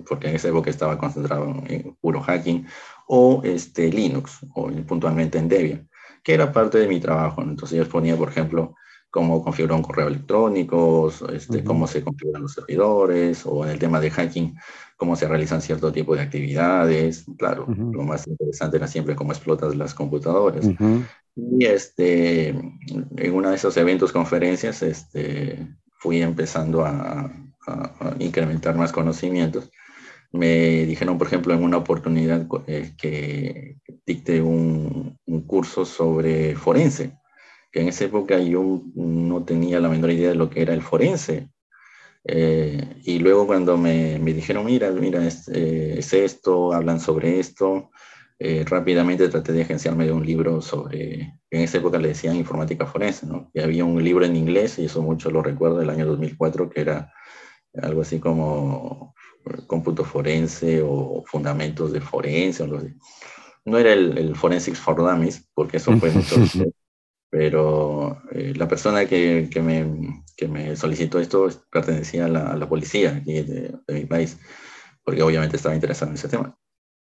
Porque 0.09 0.29
en 0.29 0.37
esa 0.37 0.49
época 0.49 0.71
estaba 0.71 0.97
concentrado 0.97 1.47
en 1.67 1.97
puro 2.01 2.21
hacking, 2.21 2.67
o 3.09 3.43
este, 3.45 3.91
Linux, 3.91 4.39
o 4.55 4.71
puntualmente 4.87 5.39
en 5.39 5.49
Debian, 5.49 5.89
que 6.23 6.35
era 6.35 6.53
parte 6.53 6.79
de 6.79 6.87
mi 6.87 7.01
trabajo. 7.01 7.43
Entonces 7.43 7.77
yo 7.77 7.83
exponía, 7.83 8.17
por 8.17 8.29
ejemplo, 8.29 8.77
cómo 9.11 9.43
configurar 9.43 9.77
un 9.77 9.83
correo 9.83 10.09
electrónico, 10.09 11.13
este, 11.33 11.63
cómo 11.63 11.87
se 11.87 12.03
configuran 12.03 12.43
los 12.43 12.53
servidores, 12.53 13.45
o 13.45 13.65
en 13.65 13.73
el 13.73 13.79
tema 13.79 14.01
de 14.01 14.11
hacking, 14.11 14.57
cómo 14.97 15.17
se 15.17 15.27
realizan 15.29 15.63
cierto 15.63 15.93
tipo 15.93 16.15
de 16.15 16.23
actividades. 16.23 17.25
Claro, 17.37 17.67
lo 17.69 18.03
más 18.03 18.27
interesante 18.27 18.77
era 18.77 18.87
siempre 18.87 19.17
cómo 19.17 19.33
explotas 19.33 19.75
las 19.77 19.95
computadoras. 19.95 20.69
Y 21.37 21.65
este, 21.65 22.49
en 22.49 23.35
uno 23.35 23.51
de 23.51 23.57
esos 23.57 23.77
eventos, 23.77 24.13
conferencias, 24.13 24.83
este, 24.83 25.67
fui 26.05 26.21
empezando 26.21 26.85
a, 26.85 27.33
incrementar 28.19 28.77
más 28.77 28.93
conocimientos. 28.93 29.71
Me 30.33 30.85
dijeron, 30.85 31.17
por 31.17 31.29
ejemplo, 31.29 31.55
en 31.55 31.65
una 31.65 31.79
oportunidad 31.79 32.47
eh, 32.67 32.93
que 32.99 33.79
dicté 34.05 34.43
un, 34.43 35.19
curso 35.47 35.87
sobre 35.87 36.57
forense, 36.57 37.17
que 37.73 37.81
en 37.81 37.89
esa 37.89 38.05
época 38.05 38.39
yo 38.39 38.83
no 38.95 39.45
tenía 39.45 39.81
la 39.81 39.89
menor 39.89 40.11
idea 40.11 40.29
de 40.29 40.35
lo 40.35 40.51
que 40.51 40.61
era 40.61 40.75
el 40.75 40.83
forense. 40.83 41.49
Eh, 42.27 43.01
y 43.05 43.19
luego 43.19 43.47
cuando 43.47 43.79
me, 43.79 44.19
me, 44.19 44.35
dijeron, 44.35 44.67
mira, 44.67 44.91
mira, 44.91 45.27
es, 45.27 45.49
eh, 45.49 45.95
es, 45.99 46.13
esto, 46.13 46.75
hablan 46.75 47.01
sobre 47.01 47.41
esto, 47.41 47.91
eh, 48.39 48.65
rápidamente 48.67 49.29
traté 49.29 49.53
de 49.53 49.63
agenciarme 49.63 50.07
de 50.07 50.13
un 50.13 50.27
libro 50.27 50.61
sobre, 50.61 51.39
en 51.51 51.61
esa 51.61 51.79
época 51.79 51.99
le 51.99 52.09
decían 52.09 52.37
informática 52.37 52.87
forense, 52.87 53.27
¿no? 53.27 53.51
Y 53.55 53.61
había 53.61 53.85
un 53.85 54.03
libro 54.03 54.25
en 54.25 54.37
inglés, 54.37 54.79
y 54.79 54.87
eso 54.87 55.03
mucho 55.03 55.31
lo 55.31 55.43
recuerdo, 55.43 55.79
del 55.79 55.91
año 55.91 56.07
2004, 56.07 56.69
que 56.71 56.81
era 56.81 57.13
algo 57.81 58.03
así 58.03 58.19
como 58.19 59.15
eh, 59.47 59.63
cómputo 59.67 60.05
forense 60.05 60.83
o 60.83 61.23
fundamentos 61.27 61.93
de 61.93 62.01
forense. 62.01 62.65
O 62.65 62.83
No 63.65 63.79
era 63.79 63.93
el, 63.93 64.19
el, 64.19 64.37
Forensics 64.37 64.81
for 64.81 64.97
Dummies, 64.97 65.49
porque 65.55 65.77
eso 65.79 65.97
fue 65.99 66.11
mucho 66.11 66.37
pero 67.31 68.23
eh, 68.31 68.53
la 68.57 68.69
persona 68.69 69.07
que, 69.07 69.49
que, 69.51 69.61
me, 69.61 70.23
que, 70.37 70.47
me, 70.47 70.77
solicitó 70.77 71.19
esto 71.19 71.49
pertenecía 71.69 72.27
a 72.27 72.29
la, 72.29 72.53
a 72.53 72.57
la 72.57 72.69
policía 72.69 73.17
aquí 73.17 73.43
de, 73.43 73.75
de, 73.89 73.95
mi 73.95 74.07
país, 74.07 74.39
porque 75.03 75.21
obviamente 75.21 75.57
estaba 75.57 75.75
interesado 75.75 76.13
en 76.13 76.17
ese 76.17 76.29
tema. 76.29 76.57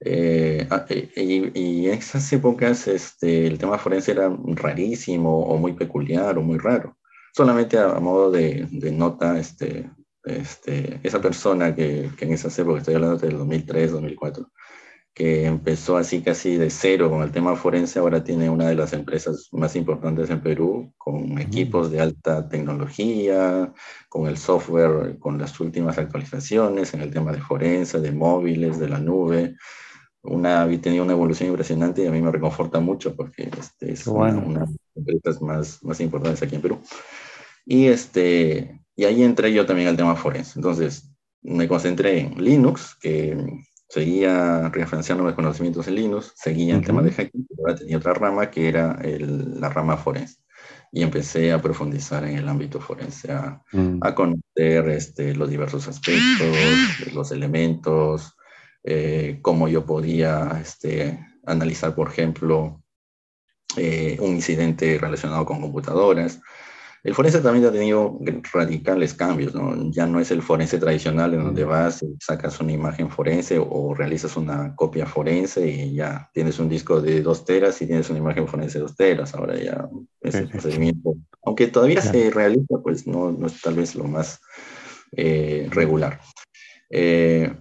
Eh, 0.05 0.67
ah, 0.71 0.85
eh, 0.89 1.13
y, 1.55 1.87
en 1.89 1.95
esas 1.95 2.33
épocas 2.33 2.89
este, 2.89 3.47
el 3.47 3.59
tema 3.59 3.79
forense 3.79 4.11
era 4.13 4.37
rarísimo 4.47 5.41
o 5.45 5.57
muy 5.59 5.75
peculiar 5.75 6.37
o 6.39 6.43
muy 6.43 6.59
raro. 6.59 6.97
Solamente 7.33 7.79
a, 7.79 8.01
modo 8.01 8.31
de, 8.31 8.67
nota, 8.93 9.39
este, 9.39 9.91
este, 10.25 11.01
esa 11.03 11.21
persona 11.21 11.75
que, 11.75 12.11
que, 12.17 12.25
en 12.25 12.33
esas 12.33 12.59
épocas, 12.59 12.81
estoy 12.81 12.97
hablando 12.97 13.17
del 13.19 13.39
2003, 13.39 13.93
2004, 13.93 14.51
que 15.15 15.45
empezó 15.47 15.97
así 15.97 16.23
casi 16.23 16.57
de 16.57 16.71
cero 16.71 17.11
con 17.11 17.23
el 17.23 17.31
tema 17.31 17.55
forense, 17.55 17.99
ahora 17.99 18.25
tiene 18.25 18.51
una 18.51 18.69
de 18.69 18.75
las 18.75 18.93
empresas 18.93 19.49
más 19.53 19.77
importantes 19.77 20.31
en 20.31 20.41
Perú, 20.43 20.93
con 20.99 21.39
equipos 21.39 21.91
de 21.91 22.01
alta 22.01 22.49
tecnología, 22.49 23.73
con 24.09 24.27
el 24.27 24.37
software, 24.37 25.19
con 25.19 25.39
las 25.39 25.59
últimas 25.61 25.99
actualizaciones 25.99 26.93
en 26.95 27.03
el 27.03 27.13
tema 27.13 27.33
de 27.33 27.41
forense, 27.41 28.01
de 28.01 28.13
móviles, 28.13 28.79
de 28.81 28.89
la 28.89 28.99
nube. 28.99 29.55
Una, 30.25 30.69
tenido 30.81 31.03
una 31.03 31.15
evolución 31.15 31.49
impresionante 31.49 32.03
y 32.03 32.07
a 32.07 32.13
mí 32.13 32.23
me 32.23 32.31
reconforta 32.31 32.79
mucho 32.79 33.17
porque 33.17 33.51
este, 33.59 33.93
es 33.93 34.07
una, 34.07 34.33
de 34.33 34.61
las 34.61 34.71
empresas 34.95 35.43
más, 35.43 35.83
más 35.83 36.01
importantes 36.01 36.43
aquí 36.43 36.55
en 36.55 36.63
Perú. 36.63 36.79
Y, 37.67 37.87
este, 37.87 38.81
y 38.95 39.05
ahí 39.05 39.23
entré 39.23 39.53
yo 39.53 39.67
también 39.67 39.89
al 39.89 39.97
tema 39.97 40.15
forense. 40.15 40.59
Entonces, 40.59 41.13
me 41.43 41.67
concentré 41.67 42.21
en 42.21 42.43
Linux, 42.43 42.97
que 43.01 43.37
seguía 43.89 44.69
referenciando 44.69 45.25
mis 45.25 45.35
conocimientos 45.35 45.87
en 45.89 45.97
Linux, 45.97 46.33
seguía 46.37 46.77
el 46.77 46.85
tema 46.85 47.03
de 47.03 47.11
hacking, 47.11 47.47
pero 47.49 47.63
ahora 47.63 47.79
tenía 47.79 47.99
otra 47.99 48.15
rama 48.15 48.51
que 48.51 48.69
era 48.69 48.99
la 49.03 49.69
rama 49.69 49.97
forense. 49.97 50.37
Y 50.93 51.03
empecé 51.03 51.53
a 51.53 51.61
profundizar 51.61 52.25
en 52.25 52.37
el 52.37 52.49
ámbito 52.49 52.81
forense, 52.81 53.33
a, 53.33 53.63
mm. 53.73 53.99
conocer 54.15 54.89
este, 54.91 55.35
los 55.35 55.51
diversos 55.51 55.89
aspectos, 55.89 57.15
los 57.15 57.33
elementos, 57.33 58.37
eh, 58.85 59.39
cómo 59.43 59.69
yo 59.69 59.85
podía 59.85 60.59
este, 60.61 61.19
analizar, 61.47 61.95
por 61.95 62.09
ejemplo, 62.09 62.83
eh, 63.77 64.17
un 64.21 64.35
incidente 64.35 64.99
relacionado 64.99 65.47
con 65.47 65.61
computadoras, 65.61 66.41
el 67.05 67.17
forense 67.17 67.41
también 67.41 67.65
ha 67.65 67.73
tenido 67.73 68.17
radicales 68.53 69.13
cambios, 69.13 69.55
¿no? 69.55 69.91
Ya 69.91 70.07
no 70.07 70.21
es 70.21 70.31
el 70.31 70.41
forense 70.41 70.79
tradicional 70.79 71.35
en 71.35 71.43
donde 71.43 71.65
vas 71.65 72.01
y 72.05 72.15
sacas 72.21 72.61
una 72.61 72.71
imagen 72.71 73.11
forense 73.11 73.59
o 73.59 73.93
realizas 73.93 74.37
una 74.37 74.77
copia 74.77 75.05
forense 75.05 75.69
y 75.69 75.95
ya 75.95 76.31
tienes 76.33 76.61
un 76.61 76.69
disco 76.69 77.01
de 77.01 77.21
dos 77.21 77.45
teras 77.45 77.83
y 77.83 77.87
tienes 77.87 78.09
una 78.11 78.21
imagen 78.21 78.47
forense 78.47 78.79
de 78.79 78.83
dos 78.83 78.95
teras. 78.95 79.35
Ahora 79.35 79.59
ya 79.59 79.89
es 80.21 80.37
el 80.37 80.49
procedimiento, 80.49 81.17
aunque 81.45 81.67
todavía 81.67 82.01
se 82.01 82.31
realiza, 82.31 82.79
pues 82.81 83.05
no, 83.05 83.33
no, 83.33 83.49
es 83.49 83.61
tal 83.61 83.75
vez 83.75 83.97
lo 83.97 84.05
más 84.05 84.41
eh, 85.11 85.67
regular. 85.73 86.21
Eh, 86.89 87.53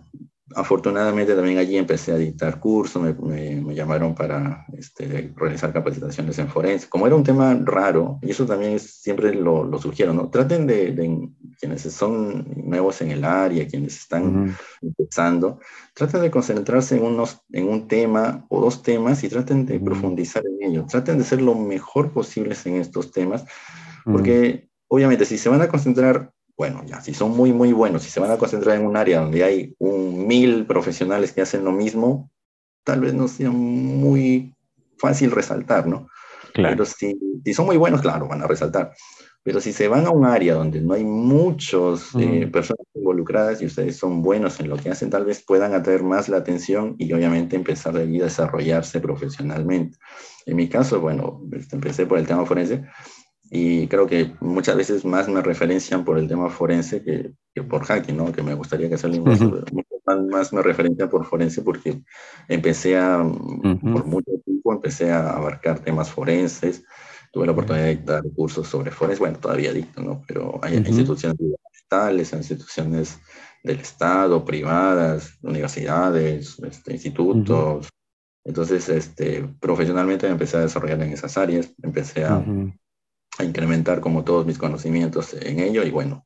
afortunadamente 0.56 1.36
también 1.36 1.58
allí 1.58 1.78
empecé 1.78 2.12
a 2.12 2.18
dictar 2.18 2.60
cursos, 2.60 3.02
me, 3.02 3.14
me, 3.62 3.76
llamaron 3.76 4.16
para 4.16 4.66
este, 4.78 5.32
realizar 5.36 5.74
capacitaciones 5.74 6.38
en 6.40 6.48
forense. 6.48 6.90
Como 6.90 7.08
era 7.08 7.16
un 7.16 7.24
tema 7.24 7.58
raro, 7.64 8.20
y 8.22 8.32
eso 8.32 8.46
también 8.46 8.80
siempre 8.80 9.34
lo, 9.34 9.64
lo, 9.64 9.80
sugiero, 9.80 10.14
¿no? 10.14 10.30
Traten 10.30 10.68
de, 10.68 11.30
quienes 11.60 11.82
son 11.82 12.48
nuevos 12.56 13.02
en 13.02 13.12
el 13.12 13.24
área, 13.24 13.68
quienes 13.68 13.98
están 13.98 14.56
empezando, 14.82 15.60
traten 15.94 16.22
de 16.22 16.32
concentrarse 16.32 16.98
en, 16.98 17.04
unos, 17.04 17.42
en 17.52 17.68
un 17.68 17.88
tema 17.88 18.46
o 18.50 18.62
dos 18.62 18.82
temas 18.84 19.24
y 19.24 19.30
traten 19.30 19.66
de 19.66 19.80
profundizar 19.80 20.44
en 20.46 20.72
ello. 20.72 20.86
Traten 20.90 21.18
de 21.18 21.24
ser 21.24 21.42
lo 21.42 21.56
mejor 21.56 22.12
posibles 22.12 22.66
en 22.66 22.76
estos 22.76 23.12
temas, 23.12 23.46
porque 24.04 24.70
obviamente 24.88 25.26
si 25.26 25.38
se 25.38 25.50
van 25.50 25.62
a 25.62 25.68
concentrar 25.68 26.32
bueno, 26.58 26.84
ya, 26.86 27.02
si 27.02 27.14
son 27.14 27.32
muy, 27.32 27.54
muy 27.54 27.74
buenos, 27.74 28.04
si 28.04 28.10
se 28.10 28.20
van 28.20 28.32
a 28.32 28.38
concentrar 28.38 28.78
en 28.78 28.86
un 28.86 28.98
área 28.98 29.22
donde 29.22 29.44
hay 29.44 29.76
un 29.80 30.28
mil 30.28 30.66
profesionales 30.66 31.32
que 31.32 31.42
hacen 31.42 31.64
lo 31.64 31.72
mismo, 31.72 32.30
tal 32.84 33.02
vez 33.02 33.14
no 33.14 33.28
sea 33.28 33.52
muy 33.52 34.54
fácil 34.98 35.32
resaltar, 35.32 35.88
¿no? 35.88 36.08
Claro. 36.54 36.76
Pero 36.76 36.86
si, 36.86 37.18
si 37.44 37.54
son 37.54 37.66
muy 37.66 37.78
buenos, 37.78 38.02
claro, 38.02 38.28
van 38.28 38.42
a 38.42 38.48
resaltar. 38.48 38.92
Pero 39.44 39.60
si 39.60 39.74
se 39.74 39.88
van 39.88 40.06
a 40.06 40.12
un 40.12 40.26
área 40.26 40.54
donde 40.54 40.82
no 40.82 40.94
hay 40.94 41.04
muchas 41.04 42.10
eh, 42.20 42.48
personas 42.52 42.86
involucradas 42.94 43.60
y 43.62 43.66
ustedes 43.66 43.98
son 43.98 44.22
buenos 44.22 44.60
en 44.60 44.70
lo 44.70 44.78
que 44.78 44.92
hacen, 44.92 45.10
tal 45.10 45.26
vez 45.26 45.44
puedan 45.44 45.74
atraer 45.74 46.04
más 46.04 46.30
la 46.30 46.38
atención 46.38 46.96
y 47.00 47.12
obviamente 47.12 47.56
empezar 47.56 47.98
a 47.98 48.06
desarrollarse 48.06 49.00
profesionalmente. 49.00 49.98
En 50.46 50.58
mi 50.58 50.70
caso, 50.70 51.02
bueno, 51.02 51.42
este, 51.54 51.76
empecé 51.76 52.06
por 52.06 52.20
el 52.20 52.28
tema 52.28 52.46
forense, 52.46 52.84
y 53.54 53.86
creo 53.88 54.08
que 54.08 54.34
muchas 54.40 54.78
veces 54.78 55.04
más 55.04 55.28
me 55.28 55.42
referencian 55.42 56.06
por 56.06 56.18
el 56.18 56.26
tema 56.26 56.50
forense 56.50 57.04
que, 57.04 57.34
que 57.54 57.62
por 57.62 57.84
hacking, 57.84 58.16
¿no? 58.16 58.32
Que 58.32 58.42
me 58.42 58.54
gustaría 58.54 58.88
que 58.90 58.98
sea 58.98 59.10
más, 59.10 60.22
más 60.24 60.54
me 60.54 60.62
referencian 60.62 61.10
por 61.10 61.26
forense 61.26 61.62
porque 61.62 62.02
empecé 62.48 62.98
a, 62.98 63.18
por 63.18 64.06
mucho 64.06 64.32
tiempo, 64.46 64.72
empecé 64.72 65.12
a 65.12 65.32
abarcar 65.32 65.80
temas 65.80 66.10
forenses, 66.10 66.86
tuve 67.34 67.46
la 67.46 67.52
oportunidad 67.52 67.88
de 67.88 67.98
dar 67.98 68.24
cursos 68.34 68.70
sobre 68.70 68.90
forense, 68.90 69.20
bueno, 69.20 69.38
todavía 69.38 69.74
dicto, 69.74 70.02
¿no? 70.02 70.24
Pero 70.26 70.58
hay 70.64 70.78
instituciones 70.78 71.38
gubernamentales, 71.38 72.32
instituciones 72.32 73.20
del 73.66 73.82
Estado, 73.82 74.46
privadas, 74.46 75.38
universidades, 75.42 76.58
este, 76.60 76.94
institutos. 76.94 77.90
Entonces, 78.46 78.88
este, 78.88 79.44
profesionalmente 79.60 80.26
me 80.28 80.32
empecé 80.32 80.56
a 80.56 80.62
desarrollar 80.62 81.02
en 81.02 81.12
esas 81.12 81.38
áreas, 81.38 81.70
empecé 81.84 82.24
a 82.24 82.42
a 83.42 83.44
incrementar 83.44 84.00
como 84.02 84.24
todos 84.24 84.46
mis 84.46 84.58
conocimientos 84.58 85.34
en 85.34 85.60
ello 85.60 85.84
y 85.84 85.92
bueno, 85.92 86.26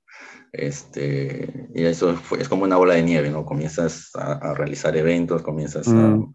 este, 0.51 1.69
y 1.73 1.83
eso 1.83 2.17
es 2.39 2.47
como 2.47 2.63
una 2.63 2.77
bola 2.77 2.95
de 2.95 3.03
nieve, 3.03 3.29
¿no? 3.29 3.45
Comienzas 3.45 4.11
a, 4.15 4.53
realizar 4.53 4.95
eventos, 4.95 5.41
comienzas 5.41 5.87
a, 5.87 5.91
mm. 5.91 6.33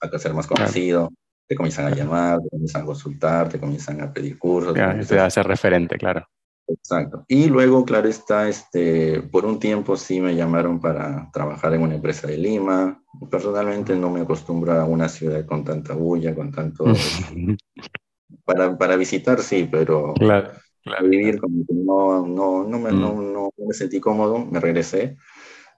a, 0.00 0.18
ser 0.18 0.34
más 0.34 0.46
conocido, 0.46 1.10
te 1.48 1.56
comienzan 1.56 1.86
a 1.86 1.94
llamar, 1.94 2.38
te 2.40 2.50
comienzan 2.50 2.82
a 2.82 2.86
consultar, 2.86 3.48
te 3.48 3.58
comienzan 3.58 4.00
a 4.00 4.12
pedir 4.12 4.38
cursos. 4.38 4.74
Claro, 4.74 5.04
te 5.04 5.18
a 5.18 5.30
ser 5.30 5.46
referente, 5.46 5.96
claro. 5.96 6.26
Exacto. 6.68 7.24
Y 7.28 7.46
luego, 7.48 7.84
claro 7.84 8.08
está, 8.08 8.48
este, 8.48 9.20
por 9.20 9.44
un 9.44 9.58
tiempo 9.58 9.96
sí 9.96 10.20
me 10.20 10.34
llamaron 10.34 10.80
para 10.80 11.30
trabajar 11.32 11.74
en 11.74 11.82
una 11.82 11.94
empresa 11.96 12.26
de 12.26 12.38
Lima. 12.38 13.02
Personalmente 13.30 13.94
no 13.96 14.10
me 14.10 14.20
acostumbro 14.20 14.72
a 14.72 14.84
una 14.84 15.08
ciudad 15.08 15.44
con 15.44 15.64
tanta 15.64 15.94
bulla, 15.94 16.34
con 16.34 16.52
tanto 16.52 16.84
para, 18.44 18.76
para 18.76 18.96
visitar 18.96 19.40
sí, 19.40 19.68
pero 19.70 20.14
claro, 20.14 20.52
vivir 21.02 21.38
como 21.40 21.64
que 21.66 21.74
no, 21.74 22.26
no, 22.26 22.64
no, 22.64 22.78
me, 22.78 22.90
no, 22.92 23.14
mm. 23.14 23.32
no, 23.32 23.50
me 23.56 23.74
sentí 23.74 24.00
cómodo, 24.00 24.38
me 24.38 24.60
regresé. 24.60 25.16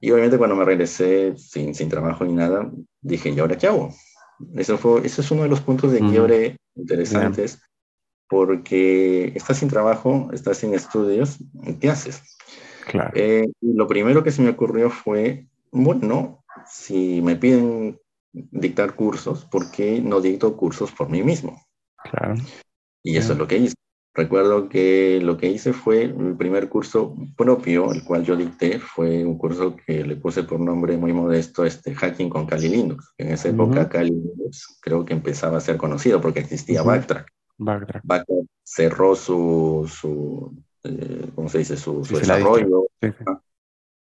Y 0.01 0.11
obviamente 0.11 0.39
cuando 0.39 0.57
me 0.57 0.65
regresé 0.65 1.37
sin, 1.37 1.75
sin 1.75 1.89
trabajo 1.89 2.25
ni 2.25 2.33
nada, 2.33 2.71
dije, 3.01 3.31
¿y 3.31 3.39
ahora 3.39 3.57
qué 3.57 3.67
hago? 3.67 3.91
Eso, 4.57 4.77
fue, 4.77 5.07
eso 5.07 5.21
es 5.21 5.31
uno 5.31 5.45
de 5.45 5.49
los 5.49 5.61
puntos 5.61 5.93
de 5.93 6.03
mm. 6.03 6.11
quiebre 6.11 6.57
interesantes, 6.75 7.61
porque 8.29 9.33
estás 9.35 9.59
sin 9.59 9.69
trabajo, 9.69 10.29
estás 10.33 10.59
sin 10.59 10.75
estudios, 10.75 11.39
¿qué 11.81 11.91
haces? 11.91 12.23
Claro. 12.87 13.13
Eh, 13.15 13.47
lo 13.61 13.87
primero 13.87 14.23
que 14.23 14.31
se 14.31 14.43
me 14.43 14.51
ocurrió 14.51 14.91
fue, 14.91 15.47
bueno, 15.71 16.45
si 16.67 17.23
me 17.23 17.37
piden 17.37 17.99
dictar 18.33 18.95
cursos, 18.95 19.45
¿por 19.45 19.71
qué 19.71 20.01
no 20.01 20.21
dicto 20.21 20.57
cursos 20.57 20.91
por 20.93 21.09
mí 21.09 21.23
mismo? 21.23 21.64
Claro. 22.11 22.35
Y 23.03 23.17
eso 23.17 23.33
es 23.33 23.39
lo 23.39 23.47
que 23.47 23.59
hice. 23.59 23.75
Recuerdo 24.17 24.69
que 24.69 25.21
lo 25.21 25.37
que 25.37 25.49
hice 25.49 25.73
fue 25.73 26.07
mi 26.07 26.35
primer 26.35 26.69
curso 26.69 27.17
propio, 27.37 27.93
el 27.93 28.05
cual 28.05 28.25
yo 28.25 28.37
dicté, 28.37 28.79
fue 28.79 29.25
un 29.25 29.37
curso 29.37 29.75
que 29.75 30.05
le 30.05 30.15
puse 30.15 30.45
por 30.45 30.61
nombre 30.61 30.97
muy 30.97 31.13
modesto, 31.13 31.65
este 31.65 31.97
Hacking 31.97 32.31
con 32.31 32.47
Kali 32.47 32.69
Linux. 32.69 33.13
En 33.19 33.33
esa 33.33 33.49
época 33.49 33.89
Kali 33.89 34.11
Linux 34.11 34.79
creo 34.81 35.05
que 35.05 35.15
empezaba 35.15 35.59
a 35.59 35.61
ser 35.61 35.77
conocido 35.77 36.21
porque 36.21 36.41
existía 36.41 36.83
Backtrack. 36.83 37.29
Backtrack. 37.59 38.03
Backtrack 38.05 38.47
cerró 38.63 39.17
su, 39.17 39.91
su 39.93 40.63
eh, 40.85 41.27
¿cómo 41.35 41.49
se 41.49 41.59
dice? 41.59 41.77
Su, 41.77 42.05
su 42.05 42.17
desarrollo 42.17 42.87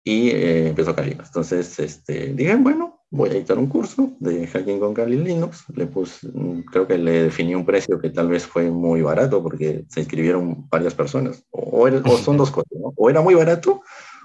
y 0.04 0.30
eh, 0.30 0.70
empezó 0.70 0.96
Kali 0.96 1.12
Linux. 1.12 1.28
Entonces, 1.28 1.78
este, 1.80 2.34
dije, 2.34 2.56
bueno, 2.56 2.99
voy 3.12 3.30
a 3.30 3.34
dictar 3.34 3.58
un 3.58 3.68
curso 3.68 4.12
de 4.20 4.48
hacking 4.48 4.80
con 4.80 4.94
Kali 4.94 5.18
Linux. 5.18 5.66
Le 5.76 5.88
puse, 5.88 6.28
mm, 6.28 6.62
creo 6.72 6.88
que 6.88 6.98
le 6.98 7.24
definí 7.24 7.56
un 7.56 7.66
precio 7.66 8.00
que 8.00 8.10
tal 8.10 8.28
vez 8.28 8.46
fue 8.46 8.70
muy 8.70 9.02
barato 9.02 9.42
porque 9.42 9.86
se 9.90 10.02
inscribieron 10.02 10.68
varias 10.70 10.94
personas. 10.94 11.44
O, 11.52 11.88
son 12.18 12.38
dos 12.38 12.52
cosas, 12.52 12.72
¿no? 12.80 12.94
O 12.96 13.10
era 13.10 13.22
muy 13.22 13.36
barato 13.36 13.82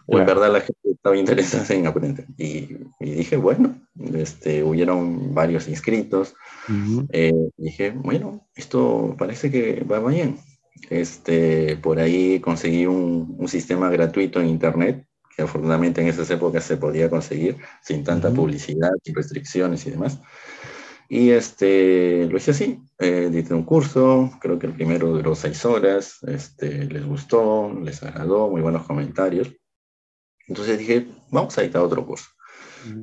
o 0.07 0.19
en 0.19 0.27
verdad 0.27 0.53
la 0.53 0.61
gente 0.61 0.91
estaba 0.91 1.17
interesada 1.17 1.75
en 1.75 1.87
aprender. 1.87 2.27
Y, 2.37 2.77
dije, 3.01 3.37
bueno, 3.37 3.75
este, 4.13 4.63
hubieron 4.63 5.35
varios 5.35 5.69
inscritos. 5.69 6.35
Eh, 7.11 7.33
dije, 7.57 7.91
bueno, 7.91 8.47
esto 8.55 9.15
parece 9.19 9.51
que 9.51 9.83
va 9.85 10.01
bien. 10.01 10.39
Este, 10.91 11.77
por 11.79 11.99
ahí 11.99 12.41
conseguí 12.41 12.85
un, 12.87 13.37
un 13.39 13.49
sistema 13.49 13.89
gratuito 13.89 14.41
en 14.41 14.49
Internet 14.49 15.07
que 15.37 15.43
afortunadamente 15.43 16.01
en 16.01 16.09
esas 16.09 16.31
épocas 16.31 16.65
se 16.65 16.77
podía 16.77 17.11
conseguir 17.11 17.57
sin 17.83 18.05
tanta 18.05 18.31
publicidad, 18.31 18.91
sin 19.03 19.15
restricciones 19.15 19.87
y 19.87 19.91
demás. 19.91 20.21
Y 21.09 21.31
este, 21.31 22.27
lo 22.27 22.37
hice 22.37 22.53
así, 22.53 22.81
eh, 22.99 23.45
un 23.51 23.65
curso, 23.65 24.31
creo 24.41 24.59
que 24.59 24.67
el 24.67 24.73
primero 24.73 25.09
duró 25.09 25.35
seis 25.35 25.65
horas, 25.65 26.19
este, 26.27 26.85
les 26.87 27.05
gustó, 27.05 27.73
les 27.83 28.03
agradó, 28.03 28.49
muy 28.49 28.63
buenos 28.63 28.87
comentarios. 28.87 29.53
Entonces 30.47 30.79
dije, 30.79 31.07
vamos 31.31 31.57
a 31.59 31.63
dictar 31.63 31.83
otro 31.83 32.07
curso. 32.07 32.27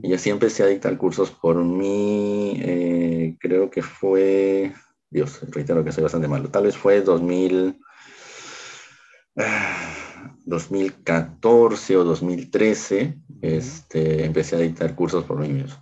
Y 0.03 0.13
así 0.13 0.29
empecé 0.29 0.63
a 0.63 0.67
dictar 0.67 0.95
cursos 0.97 1.31
por 1.31 1.55
mí, 1.55 2.59
eh, 2.61 3.35
creo 3.39 3.69
que 3.71 3.81
fue, 3.81 4.73
Dios, 5.09 5.41
reitero 5.49 5.83
que 5.83 5.91
soy 5.91 6.03
bastante 6.03 6.27
malo, 6.27 6.49
tal 6.49 6.63
vez 6.63 6.77
fue 6.77 7.01
2000... 7.01 7.79
2014 10.45 11.97
o 11.97 12.03
2013, 12.03 13.17
este, 13.41 14.25
empecé 14.25 14.55
a 14.55 14.59
dictar 14.59 14.95
cursos 14.95 15.23
por 15.23 15.39
mí 15.39 15.49
mismo. 15.49 15.77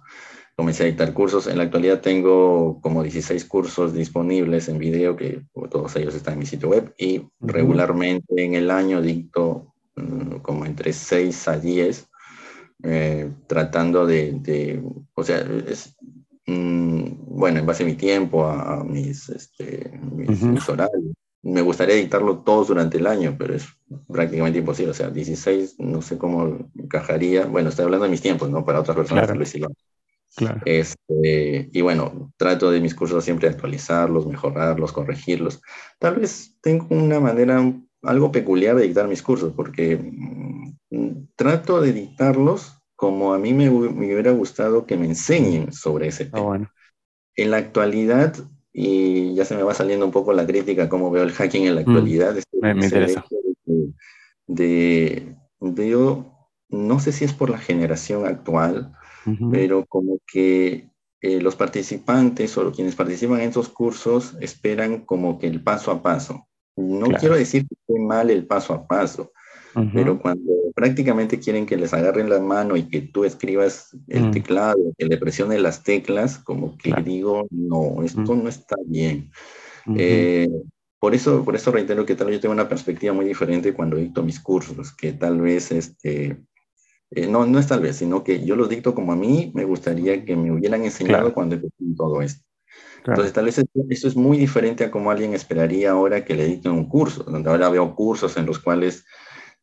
comencé 0.55 0.83
a 0.83 0.87
dictar 0.87 1.13
cursos. 1.13 1.47
En 1.47 1.57
la 1.57 1.63
actualidad 1.63 2.01
tengo 2.01 2.81
como 2.81 3.01
16 3.01 3.45
cursos 3.45 3.93
disponibles 3.93 4.67
en 4.67 4.77
video, 4.77 5.15
que 5.15 5.41
todos 5.71 5.95
ellos 5.95 6.15
están 6.15 6.33
en 6.33 6.39
mi 6.39 6.45
sitio 6.45 6.69
web, 6.69 6.93
y 6.97 7.21
regularmente 7.39 8.43
en 8.43 8.55
el 8.55 8.69
año 8.69 9.01
dicto 9.01 9.73
mm, 9.95 10.37
como 10.41 10.65
entre 10.65 10.91
6 10.91 11.47
a 11.47 11.57
10, 11.59 12.09
eh, 12.83 13.31
tratando 13.47 14.05
de, 14.05 14.81
o 15.13 15.23
sea, 15.23 15.39
es, 15.67 15.97
mm, 16.45 17.37
bueno, 17.37 17.59
en 17.59 17.65
base 17.65 17.83
a 17.83 17.85
mi 17.85 17.95
tiempo, 17.95 18.45
a, 18.45 18.83
mis, 18.83 19.29
este, 19.29 19.99
mis, 20.11 20.67
horarios. 20.67 21.13
Me 21.41 21.61
gustaría 21.61 21.95
dictarlo 21.95 22.39
todos 22.39 22.67
durante 22.67 22.97
el 22.97 23.07
año, 23.07 23.35
pero 23.37 23.55
es 23.55 23.67
prácticamente 24.07 24.59
imposible. 24.59 24.91
O 24.91 24.95
sea, 24.95 25.09
16, 25.09 25.75
no 25.79 26.01
sé 26.01 26.17
cómo 26.17 26.69
encajaría. 26.75 27.45
Bueno, 27.45 27.69
estoy 27.69 27.85
hablando 27.85 28.05
de 28.05 28.11
mis 28.11 28.21
tiempos, 28.21 28.49
¿no? 28.49 28.65
Para 28.65 28.81
otras 28.81 28.97
personas 28.97 29.25
claro. 29.25 29.39
tal 30.35 30.61
este, 30.65 31.69
y 31.71 31.81
bueno, 31.81 32.31
trato 32.37 32.71
de 32.71 32.81
mis 32.81 32.93
cursos 32.93 33.23
siempre 33.23 33.49
actualizarlos, 33.49 34.27
mejorarlos, 34.27 34.91
corregirlos. 34.91 35.61
Tal 35.97 36.15
vez 36.15 36.57
tengo 36.61 36.87
una 36.89 37.19
manera 37.19 37.63
algo 38.03 38.31
peculiar 38.31 38.75
de 38.75 38.83
dictar 38.83 39.07
mis 39.07 39.21
cursos, 39.21 39.53
porque 39.55 39.97
mm, 39.97 41.27
trato 41.35 41.81
de 41.81 41.93
dictarlos 41.93 42.79
como 42.95 43.33
a 43.33 43.39
mí 43.39 43.53
me, 43.53 43.69
hubiera 43.69 44.31
gustado 44.31 44.85
que 44.85 44.97
me 44.97 45.05
enseñen 45.05 45.71
sobre 45.71 46.07
ese 46.07 46.29
ah, 46.33 46.35
tema. 46.35 46.73
En 47.35 47.51
la 47.51 47.57
actualidad, 47.57 48.35
y 48.73 49.33
ya 49.35 49.45
se 49.45 49.55
me 49.55 49.63
va 49.63 49.73
saliendo 49.73 50.05
un 50.05 50.11
poco 50.11 50.33
la 50.33 50.45
crítica, 50.45 50.89
cómo 50.89 51.11
veo 51.11 51.23
el 51.23 51.31
hacking 51.31 51.65
en 51.65 51.75
la 51.75 51.81
mm, 51.81 51.89
actualidad. 51.89 52.35
me, 52.61 52.85
interesa. 52.85 53.25
De, 54.47 55.35
veo, 55.59 56.49
no 56.69 56.99
sé 56.99 57.11
si 57.11 57.25
es 57.25 57.33
por 57.33 57.49
la 57.49 57.57
generación 57.57 58.25
actual, 58.25 58.93
pero 59.51 59.85
como 59.85 60.17
que 60.25 60.89
eh, 61.21 61.41
los 61.41 61.55
participantes 61.55 62.57
o 62.57 62.71
quienes 62.71 62.95
participan 62.95 63.41
en 63.41 63.49
esos 63.49 63.69
cursos 63.69 64.35
esperan 64.39 65.05
como 65.05 65.37
que 65.37 65.47
el 65.47 65.61
paso 65.61 65.91
a 65.91 66.01
paso. 66.01 66.47
No 66.75 67.07
quiero 67.09 67.35
decir 67.35 67.67
que 67.67 67.75
esté 67.75 67.99
mal 67.99 68.29
el 68.29 68.47
paso 68.47 68.73
a 68.73 68.87
paso, 68.87 69.33
pero 69.93 70.19
cuando 70.19 70.51
prácticamente 70.75 71.39
quieren 71.39 71.65
que 71.65 71.77
les 71.77 71.93
agarren 71.93 72.29
la 72.29 72.39
mano 72.39 72.75
y 72.75 72.83
que 72.89 73.01
tú 73.01 73.25
escribas 73.25 73.95
el 74.07 74.25
mm. 74.25 74.31
teclado, 74.31 74.79
que 74.97 75.05
le 75.05 75.17
presiones 75.17 75.61
las 75.61 75.83
teclas, 75.83 76.37
como 76.39 76.77
que 76.77 76.93
digo, 77.03 77.47
no, 77.51 78.03
esto 78.03 78.35
no 78.35 78.49
está 78.49 78.75
bien. 78.85 79.31
Eh, 79.95 80.49
por 80.99 81.15
eso, 81.15 81.43
por 81.45 81.55
eso 81.55 81.71
reitero 81.71 82.05
que 82.05 82.15
tal 82.15 82.27
vez 82.27 82.37
yo 82.37 82.41
tengo 82.41 82.53
una 82.53 82.69
perspectiva 82.69 83.13
muy 83.13 83.25
diferente 83.25 83.73
cuando 83.73 83.97
dicto 83.97 84.23
mis 84.23 84.39
cursos, 84.39 84.91
que 84.91 85.13
tal 85.13 85.39
vez 85.39 85.71
este, 85.71 86.43
eh, 87.11 87.27
no, 87.27 87.45
no 87.45 87.57
es 87.57 87.67
tal 87.67 87.81
vez, 87.81 87.95
sino 87.95 88.23
que 88.23 88.43
yo 88.45 88.55
los 88.55 88.69
dicto 88.69 88.93
como 88.93 89.13
a 89.13 89.15
mí 89.15 89.51
me 89.55 89.63
gustaría 89.63 90.25
que 90.25 90.35
me 90.35 90.51
hubieran 90.51 90.83
enseñado 90.83 91.33
cuando 91.33 91.55
empecé 91.55 91.73
todo 91.95 92.21
esto. 92.21 92.43
Entonces, 93.05 93.33
tal 93.33 93.45
vez 93.45 93.57
esto, 93.57 93.79
es 93.89 94.15
muy 94.15 94.37
diferente 94.37 94.83
a 94.83 94.91
como 94.91 95.09
alguien 95.09 95.33
esperaría 95.33 95.91
ahora 95.91 96.25
que 96.25 96.35
le 96.35 96.45
dicten 96.45 96.73
un 96.73 96.87
curso, 96.87 97.23
donde 97.23 97.49
ahora 97.49 97.69
veo 97.69 97.95
cursos 97.95 98.37
en 98.37 98.45
los 98.45 98.59
cuales 98.59 99.05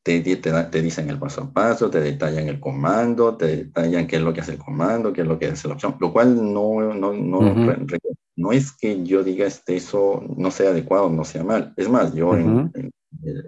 te, 0.07 0.21
te, 0.21 0.37
te, 0.37 0.83
dicen 0.83 1.11
el 1.11 1.19
paso 1.19 1.43
a 1.43 1.53
paso, 1.53 1.91
te 1.91 2.01
detallan 2.01 2.47
el 2.47 2.61
comando, 2.61 3.37
te 3.37 3.57
detallan 3.57 4.07
qué 4.07 4.17
es 4.17 4.23
lo 4.23 4.33
que 4.33 4.41
hace 4.41 4.53
el 4.53 4.59
comando, 4.59 5.13
qué 5.13 5.23
es 5.23 5.27
lo 5.27 5.37
que 5.37 5.49
hace 5.49 5.67
la 5.67 5.75
opción, 5.75 5.97
lo 5.99 6.13
cual 6.13 6.37
no, 6.37 6.95
no, 6.95 7.13
no, 7.13 7.41
no 8.37 8.53
es 8.53 8.71
que 8.71 9.03
yo 9.03 9.25
diga 9.25 9.47
este, 9.47 9.75
eso 9.75 10.23
no 10.37 10.53
sea 10.53 10.71
adecuado, 10.71 11.11
no 11.11 11.25
sea 11.25 11.43
mal. 11.43 11.75
Es 11.77 11.89
más, 11.89 12.15
yo 12.15 12.37
en, 12.37 12.71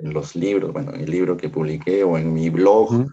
los 0.02 0.34
libros, 0.34 0.72
bueno, 0.72 0.92
en 0.94 1.02
el 1.02 1.10
libro 1.10 1.36
que 1.36 1.48
publiqué 1.48 2.02
o 2.02 2.18
en 2.18 2.32
mi 2.32 2.50
blog, 2.50 3.06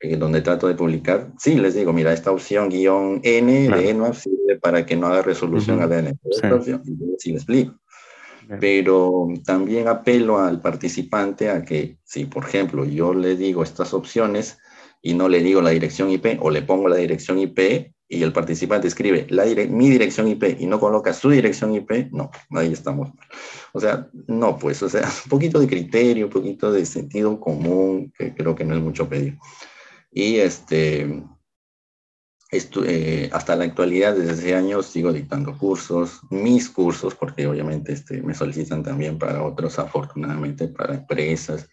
eh, 0.00 0.16
donde 0.16 0.40
trato 0.40 0.66
de 0.66 0.74
publicar, 0.74 1.30
sí 1.38 1.56
les 1.56 1.74
digo, 1.74 1.92
mira, 1.92 2.14
esta 2.14 2.30
opción 2.30 2.70
guion 2.70 3.20
N 3.22 3.68
de 3.68 3.90
ENUAP 3.90 4.14
sirve 4.14 4.58
para 4.62 4.86
que 4.86 4.96
no 4.96 5.08
haga 5.08 5.20
resolución 5.20 5.82
a 5.82 5.88
-huh. 5.88 6.18
Esta 6.30 6.54
opción, 6.54 6.82
sí 7.18 7.32
les 7.32 7.42
explico. 7.42 7.74
Pero 8.60 9.28
también 9.44 9.88
apelo 9.88 10.38
al 10.38 10.60
participante 10.60 11.50
a 11.50 11.64
que, 11.64 11.98
si 12.04 12.24
por 12.24 12.44
ejemplo 12.44 12.84
yo 12.84 13.12
le 13.12 13.36
digo 13.36 13.62
estas 13.62 13.92
opciones 13.92 14.58
y 15.02 15.14
no 15.14 15.28
le 15.28 15.42
digo 15.42 15.60
la 15.60 15.70
dirección 15.70 16.10
IP 16.10 16.38
o 16.40 16.50
le 16.50 16.62
pongo 16.62 16.88
la 16.88 16.96
dirección 16.96 17.38
IP 17.38 17.92
y 18.08 18.22
el 18.22 18.32
participante 18.32 18.88
escribe 18.88 19.26
la 19.28 19.44
mi 19.44 19.90
dirección 19.90 20.28
IP 20.28 20.58
y 20.58 20.66
no 20.66 20.80
coloca 20.80 21.12
su 21.12 21.28
dirección 21.28 21.74
IP, 21.74 22.10
no, 22.10 22.30
ahí 22.50 22.72
estamos 22.72 23.10
O 23.72 23.80
sea, 23.80 24.08
no, 24.26 24.58
pues, 24.58 24.82
o 24.82 24.88
sea, 24.88 25.02
un 25.24 25.30
poquito 25.30 25.60
de 25.60 25.68
criterio, 25.68 26.26
un 26.26 26.32
poquito 26.32 26.72
de 26.72 26.86
sentido 26.86 27.38
común, 27.38 28.12
que 28.16 28.34
creo 28.34 28.54
que 28.54 28.64
no 28.64 28.74
es 28.74 28.80
mucho 28.80 29.08
pedir. 29.08 29.36
Y 30.10 30.36
este, 30.36 31.22
eh, 32.50 33.28
hasta 33.32 33.56
la 33.56 33.64
actualidad, 33.64 34.14
desde 34.14 34.32
hace 34.32 34.54
años, 34.54 34.86
sigo 34.86 35.12
dictando 35.12 35.56
cursos, 35.58 36.20
mis 36.30 36.70
cursos, 36.70 37.14
porque 37.14 37.46
obviamente 37.46 37.92
este, 37.92 38.22
me 38.22 38.32
solicitan 38.32 38.82
también 38.82 39.18
para 39.18 39.42
otros, 39.42 39.78
afortunadamente, 39.78 40.68
para 40.68 40.94
empresas 40.94 41.68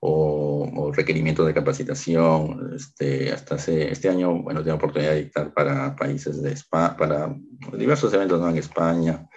o, 0.00 0.92
requerimientos 0.94 1.46
de 1.46 1.52
capacitación. 1.52 2.72
Este, 2.74 3.32
hasta 3.32 3.56
este 3.56 4.08
año, 4.08 4.42
bueno, 4.42 4.62
tengo 4.62 4.76
oportunidad 4.76 5.12
de 5.12 5.24
dictar 5.24 5.52
para 5.52 5.94
países 5.94 6.42
de 6.42 6.52
España, 6.52 6.96
para 6.96 7.36
diversos 7.76 8.12
eventos 8.14 8.40
¿no? 8.40 8.48
en 8.48 8.56
España, 8.56 9.28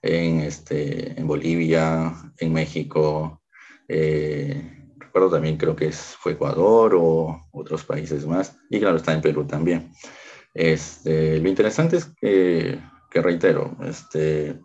en, 0.00 0.40
este, 0.40 1.20
en 1.20 1.26
Bolivia, 1.26 2.14
en 2.38 2.52
México. 2.52 3.42
Eh, 3.88 4.88
recuerdo 4.96 5.32
también 5.32 5.58
creo 5.58 5.76
que 5.76 5.88
es, 5.88 6.16
fue 6.18 6.32
Ecuador 6.32 6.94
o 6.96 7.46
otros 7.50 7.84
países 7.84 8.26
más, 8.26 8.56
y 8.70 8.78
claro, 8.78 8.96
está 8.96 9.12
en 9.12 9.20
Perú 9.20 9.44
también. 9.44 9.92
Este, 10.54 11.38
lo 11.38 11.48
interesante 11.48 11.96
es 11.96 12.06
que, 12.20 12.80
reitero, 13.12 13.76
este, 13.84 14.60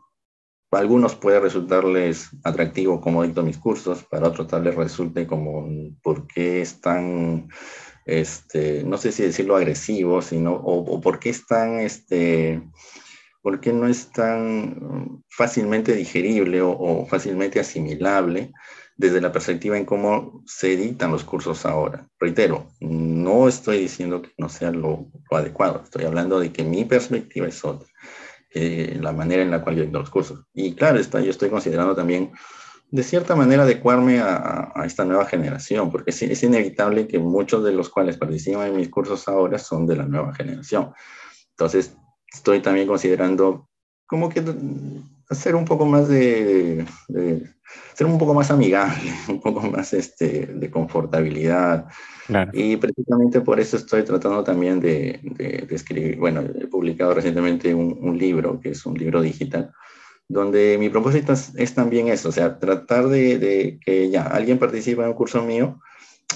para 0.69 0.81
algunos 0.81 1.15
puede 1.15 1.39
resultarles 1.39 2.29
atractivo 2.43 3.01
como 3.01 3.23
dicto 3.23 3.43
mis 3.43 3.57
cursos, 3.57 4.03
para 4.03 4.27
otros 4.27 4.47
tal 4.47 4.63
vez 4.63 4.75
resulte 4.75 5.27
como 5.27 5.67
por 6.01 6.27
qué 6.27 6.61
están, 6.61 7.49
este, 8.05 8.83
no 8.83 8.97
sé 8.97 9.11
si 9.11 9.23
decirlo 9.23 9.55
agresivo, 9.55 10.21
sino, 10.21 10.53
o, 10.53 10.99
por 11.01 11.19
qué 11.19 11.29
están, 11.29 11.79
este, 11.79 12.61
por 13.41 13.59
qué 13.59 13.73
no 13.73 13.88
es 13.88 14.11
tan 14.11 15.23
fácilmente 15.29 15.93
digerible 15.93 16.61
o 16.61 17.05
fácilmente 17.05 17.59
asimilable 17.59 18.51
desde 18.97 19.21
la 19.21 19.31
perspectiva 19.31 19.77
en 19.77 19.85
cómo 19.85 20.43
se 20.45 20.73
editan 20.73 21.11
los 21.11 21.23
cursos 21.23 21.65
ahora. 21.65 22.07
Reitero, 22.19 22.67
no 22.79 23.47
estoy 23.47 23.79
diciendo 23.79 24.21
que 24.21 24.31
no 24.37 24.49
sea 24.49 24.71
lo, 24.71 25.07
adecuado, 25.31 25.81
estoy 25.83 26.05
hablando 26.05 26.39
de 26.39 26.51
que 26.51 26.63
mi 26.63 26.85
perspectiva 26.85 27.47
es 27.47 27.63
otra, 27.65 27.87
la 28.53 29.11
manera 29.11 29.43
en 29.43 29.51
la 29.51 29.61
cual 29.61 29.75
yo 29.75 29.83
edito 29.83 29.99
los 29.99 30.09
cursos. 30.09 30.45
Y 30.53 30.73
claro, 30.75 30.99
está, 30.99 31.19
yo 31.19 31.31
estoy 31.31 31.49
considerando 31.49 31.95
también, 31.95 32.31
de 32.89 33.03
cierta 33.03 33.35
manera, 33.35 33.63
adecuarme 33.63 34.19
a, 34.19 34.71
esta 34.85 35.03
nueva 35.03 35.25
generación, 35.25 35.91
porque 35.91 36.11
es, 36.11 36.21
es, 36.21 36.43
inevitable 36.43 37.07
que 37.07 37.19
muchos 37.19 37.63
de 37.65 37.73
los 37.73 37.89
cuales 37.89 38.17
participan 38.17 38.67
en 38.67 38.77
mis 38.77 38.89
cursos 38.89 39.27
ahora 39.27 39.59
son 39.59 39.85
de 39.85 39.97
la 39.97 40.05
nueva 40.05 40.33
generación. 40.33 40.93
Entonces, 41.49 41.97
estoy 42.33 42.61
también 42.61 42.87
considerando 42.87 43.67
como 44.07 44.29
que 44.29 44.43
hacer 45.29 45.55
un 45.55 45.65
poco 45.65 45.85
más 45.85 46.07
de, 46.07 46.85
ser 47.93 48.07
un 48.07 48.18
poco 48.18 48.34
más 48.34 48.51
amigable, 48.51 49.11
un 49.30 49.41
poco 49.41 49.61
más 49.61 49.93
este, 49.93 50.47
de 50.47 50.70
confortabilidad. 50.70 51.86
Y 52.53 52.78
precisamente 52.78 53.41
por 53.41 53.59
eso 53.59 53.78
estoy 53.78 54.03
tratando 54.03 54.43
también 54.43 54.80
de, 54.80 55.20
de, 55.22 55.68
escribir, 55.70 56.18
bueno, 56.18 56.41
he 56.41 56.68
publicado 56.68 57.13
recientemente 57.13 57.74
un, 57.74 57.97
un, 58.01 58.18
libro, 58.18 58.59
que 58.59 58.70
es 58.70 58.84
un 58.86 58.97
libro 58.97 59.22
digital, 59.22 59.72
donde 60.28 60.78
mi 60.80 60.89
propósito 60.89 61.34
es, 61.34 61.76
también 61.76 62.07
eso, 62.07 62.30
o 62.30 62.32
sea, 62.32 62.57
tratar 62.57 63.07
de, 63.09 63.80
que 63.86 64.09
ya 64.09 64.24
alguien 64.24 64.57
participe 64.57 65.03
en 65.03 65.09
un 65.09 65.13
curso 65.13 65.43
mío, 65.43 65.80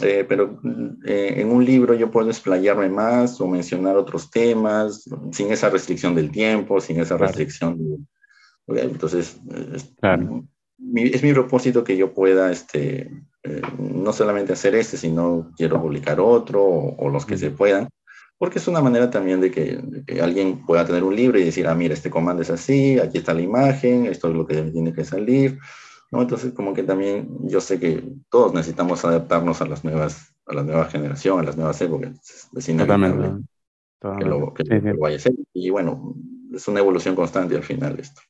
eh, 0.04 0.26
pero 0.30 0.62
eh, 1.08 1.34
en 1.38 1.52
un 1.52 1.66
libro 1.66 1.96
yo 1.96 2.12
puedo 2.12 2.30
explayarme 2.30 2.90
más 2.90 3.42
o 3.42 3.48
mencionar 3.48 3.98
otros 3.98 4.30
temas 4.30 5.10
sin 5.32 5.52
esa 5.52 5.72
restricción 5.72 6.14
del 6.14 6.30
tiempo, 6.30 6.80
sin 6.80 7.00
esa 7.00 7.18
restricción 7.18 7.80
de 7.80 7.98
entonces, 8.78 9.40
es, 10.96 11.24
mi, 11.24 11.34
propósito 11.34 11.84
que 11.84 11.98
yo 11.98 12.14
pueda, 12.14 12.52
este, 12.52 13.12
eh, 13.44 13.62
no 13.78 14.14
solamente 14.14 14.54
hacer 14.54 14.76
este, 14.76 14.98
sino 14.98 15.52
quiero 15.58 15.82
publicar 15.82 16.20
otro 16.20 16.64
o, 16.64 17.10
los 17.10 17.26
que 17.26 17.38
se 17.38 17.52
puedan, 17.52 17.90
porque 18.38 18.60
es 18.60 18.68
una 18.68 18.82
manera 18.82 19.10
también 19.10 19.42
de 19.42 19.52
que, 19.52 19.82
alguien 20.22 20.66
pueda 20.66 20.86
tener 20.86 21.04
un 21.04 21.16
libro 21.16 21.38
y 21.40 21.44
decir, 21.44 21.68
ah, 21.68 21.76
mira, 21.76 21.94
este 21.94 22.10
comando 22.10 22.42
es 22.42 22.50
así, 22.50 23.00
aquí 23.00 23.18
está 23.18 23.34
la 23.34 23.42
imagen, 23.42 24.06
esto 24.06 24.30
es 24.30 24.36
lo 24.36 24.48
que 24.48 24.62
tiene 24.64 24.94
que 24.94 25.04
salir. 25.04 25.60
¿no? 26.12 26.22
Entonces, 26.22 26.54
como 26.54 26.74
que 26.74 26.84
también 26.84 27.30
yo 27.44 27.62
sé 27.62 27.80
que 27.80 28.04
todos 28.30 28.54
necesitamos 28.54 29.04
adaptarnos 29.06 29.62
a 29.62 29.66
las 29.66 29.84
nuevas, 29.84 30.34
a 30.46 30.54
la 30.56 30.64
nueva 30.64 30.86
generación, 30.86 31.40
a 31.40 31.44
las 31.44 31.58
nuevas 31.58 31.80
épocas. 31.82 32.48
Es 32.56 32.70
inevitable 32.70 33.44
que, 34.00 34.26
lo, 34.26 34.54
que 34.54 34.64
vaya 34.98 35.18
a 35.18 35.20
ser. 35.20 35.34
Y 35.54 35.70
bueno, 35.70 36.16
es 36.54 36.68
una 36.68 36.80
evolución 36.80 37.16
constante 37.16 37.56
al 37.56 37.64
final 37.64 38.00
esto. 38.00 38.22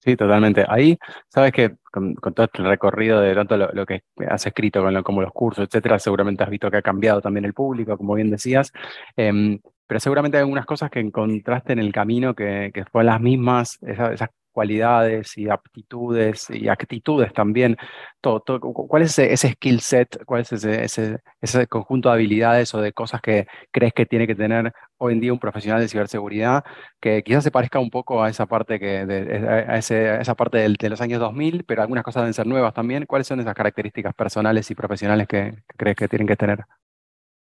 Sí, 0.00 0.16
totalmente. 0.16 0.64
Ahí, 0.68 0.96
sabes 1.28 1.52
que 1.52 1.76
con, 1.90 2.14
todo 2.14 2.46
este 2.46 2.62
recorrido 2.62 3.20
de 3.20 3.34
tanto 3.34 3.56
lo, 3.56 3.86
que 3.86 4.02
has 4.28 4.46
escrito, 4.46 4.82
con 4.82 5.02
como 5.02 5.22
los 5.22 5.32
cursos, 5.32 5.64
etcétera, 5.64 5.98
seguramente 5.98 6.44
has 6.44 6.50
visto 6.50 6.70
que 6.70 6.76
ha 6.76 6.82
cambiado 6.82 7.20
también 7.20 7.44
el 7.44 7.54
público, 7.54 7.96
como 7.96 8.14
bien 8.14 8.30
decías. 8.30 8.72
Em, 9.16 9.58
pero 9.86 10.00
seguramente 10.00 10.36
hay 10.36 10.42
algunas 10.42 10.66
cosas 10.66 10.90
que 10.90 11.00
encontraste 11.00 11.72
en 11.72 11.80
el 11.80 11.92
camino 11.92 12.34
que, 12.34 12.70
que 12.72 12.84
fueron 12.84 13.06
las 13.06 13.20
mismas, 13.20 13.78
esas, 13.82 14.28
cualidades 14.58 15.38
y 15.38 15.48
aptitudes 15.48 16.50
y 16.50 16.66
actitudes 16.66 17.32
también. 17.32 17.76
Todo, 18.20 18.42
¿Cuál 18.90 19.02
es 19.02 19.16
ese, 19.20 19.52
skill 19.52 19.80
set? 19.80 20.24
¿Cuál 20.24 20.40
es 20.40 20.52
ese, 20.52 21.20
ese, 21.40 21.66
conjunto 21.68 22.08
de 22.08 22.16
habilidades 22.16 22.74
o 22.74 22.80
de 22.80 22.92
cosas 22.92 23.20
que 23.20 23.46
crees 23.70 23.92
que 23.92 24.04
tiene 24.04 24.26
que 24.26 24.34
tener 24.34 24.72
hoy 24.96 25.12
en 25.12 25.20
día 25.20 25.32
un 25.32 25.38
profesional 25.38 25.80
de 25.80 25.86
ciberseguridad 25.86 26.64
que 27.00 27.22
quizás 27.22 27.44
se 27.44 27.52
parezca 27.52 27.78
un 27.78 27.90
poco 27.90 28.20
a 28.20 28.30
esa 28.30 28.46
parte, 28.46 28.80
que 28.80 28.98
a, 28.98 29.78
esa 29.78 30.34
parte 30.34 30.58
de 30.58 30.88
los 30.90 31.00
años 31.00 31.20
2000, 31.20 31.62
pero 31.62 31.82
algunas 31.82 32.02
cosas 32.02 32.22
deben 32.22 32.34
ser 32.34 32.48
nuevas 32.48 32.74
también? 32.74 33.06
¿Cuáles 33.06 33.28
son 33.28 33.38
esas 33.38 33.54
características 33.54 34.12
personales 34.12 34.68
y 34.72 34.74
profesionales 34.74 35.28
que, 35.28 35.54
crees 35.76 35.94
que 35.94 36.08
tienen 36.08 36.26
que 36.26 36.36
tener? 36.36 36.64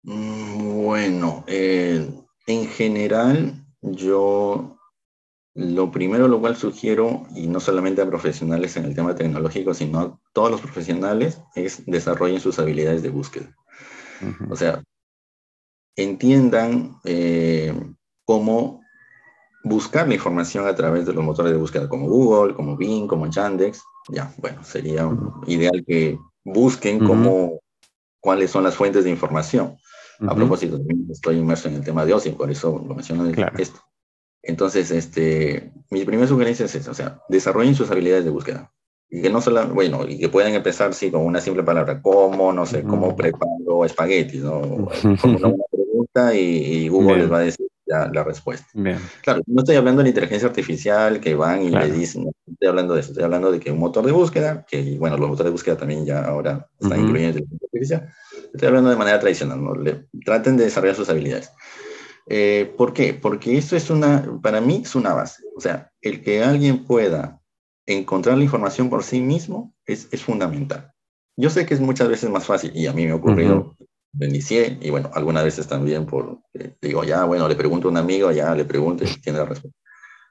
Mm, 0.03 0.83
bueno, 0.83 1.45
eh, 1.47 2.05
en 2.47 2.67
general, 2.67 3.53
yo 3.81 4.76
lo 5.57 5.89
primero 5.89 6.27
lo 6.27 6.39
cual 6.39 6.55
sugiero, 6.55 7.25
y 7.35 7.47
no 7.47 7.59
solamente 7.59 8.03
a 8.03 8.05
profesionales 8.05 8.77
en 8.77 8.85
el 8.85 8.93
tema 8.93 9.15
tecnológico, 9.15 9.73
sino 9.73 9.99
a 9.99 10.19
todos 10.31 10.51
los 10.51 10.61
profesionales, 10.61 11.41
es 11.55 11.83
desarrollen 11.87 12.39
sus 12.39 12.59
habilidades 12.59 13.01
de 13.01 13.09
búsqueda. 13.09 13.55
O 14.51 14.55
sea, 14.55 14.83
entiendan 15.95 16.97
eh, 17.05 17.73
cómo 18.23 18.81
buscar 19.63 20.07
la 20.07 20.13
información 20.13 20.67
a 20.67 20.75
través 20.75 21.07
de 21.07 21.13
los 21.13 21.23
motores 21.23 21.51
de 21.51 21.57
búsqueda 21.57 21.89
como 21.89 22.07
Google, 22.07 22.53
como 22.53 22.77
Bing, 22.77 23.07
como 23.07 23.27
Yandex. 23.27 23.81
Ya, 24.09 24.31
bueno, 24.37 24.63
sería 24.63 25.09
ideal 25.47 25.83
que 25.87 26.19
busquen 26.45 26.99
cómo, 26.99 27.61
cuáles 28.19 28.51
son 28.51 28.63
las 28.63 28.75
fuentes 28.75 29.05
de 29.05 29.09
información. 29.09 29.75
A 30.19 30.35
propósito, 30.35 30.79
estoy 31.09 31.37
inmerso 31.37 31.67
en 31.67 31.75
el 31.75 31.83
tema 31.83 32.05
de 32.05 32.13
OSI, 32.13 32.29
por 32.31 32.51
eso 32.51 32.79
lo 32.87 32.93
menciono 32.93 33.25
en 33.25 33.39
esto. 33.57 33.81
Entonces, 34.43 34.91
este, 34.91 35.71
mi 35.89 36.05
primera 36.05 36.27
sugerencia 36.27 36.65
es 36.65 36.75
esa, 36.75 36.91
o 36.91 36.93
sea, 36.93 37.21
desarrollen 37.29 37.75
sus 37.75 37.91
habilidades 37.91 38.25
de 38.25 38.31
búsqueda. 38.31 38.71
Y 39.09 39.21
que 39.21 39.29
no 39.29 39.39
solo, 39.39 39.65
bueno, 39.69 40.05
y 40.07 40.19
que 40.19 40.29
puedan 40.29 40.53
empezar, 40.53 40.93
sí, 40.93 41.09
con 41.11 41.25
una 41.25 41.39
simple 41.39 41.63
palabra, 41.63 42.01
como, 42.01 42.51
no 42.51 42.65
sé, 42.65 42.83
cómo 42.83 43.15
preparo 43.15 43.85
espaguetis, 43.85 44.43
¿no? 44.43 44.89
Como 45.21 45.37
una, 45.37 45.53
pregunta 45.71 46.35
y, 46.35 46.89
Google 46.89 47.19
les 47.19 47.31
va 47.31 47.37
a 47.37 47.41
decir 47.41 47.67
la, 47.85 48.09
la 48.13 48.23
respuesta. 48.23 48.67
Claro, 49.21 49.41
no 49.47 49.61
estoy 49.61 49.77
hablando 49.77 49.99
de 49.99 50.03
la 50.03 50.09
inteligencia 50.09 50.49
artificial 50.49 51.21
que 51.21 51.35
van 51.35 51.63
y 51.63 51.69
le 51.69 51.89
dicen, 51.89 52.25
no 52.25 52.31
estoy 52.45 52.67
hablando 52.67 52.95
de 52.95 52.99
eso, 52.99 53.11
estoy 53.11 53.23
hablando 53.23 53.49
de 53.49 53.61
que 53.61 53.71
un 53.71 53.79
motor 53.79 54.05
de 54.05 54.11
búsqueda, 54.11 54.65
que, 54.69 54.97
bueno, 54.99 55.17
los 55.17 55.29
motores 55.29 55.45
de 55.45 55.51
búsqueda 55.51 55.77
también 55.77 56.05
ya 56.05 56.25
ahora 56.25 56.67
están 56.79 56.99
incluyendo 56.99 57.39
inteligencia 57.39 57.67
artificial, 57.67 58.13
Estoy 58.53 58.67
hablando 58.67 58.89
de 58.89 58.95
manera 58.95 59.19
tradicional, 59.19 59.63
¿no? 59.63 59.75
Le, 59.75 60.07
traten 60.25 60.57
de 60.57 60.65
desarrollar 60.65 60.95
sus 60.95 61.09
habilidades. 61.09 61.51
Eh, 62.29 62.73
¿Por 62.77 62.93
qué? 62.93 63.13
Porque 63.13 63.57
esto 63.57 63.75
es 63.75 63.89
una, 63.89 64.39
para 64.41 64.59
mí 64.59 64.81
es 64.83 64.95
una 64.95 65.13
base. 65.13 65.43
O 65.55 65.61
sea, 65.61 65.91
el 66.01 66.21
que 66.21 66.43
alguien 66.43 66.83
pueda 66.83 67.41
encontrar 67.85 68.37
la 68.37 68.43
información 68.43 68.89
por 68.89 69.03
sí 69.03 69.21
mismo 69.21 69.73
es, 69.85 70.09
es 70.11 70.21
fundamental. 70.21 70.91
Yo 71.37 71.49
sé 71.49 71.65
que 71.65 71.73
es 71.73 71.79
muchas 71.79 72.09
veces 72.09 72.29
más 72.29 72.45
fácil, 72.45 72.71
y 72.75 72.87
a 72.87 72.93
mí 72.93 73.05
me 73.05 73.11
ha 73.11 73.15
ocurrido, 73.15 73.75
uh 73.79 73.85
y 74.19 74.89
bueno, 74.89 75.11
algunas 75.13 75.43
veces 75.43 75.67
también 75.67 76.07
por, 76.07 76.39
eh, 76.55 76.73
digo, 76.81 77.03
ya, 77.03 77.25
bueno, 77.25 77.47
le 77.47 77.55
pregunto 77.55 77.87
a 77.87 77.91
un 77.91 77.97
amigo, 77.97 78.31
ya 78.31 78.55
le 78.55 78.65
pregunto 78.65 79.03
y 79.03 79.21
tiene 79.21 79.37
la 79.37 79.45
respuesta. 79.45 79.77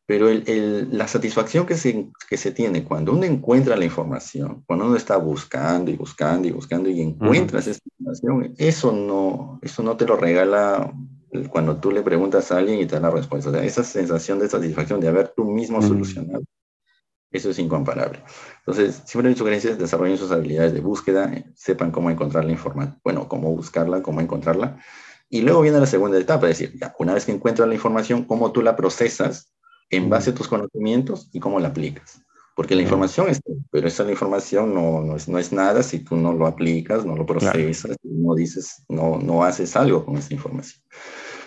Pero 0.06 0.28
la 0.50 1.06
satisfacción 1.06 1.66
que 1.66 1.76
se, 1.76 2.08
que 2.28 2.36
se 2.36 2.50
tiene 2.50 2.82
cuando 2.82 3.12
uno 3.12 3.24
encuentra 3.24 3.76
la 3.76 3.84
información, 3.84 4.64
cuando 4.66 4.86
uno 4.86 4.96
está 4.96 5.16
buscando 5.18 5.90
y 5.90 5.96
buscando 5.96 6.48
y 6.48 6.52
buscando 6.52 6.88
y 6.88 7.00
encuentras 7.00 7.66
esa 7.68 7.80
información, 7.84 8.54
eso 8.56 8.92
no, 8.92 9.60
eso 9.62 9.82
no 9.82 9.96
te 9.96 10.06
lo 10.06 10.16
regala 10.16 10.92
cuando 11.50 11.76
tú 11.76 11.90
le 11.90 12.02
preguntas 12.02 12.50
a 12.52 12.58
alguien 12.58 12.80
y 12.80 12.86
te 12.86 12.96
da 12.96 13.02
la 13.02 13.10
respuesta. 13.10 13.50
O 13.50 13.52
sea, 13.52 13.64
esa 13.64 13.84
sensación 13.84 14.38
de 14.38 14.48
satisfacción 14.48 15.00
de 15.00 15.08
haber 15.08 15.28
tú 15.28 15.44
mismo 15.44 15.82
solucionado, 15.82 16.42
eso 17.30 17.50
es 17.50 17.58
incomparable. 17.58 18.22
Entonces, 18.58 19.02
siempre 19.04 19.30
mi 19.30 19.36
sugerencia 19.36 19.70
es 19.70 19.78
desarrollen 19.78 20.18
sus 20.18 20.30
habilidades 20.30 20.72
de 20.72 20.80
búsqueda, 20.80 21.32
sepan 21.54 21.90
cómo 21.90 22.10
encontrar 22.10 22.44
la 22.44 22.52
información, 22.52 23.00
bueno, 23.04 23.28
cómo 23.28 23.54
buscarla, 23.54 24.02
cómo 24.02 24.20
encontrarla. 24.20 24.78
Y 25.28 25.40
luego 25.42 25.60
viene 25.60 25.80
la 25.80 25.86
segunda 25.86 26.18
etapa, 26.18 26.48
es 26.48 26.58
decir, 26.58 26.78
ya, 26.78 26.94
una 26.98 27.14
vez 27.14 27.24
que 27.24 27.32
encuentras 27.32 27.68
la 27.68 27.74
información, 27.74 28.24
cómo 28.24 28.52
tú 28.52 28.62
la 28.62 28.76
procesas 28.76 29.52
en 29.90 30.08
base 30.08 30.30
a 30.30 30.34
tus 30.34 30.48
conocimientos 30.48 31.28
y 31.32 31.40
cómo 31.40 31.60
la 31.60 31.68
aplicas. 31.68 32.22
Porque 32.54 32.74
la 32.74 32.82
información 32.82 33.28
está, 33.28 33.52
pero 33.70 33.86
esa 33.86 34.10
información 34.10 34.72
no, 34.72 35.02
no, 35.02 35.16
es, 35.16 35.28
no 35.28 35.38
es 35.38 35.52
nada 35.52 35.82
si 35.82 35.98
tú 35.98 36.16
no 36.16 36.32
lo 36.32 36.46
aplicas, 36.46 37.04
no 37.04 37.14
lo 37.14 37.26
procesas, 37.26 37.98
no 38.02 38.34
dices, 38.34 38.82
no, 38.88 39.18
no 39.18 39.44
haces 39.44 39.76
algo 39.76 40.06
con 40.06 40.16
esa 40.16 40.32
información. 40.32 40.82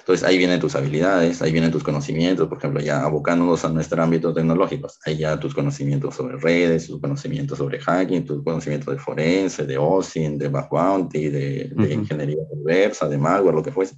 Entonces 0.10 0.28
ahí 0.28 0.39
vienen 0.39 0.60
tus 0.60 0.74
habilidades, 0.74 1.39
ahí 1.43 1.51
vienen 1.51 1.70
tus 1.70 1.84
conocimientos, 1.84 2.47
por 2.47 2.57
ejemplo, 2.57 2.82
ya 2.82 3.03
abocándonos 3.03 3.64
a 3.64 3.70
nuestro 3.70 4.01
ámbito 4.01 4.34
tecnológico, 4.34 4.88
ahí 5.05 5.18
ya 5.18 5.39
tus 5.39 5.53
conocimientos 5.53 6.16
sobre 6.16 6.36
redes, 6.38 6.88
tus 6.88 6.99
conocimientos 6.99 7.60
sobre 7.60 7.80
hacking, 7.80 8.26
tus 8.26 8.43
conocimientos 8.43 8.91
de 8.91 8.99
forense, 8.99 9.68
de 9.68 9.78
OSINT, 9.78 10.41
de 10.41 10.47
background, 10.47 11.12
de, 11.12 11.70
de 11.76 11.93
ingeniería 11.93 12.41
reversa, 12.51 13.07
de 13.07 13.20
malware, 13.20 13.53
lo 13.53 13.62
que 13.62 13.72
fuese, 13.72 13.97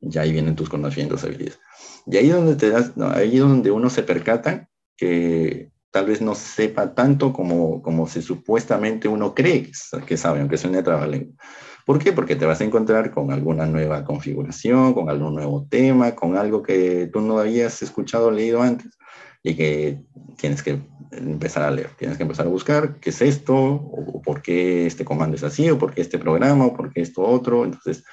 ya 0.00 0.22
ahí 0.22 0.32
vienen 0.32 0.56
tus 0.56 0.68
conocimientos, 0.68 1.22
habilidades. 1.22 1.60
Y 2.08 2.16
ahí 2.16 2.30
donde 2.30 2.56
te 2.56 2.68
das, 2.68 2.90
ahí 3.14 3.38
donde 3.38 3.70
uno 3.70 3.88
se 3.88 4.02
percata 4.02 4.68
que 4.96 5.70
tal 5.92 6.06
vez 6.06 6.20
no 6.20 6.34
sepa 6.34 6.92
tanto 6.92 7.32
como, 7.32 7.80
como 7.82 8.08
si 8.08 8.20
supuestamente 8.20 9.06
uno 9.06 9.32
cree 9.32 9.70
que 10.06 10.16
sabe, 10.16 10.40
aunque 10.40 10.58
suene 10.58 10.82
trabalengua. 10.82 11.36
¿Por 11.84 11.98
qué? 11.98 12.12
Porque 12.12 12.36
te 12.36 12.46
vas 12.46 12.60
a 12.60 12.64
encontrar 12.64 13.10
con 13.10 13.32
alguna 13.32 13.66
nueva 13.66 14.04
configuración, 14.04 14.94
con 14.94 15.08
algún 15.08 15.34
nuevo 15.34 15.66
tema, 15.68 16.14
con 16.14 16.36
algo 16.36 16.62
que 16.62 17.08
tú 17.12 17.20
no 17.20 17.38
habías 17.38 17.82
escuchado 17.82 18.28
o 18.28 18.30
leído 18.30 18.62
antes 18.62 18.98
y 19.42 19.54
que 19.54 20.02
tienes 20.36 20.62
que 20.62 20.80
empezar 21.10 21.64
a 21.64 21.70
leer, 21.70 21.90
tienes 21.98 22.16
que 22.16 22.22
empezar 22.22 22.46
a 22.46 22.50
buscar 22.50 23.00
qué 23.00 23.10
es 23.10 23.20
esto, 23.20 23.54
o 23.56 24.22
por 24.22 24.40
qué 24.42 24.86
este 24.86 25.04
comando 25.04 25.36
es 25.36 25.42
así, 25.42 25.68
o 25.70 25.78
por 25.78 25.92
qué 25.92 26.00
este 26.00 26.18
programa, 26.18 26.66
o 26.66 26.76
por 26.76 26.92
qué 26.92 27.00
esto 27.00 27.22
otro. 27.22 27.64
Entonces, 27.64 28.04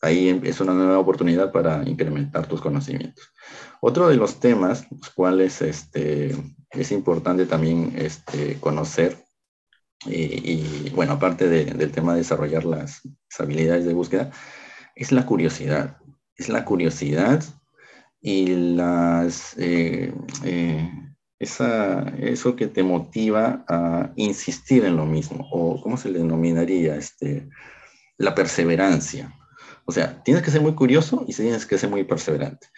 ahí 0.00 0.40
es 0.42 0.60
una 0.60 0.74
nueva 0.74 0.98
oportunidad 0.98 1.52
para 1.52 1.86
incrementar 1.88 2.46
tus 2.46 2.60
conocimientos. 2.60 3.32
Otro 3.80 4.08
de 4.08 4.16
los 4.16 4.40
temas, 4.40 4.86
los 4.90 5.10
cuales 5.10 5.60
este, 5.62 6.34
es 6.70 6.92
importante 6.92 7.46
también 7.46 7.92
este, 7.96 8.58
conocer, 8.60 9.23
y, 10.06 10.90
bueno, 10.90 11.14
aparte 11.14 11.48
del 11.48 11.90
tema 11.90 12.12
de 12.12 12.18
desarrollar 12.18 12.64
las, 12.64 13.02
habilidades 13.38 13.84
de 13.84 13.94
búsqueda, 13.94 14.30
es 14.94 15.12
la 15.12 15.26
curiosidad. 15.26 15.98
Es 16.36 16.48
la 16.48 16.64
curiosidad 16.64 17.42
y 18.20 18.46
las, 18.74 19.54
eh, 19.58 20.12
eh, 20.44 20.90
esa, 21.38 22.08
eso 22.18 22.56
que 22.56 22.66
te 22.66 22.82
motiva 22.82 23.64
a 23.68 24.12
insistir 24.16 24.84
en 24.84 24.96
lo 24.96 25.04
mismo, 25.04 25.46
o 25.52 25.80
¿cómo 25.82 25.96
se 25.96 26.10
le 26.10 26.20
denominaría? 26.20 26.96
Este, 26.96 27.48
la 28.16 28.34
perseverancia. 28.34 29.34
O 29.84 29.92
sea, 29.92 30.22
tienes 30.22 30.42
que 30.42 30.50
ser 30.50 30.62
muy 30.62 30.74
curioso 30.74 31.24
y 31.28 31.34
tienes 31.34 31.66
que 31.66 31.78
ser 31.78 31.90
muy 31.90 32.04
perseverante. 32.04 32.68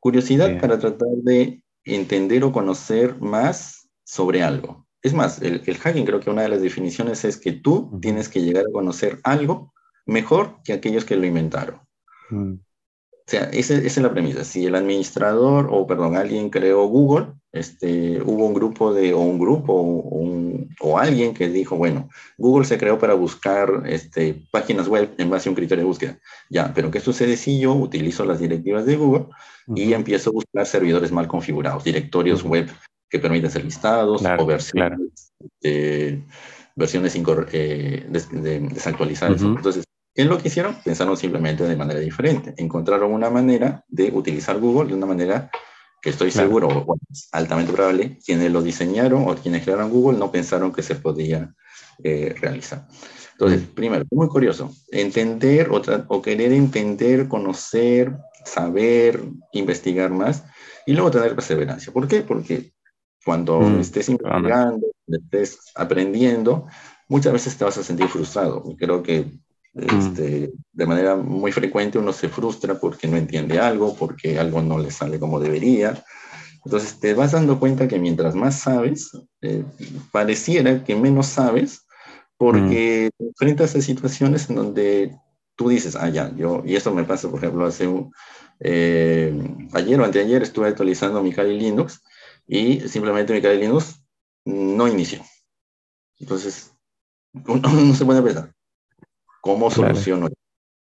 Curiosidad 0.00 0.60
para 0.60 0.78
tratar 0.78 1.08
de 1.22 1.62
entender 1.84 2.42
o 2.44 2.52
conocer 2.52 3.20
más 3.20 3.88
sobre 4.04 4.42
algo. 4.42 4.85
Es 5.06 5.14
más, 5.14 5.40
el, 5.40 5.60
hacking 5.60 6.04
creo 6.04 6.18
que 6.18 6.30
una 6.30 6.42
de 6.42 6.48
las 6.48 6.60
definiciones 6.60 7.24
es 7.24 7.36
que 7.36 7.52
tú 7.52 7.96
tienes 8.02 8.28
que 8.28 8.42
llegar 8.42 8.64
a 8.68 8.72
conocer 8.72 9.20
algo 9.22 9.72
mejor 10.04 10.56
que 10.64 10.72
aquellos 10.72 11.04
que 11.04 11.14
lo 11.14 11.24
inventaron. 11.24 11.80
Mm. 12.28 12.54
O 12.54 13.28
sea, 13.28 13.44
esa, 13.52 13.74
es 13.74 13.96
la 13.98 14.10
premisa. 14.10 14.42
Si 14.42 14.66
el 14.66 14.74
administrador, 14.74 15.68
o 15.70 15.86
perdón, 15.86 16.16
alguien 16.16 16.50
creó 16.50 16.86
Google, 16.86 17.34
este, 17.52 18.20
hubo 18.20 18.46
un 18.46 18.54
grupo 18.54 18.92
de, 18.92 19.14
o 19.14 19.20
un 19.20 19.38
grupo, 19.38 19.74
o, 20.80 20.98
alguien 20.98 21.34
que 21.34 21.50
dijo, 21.50 21.76
bueno, 21.76 22.08
Google 22.36 22.66
se 22.66 22.76
creó 22.76 22.98
para 22.98 23.14
buscar 23.14 23.84
este, 23.86 24.42
páginas 24.50 24.88
web 24.88 25.14
en 25.18 25.30
base 25.30 25.48
a 25.48 25.52
un 25.52 25.56
criterio 25.56 25.84
de 25.84 25.88
búsqueda. 25.88 26.18
Ya, 26.50 26.72
pero 26.74 26.90
¿qué 26.90 26.98
sucede 26.98 27.36
si 27.36 27.60
yo 27.60 27.74
utilizo 27.74 28.24
las 28.24 28.40
directivas 28.40 28.84
de 28.86 28.96
Google 28.96 29.26
y 29.72 29.92
empiezo 29.92 30.30
a 30.30 30.32
buscar 30.32 30.66
servidores 30.66 31.12
mal 31.12 31.28
configurados, 31.28 31.84
directorios 31.84 32.42
web 32.42 32.68
que 33.08 33.18
permiten 33.18 33.50
ser 33.50 33.64
listados 33.64 34.22
o 34.38 34.46
versiones, 34.46 35.32
versiones 36.74 37.16
eh, 37.52 38.06
desactualizadas? 38.10 39.42
Entonces, 39.42 39.84
¿Qué 40.16 40.22
es 40.22 40.28
lo 40.28 40.38
que 40.38 40.48
hicieron? 40.48 40.74
Pensaron 40.82 41.14
simplemente 41.14 41.64
de 41.64 41.76
manera 41.76 42.00
diferente. 42.00 42.54
Encontraron 42.56 43.12
una 43.12 43.28
manera 43.28 43.84
de 43.86 44.10
utilizar 44.10 44.58
Google 44.58 44.88
de 44.88 44.94
una 44.94 45.04
manera 45.04 45.50
que 46.00 46.08
estoy 46.08 46.30
seguro, 46.30 46.68
bueno, 46.68 47.02
altamente 47.32 47.70
probable, 47.70 48.18
quienes 48.24 48.50
lo 48.50 48.62
diseñaron 48.62 49.28
o 49.28 49.34
quienes 49.34 49.62
crearon 49.62 49.90
Google 49.90 50.18
no 50.18 50.32
pensaron 50.32 50.72
que 50.72 50.82
se 50.82 50.94
podía 50.94 51.54
eh, 52.02 52.34
realizar. 52.40 52.88
Entonces, 53.32 53.68
primero, 53.74 54.06
muy 54.10 54.28
curioso, 54.28 54.74
entender 54.90 55.68
o, 55.68 55.82
o, 56.08 56.22
querer 56.22 56.52
entender, 56.52 57.28
conocer, 57.28 58.16
saber, 58.46 59.20
investigar 59.52 60.10
más 60.10 60.44
y 60.86 60.94
luego 60.94 61.10
tener 61.10 61.34
perseverancia. 61.34 61.92
¿Por 61.92 62.08
qué? 62.08 62.22
Porque 62.22 62.72
cuando 63.26 63.60
mm. 63.60 63.80
estés 63.80 64.08
investigando, 64.08 64.86
estés 65.08 65.58
aprendiendo, 65.74 66.66
muchas 67.08 67.34
veces 67.34 67.58
te 67.58 67.64
vas 67.64 67.76
a 67.76 67.82
sentir 67.82 68.08
frustrado. 68.08 68.62
Y 68.66 68.76
creo 68.76 69.02
que 69.02 69.26
Este, 69.76 70.52
de 70.72 70.86
manera 70.86 71.16
muy 71.16 71.52
frecuente 71.52 71.98
uno 71.98 72.10
se 72.10 72.30
frustra 72.30 72.80
porque 72.80 73.06
no 73.08 73.18
entiende 73.18 73.58
algo, 73.58 73.94
porque 73.94 74.38
algo 74.38 74.62
no 74.62 74.78
le 74.78 74.90
sale 74.90 75.18
como 75.18 75.38
debería. 75.38 76.02
Entonces 76.64 76.98
te 76.98 77.12
vas 77.12 77.32
dando 77.32 77.58
cuenta 77.58 77.86
que 77.86 77.98
mientras 77.98 78.34
más 78.34 78.58
sabes, 78.60 79.10
eh, 79.42 79.64
pareciera 80.12 80.82
que 80.82 80.96
menos 80.96 81.26
sabes, 81.26 81.86
porque 82.38 83.10
te 83.18 83.24
enfrentas 83.26 83.76
a 83.76 83.82
situaciones 83.82 84.48
en 84.48 84.56
donde 84.56 85.14
tú 85.56 85.68
dices, 85.68 85.94
ah, 85.94 86.08
ya, 86.08 86.34
yo, 86.34 86.62
y 86.64 86.74
esto 86.74 86.94
me 86.94 87.04
pasa, 87.04 87.28
por 87.28 87.40
ejemplo, 87.40 87.66
hace 87.66 87.86
un, 87.86 88.10
eh, 88.60 89.30
ayer 89.74 90.00
o 90.00 90.04
anteayer 90.04 90.42
estuve 90.42 90.68
actualizando 90.68 91.22
mi 91.22 91.32
Kali 91.32 91.58
Linux 91.58 92.00
y 92.46 92.80
simplemente 92.88 93.32
mi 93.32 93.42
Kali 93.42 93.58
Linux 93.58 94.02
no 94.44 94.88
inició. 94.88 95.22
Entonces, 96.18 96.72
uno 97.46 97.68
no 97.72 97.94
se 97.94 98.04
puede 98.04 98.22
pensar, 98.22 98.52
¿cómo 99.40 99.70
soluciono? 99.70 100.28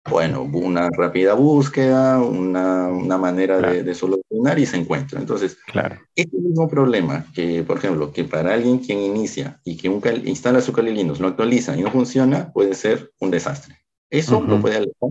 Bueno, 0.09 0.43
una 0.43 0.89
rápida 0.91 1.35
búsqueda, 1.35 2.21
una, 2.21 2.87
una 2.89 3.19
manera 3.19 3.59
de, 3.59 3.83
de, 3.83 3.95
solucionar 3.95 4.57
y 4.57 4.65
se 4.65 4.77
encuentra. 4.77 5.19
Entonces, 5.19 5.59
claro. 5.67 5.97
este 6.15 6.37
mismo 6.37 6.69
problema 6.69 7.27
que, 7.35 7.65
por 7.65 7.79
ejemplo, 7.79 8.13
que 8.13 8.23
para 8.23 8.55
alguien 8.55 8.79
quien 8.79 9.01
inicia 9.01 9.61
y 9.65 9.77
que 9.77 9.89
un, 9.89 10.01
instala 10.25 10.61
su 10.61 10.73
Kali 10.73 10.93
Linux, 10.93 11.19
lo 11.19 11.27
actualiza 11.27 11.77
y 11.77 11.83
no 11.83 11.91
funciona, 11.91 12.53
puede 12.53 12.75
ser 12.75 13.11
un 13.19 13.33
desastre. 13.33 13.79
Eso 14.09 14.41
lo 14.41 14.61
puede 14.61 14.77
alejar, 14.77 15.11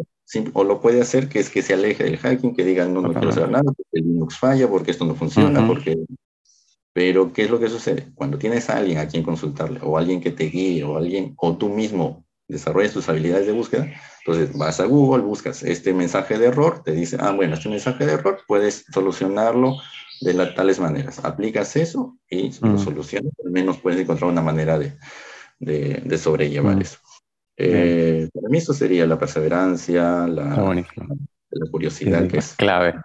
o 0.53 0.63
lo 0.63 0.79
puede 0.79 1.01
hacer 1.01 1.27
que 1.27 1.39
es 1.39 1.49
que 1.49 1.61
se 1.61 1.73
aleje 1.73 2.05
del 2.05 2.17
hacking, 2.17 2.55
que 2.55 2.63
diga, 2.63 2.85
no, 2.85 3.01
no 3.01 3.11
quiero 3.11 3.31
saber 3.33 3.51
nada, 3.51 3.65
porque 3.65 3.83
el 3.91 4.05
Linux 4.05 4.37
falla, 4.37 4.69
porque 4.69 4.91
esto 4.91 5.05
no 5.05 5.15
funciona, 5.15 5.67
porque... 5.67 5.97
Pero, 6.95 7.33
¿qué 7.33 7.43
es 7.43 7.49
lo 7.49 7.59
que 7.59 7.67
sucede? 7.67 8.07
Cuando 8.15 8.37
tienes 8.37 8.69
a 8.69 8.77
alguien 8.77 8.99
a 8.99 9.07
quien 9.09 9.21
consultarle, 9.21 9.81
o 9.83 9.97
alguien 9.97 10.21
que 10.21 10.31
te 10.31 10.45
guíe, 10.45 10.85
o 10.85 10.95
alguien, 10.95 11.33
o 11.35 11.57
tú 11.57 11.67
mismo 11.67 12.25
desarrollas 12.47 12.93
tus 12.93 13.09
habilidades 13.09 13.47
de 13.47 13.51
búsqueda, 13.51 13.91
entonces 14.25 14.57
vas 14.57 14.79
a 14.79 14.85
Google, 14.85 15.23
buscas 15.23 15.61
este 15.63 15.93
mensaje 15.93 16.37
de 16.37 16.45
error, 16.45 16.83
te 16.85 16.93
dice, 16.93 17.17
ah, 17.19 17.31
bueno, 17.31 17.55
este 17.55 17.67
mensaje 17.67 18.05
de 18.05 18.13
error, 18.13 18.39
puedes 18.47 18.85
solucionarlo 18.93 19.75
de 20.21 20.33
tales 20.55 20.79
maneras. 20.79 21.19
Aplicas 21.25 21.75
eso 21.75 22.17
y 22.29 22.49
lo 22.61 22.77
solucionas, 22.77 23.33
al 23.43 23.51
menos 23.51 23.77
puedes 23.79 23.99
encontrar 23.99 24.31
una 24.31 24.41
manera 24.41 24.79
de, 24.79 24.97
de, 25.59 26.01
de 26.05 26.17
sobrellevar 26.17 26.81
eso. 26.81 26.99
Eh, 27.57 28.29
para 28.33 28.47
mí 28.47 28.57
eso 28.57 28.73
sería 28.73 29.05
la 29.05 29.19
perseverancia, 29.19 30.27
la, 30.27 30.55
la 31.49 31.71
curiosidad, 31.71 32.25
que 32.29 32.37
es 32.37 32.53
clave. 32.55 32.95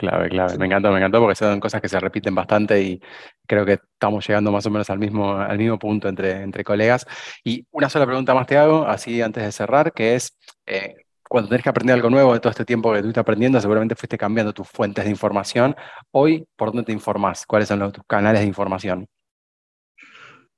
Clave, 0.00 0.30
clave. 0.30 0.56
Me 0.56 0.64
encantó, 0.64 0.90
me 0.92 0.96
encantó 0.96 1.20
porque 1.20 1.34
son 1.34 1.60
cosas 1.60 1.82
que 1.82 1.88
se 1.90 2.00
repiten 2.00 2.34
bastante 2.34 2.80
y 2.80 3.02
creo 3.46 3.66
que 3.66 3.74
estamos 3.74 4.26
llegando 4.26 4.50
más 4.50 4.64
o 4.64 4.70
menos 4.70 4.88
al 4.88 4.98
mismo, 4.98 5.34
al 5.34 5.58
mismo 5.58 5.78
punto 5.78 6.08
entre, 6.08 6.40
entre 6.40 6.64
colegas. 6.64 7.06
Y 7.44 7.66
una 7.70 7.90
sola 7.90 8.06
pregunta 8.06 8.32
más 8.32 8.46
te 8.46 8.56
hago, 8.56 8.86
así 8.86 9.20
antes 9.20 9.44
de 9.44 9.52
cerrar, 9.52 9.92
que 9.92 10.14
es, 10.14 10.38
eh, 10.64 10.94
cuando 11.28 11.50
tenés 11.50 11.62
que 11.62 11.68
aprender 11.68 11.96
algo 11.96 12.08
nuevo 12.08 12.32
de 12.32 12.40
todo 12.40 12.50
este 12.50 12.64
tiempo 12.64 12.90
que 12.92 12.96
estuviste 12.96 13.20
aprendiendo, 13.20 13.60
seguramente 13.60 13.94
fuiste 13.94 14.16
cambiando 14.16 14.54
tus 14.54 14.66
fuentes 14.66 15.04
de 15.04 15.10
información. 15.10 15.76
Hoy, 16.12 16.46
¿por 16.56 16.70
dónde 16.70 16.84
te 16.84 16.92
informás? 16.92 17.44
¿Cuáles 17.44 17.68
son 17.68 17.80
los, 17.80 17.92
tus 17.92 18.04
canales 18.06 18.40
de 18.40 18.46
información? 18.46 19.06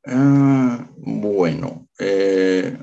Ah, 0.07 0.87
bueno, 0.99 1.89
eh, 1.99 2.79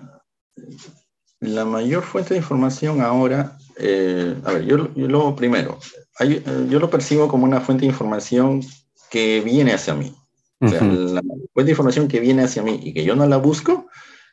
la 1.39 1.63
mayor 1.63 2.03
fuente 2.03 2.33
de 2.33 2.41
información 2.41 2.99
ahora, 2.99 3.57
eh, 3.77 4.35
a 4.43 4.51
ver, 4.51 4.65
yo, 4.65 4.89
lo 4.95 5.35
primero, 5.35 5.79
eh, 6.19 6.67
yo 6.69 6.79
lo 6.79 6.89
percibo 6.89 7.27
como 7.27 7.45
una 7.45 7.61
fuente 7.61 7.81
de 7.81 7.91
información 7.91 8.61
que 9.09 9.41
viene 9.41 9.73
hacia 9.73 9.95
mí. 9.95 10.15
O 10.61 10.67
sea, 10.67 10.81
la 10.81 11.21
fuente 11.21 11.65
de 11.65 11.71
información 11.71 12.07
que 12.07 12.19
viene 12.19 12.43
hacia 12.43 12.61
mí 12.61 12.79
y 12.83 12.93
que 12.93 13.05
yo 13.05 13.15
no 13.15 13.25
la 13.25 13.37
busco 13.37 13.87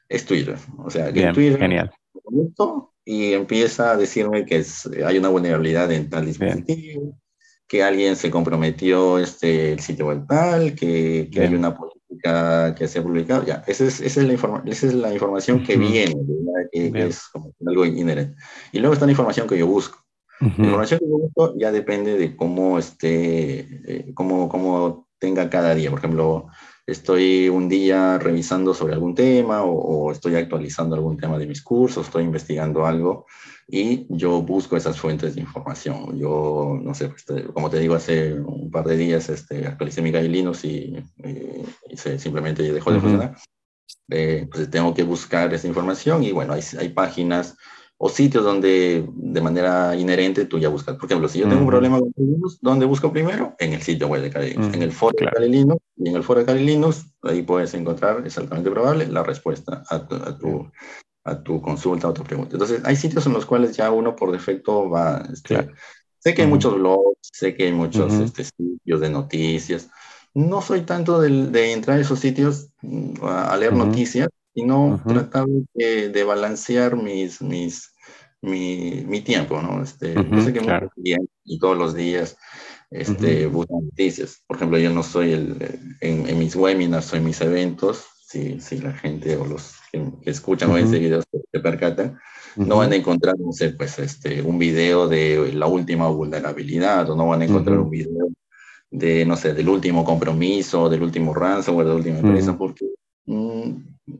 es 0.09 0.25
Twitter. 0.27 0.57
O 0.79 0.91
sea, 0.91 1.13
que 1.13 1.33
Twitter 1.33 1.59
genial. 1.59 1.93
y 3.05 3.33
empieza 3.33 3.93
a 3.93 3.97
decirme 3.97 4.45
que 4.45 4.65
hay 5.05 5.19
una 5.19 5.29
vulnerabilidad 5.29 5.91
en 5.93 6.11
tal 6.11 6.27
dispositivo, 6.27 7.17
que 7.69 7.85
alguien 7.85 8.17
se 8.17 8.31
comprometió 8.31 9.19
este, 9.19 9.73
el 9.73 9.81
sitio 9.81 10.07
web 10.07 10.27
tal, 10.27 10.75
que, 10.75 11.29
que 11.33 11.41
hay 11.41 11.55
una 11.55 11.77
que 12.77 12.89
se 12.89 12.99
ha 12.99 13.03
publicado, 13.03 13.45
ya, 13.45 13.63
esa 13.67 13.85
es, 13.85 14.01
esa 14.01 14.21
es, 14.21 14.27
la, 14.27 14.63
esa 14.67 14.87
es 14.87 14.95
la 14.95 15.13
información 15.13 15.63
que 15.63 15.77
viene, 15.77 16.15
que, 16.73 16.91
es 17.07 17.29
como 17.29 17.53
algo 17.67 17.85
inherente. 17.85 18.37
Y 18.73 18.79
luego 18.79 18.95
está 18.95 19.07
la 19.07 19.13
información 19.13 19.47
que 19.47 19.59
yo 19.59 19.67
busco. 19.67 19.99
La 20.41 20.49
información 20.49 21.01
que 21.01 21.09
yo 21.09 21.19
busco 21.19 21.55
ya 21.59 21.73
depende 21.73 22.19
de 22.19 22.37
cómo 22.37 22.79
esté, 22.79 23.61
eh, 23.61 24.13
cómo, 24.15 24.49
cómo 24.49 25.09
tenga 25.19 25.49
cada 25.49 25.75
día. 25.75 25.91
Por 25.91 25.99
ejemplo, 25.99 26.47
estoy 26.87 27.49
un 27.49 27.69
día 27.69 28.19
revisando 28.19 28.75
sobre 28.75 28.95
algún 28.95 29.15
tema 29.15 29.63
o, 29.63 29.73
o, 29.73 30.13
estoy 30.13 30.37
actualizando 30.37 30.95
algún 30.95 31.17
tema 31.17 31.39
de 31.39 31.47
mis 31.47 31.63
cursos, 31.63 32.07
estoy 32.07 32.25
investigando 32.25 32.85
algo 32.85 33.27
y 33.69 34.07
yo 34.09 34.43
busco 34.43 34.77
esas 34.77 34.99
fuentes 34.99 35.35
de 35.35 35.41
información. 35.41 36.17
Yo, 36.19 36.79
no 36.81 36.95
sé, 36.95 37.09
pues, 37.09 37.25
como 37.53 37.69
te 37.69 37.81
digo, 37.81 37.95
hace 37.95 38.35
un 38.35 38.71
par 38.71 38.85
de 38.85 38.97
días 38.97 39.29
este, 39.29 39.67
actualicé 39.67 40.03
mi 40.03 40.13
Linux 40.13 40.65
y, 40.65 40.97
y, 41.25 41.97
simplemente 41.97 42.63
dejó 42.63 42.93
de 42.93 43.01
funcionar. 43.01 43.37
Eh, 44.09 44.49
pues 44.51 44.71
tengo 44.71 44.95
que 44.95 45.03
buscar 45.03 45.53
esa 45.53 45.67
información 45.67 46.23
y 46.23 46.31
bueno, 46.31 46.53
hay, 46.53 46.63
hay, 46.79 46.91
páginas 46.91 47.57
o 47.99 48.09
sitios 48.11 48.45
donde 48.45 49.09
de 49.15 49.41
manera 49.41 49.97
inherente 49.97 50.45
tú 50.45 50.59
ya 50.59 50.69
buscas. 50.69 50.97
Por 50.97 51.07
ejemplo, 51.07 51.29
si 51.29 51.39
yo 51.39 51.49
tengo 51.49 51.63
un 51.63 51.69
problema 51.69 51.99
con 51.99 52.13
Linux, 52.17 52.59
¿dónde 52.61 52.85
busco 52.85 53.11
primero? 53.11 53.55
En 53.59 53.73
el 53.73 53.81
sitio 53.81 54.09
web 54.09 54.23
de 54.23 54.31
Kali 54.31 54.51
Linux, 54.51 54.75
en 54.75 54.83
el 54.83 54.93
foro 54.93 55.17
de 55.19 55.27
Kali 55.27 55.49
Linux, 55.49 55.81
y 55.97 56.09
en 56.11 56.17
el 56.17 56.23
foro 56.23 56.41
de 56.41 56.47
Kali 56.47 56.65
Linux, 56.65 57.07
ahí 57.23 57.43
puedes 57.43 57.73
encontrar, 57.75 58.27
es 58.27 58.37
altamente 58.37 58.71
probable, 58.71 59.07
la 59.07 59.23
respuesta 59.23 59.83
a 59.89 60.07
tu, 60.07 60.15
a 60.15 60.37
tu, 60.37 60.71
a 61.25 61.43
tu 61.43 61.63
consulta 61.63 62.09
o 62.09 62.13
tu 62.13 62.23
pregunta. 62.23 62.53
Entonces, 62.53 62.83
hay 62.85 62.97
sitios 62.97 63.27
en 63.27 63.33
los 63.33 63.47
cuales 63.47 63.75
ya 63.77 63.91
uno 63.91 64.15
por 64.15 64.31
defecto 64.31 64.91
va... 64.91 65.27
Este, 65.33 65.71
sé 66.19 66.35
que 66.35 66.43
hay 66.43 66.49
muchos 66.49 66.75
blogs, 66.75 67.31
sé 67.33 67.55
que 67.55 67.65
hay 67.65 67.73
muchos 67.73 68.13
este, 68.13 68.45
sitios 68.45 69.01
de 69.01 69.09
noticias. 69.09 69.89
No 70.35 70.61
soy 70.61 70.83
tanto 70.83 71.19
de, 71.19 71.47
de 71.47 71.73
entrar 71.73 71.97
a 71.97 72.01
esos 72.03 72.19
sitios 72.19 72.69
mm, 72.83 73.25
a, 73.25 73.57
leer 73.57 73.73
noticias, 73.73 74.29
sino 74.57 74.99
tratar 75.07 75.45
de, 75.75 76.09
de, 76.09 76.25
balancear 76.25 76.97
mis, 76.97 77.43
mis, 77.43 77.93
mi, 78.41 79.05
mi 79.07 79.21
tiempo, 79.21 79.61
¿no? 79.61 79.83
Este, 79.83 80.15
yo 80.15 80.41
sé 80.41 80.55
que 80.55 80.61
claro. 80.61 80.91
bien 80.97 81.29
y 81.45 81.59
todos 81.59 81.77
los 81.77 81.95
días 81.95 82.39
este, 82.91 83.47
buscan 83.49 83.85
noticias. 83.85 84.43
Por 84.47 84.57
ejemplo, 84.57 84.79
yo 84.79 84.91
no 84.91 85.03
soy 85.03 85.33
el, 85.33 85.79
en, 86.01 86.27
en 86.27 86.39
mis 86.39 86.57
webinars 86.57 87.13
o 87.13 87.17
en 87.17 87.25
mis 87.25 87.39
eventos, 87.43 88.07
si, 88.27 88.59
si 88.61 88.79
la 88.79 88.95
gente 88.95 89.37
o 89.37 89.45
los 89.45 89.75
que, 89.93 90.03
escuchan 90.25 90.71
o 90.71 90.79
ese 90.79 91.01
video 91.01 91.21
se, 91.21 91.61
percatan, 91.61 92.19
no 92.57 92.79
van 92.79 92.93
a 92.93 92.97
encontrar, 92.97 93.39
no 93.39 93.53
sé, 93.53 93.71
pues 93.73 93.99
este, 93.99 94.41
un 94.41 94.59
video 94.59 95.07
de 95.07 95.53
la 95.53 95.67
última 95.67 96.09
vulnerabilidad 96.09 97.11
o 97.11 97.15
no 97.15 97.27
van 97.27 97.43
a 97.43 97.45
encontrar 97.45 97.79
un 97.79 97.91
video 97.91 98.29
de, 98.91 99.27
no 99.27 99.37
sé, 99.37 99.53
del 99.53 99.69
último 99.69 100.03
compromiso, 100.03 100.89
del 100.89 101.03
último 101.03 101.35
ransomware, 101.35 101.87
de 101.87 101.93
la 101.93 101.99
última 101.99 102.19
empresa, 102.21 102.57
porque, 102.57 102.87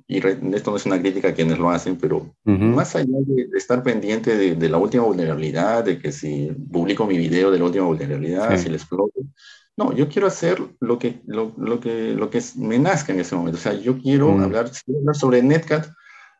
y 0.09 0.19
esto 0.19 0.71
no 0.71 0.77
es 0.77 0.87
una 0.87 1.01
crítica 1.01 1.29
a 1.29 1.35
quienes 1.35 1.59
lo 1.59 1.71
hacen, 1.71 1.97
pero 1.97 2.35
más 2.45 2.97
allá 2.97 3.19
de, 3.21 3.49
estar 3.57 3.83
pendiente 3.83 4.37
de, 4.37 4.57
de, 4.57 4.69
la 4.69 4.79
última 4.79 5.05
vulnerabilidad, 5.05 5.85
de 5.85 5.99
que 5.99 6.11
si 6.11 6.51
publico 6.73 7.07
mi 7.07 7.19
video 7.19 7.51
de 7.51 7.59
la 7.59 7.65
última 7.65 7.87
vulnerabilidad, 7.87 8.57
si 8.57 8.69
les 8.69 8.83
explote, 8.83 9.21
no, 9.77 9.93
yo 9.93 10.09
quiero 10.09 10.27
hacer 10.27 10.59
lo 10.81 10.99
que, 10.99 11.21
lo, 11.27 11.53
lo, 11.59 11.81
que, 11.81 12.15
lo 12.15 12.31
que 12.31 12.43
me 12.57 12.79
nazca 12.79 13.13
en 13.13 13.21
ese 13.21 13.37
momento. 13.37 13.59
O 13.59 13.61
sea, 13.61 13.75
yo 13.75 13.99
quiero, 13.99 14.33
mm. 14.33 14.43
hablar, 14.43 14.71
hablar 14.99 15.15
sobre 15.15 15.43
Netcat, 15.43 15.89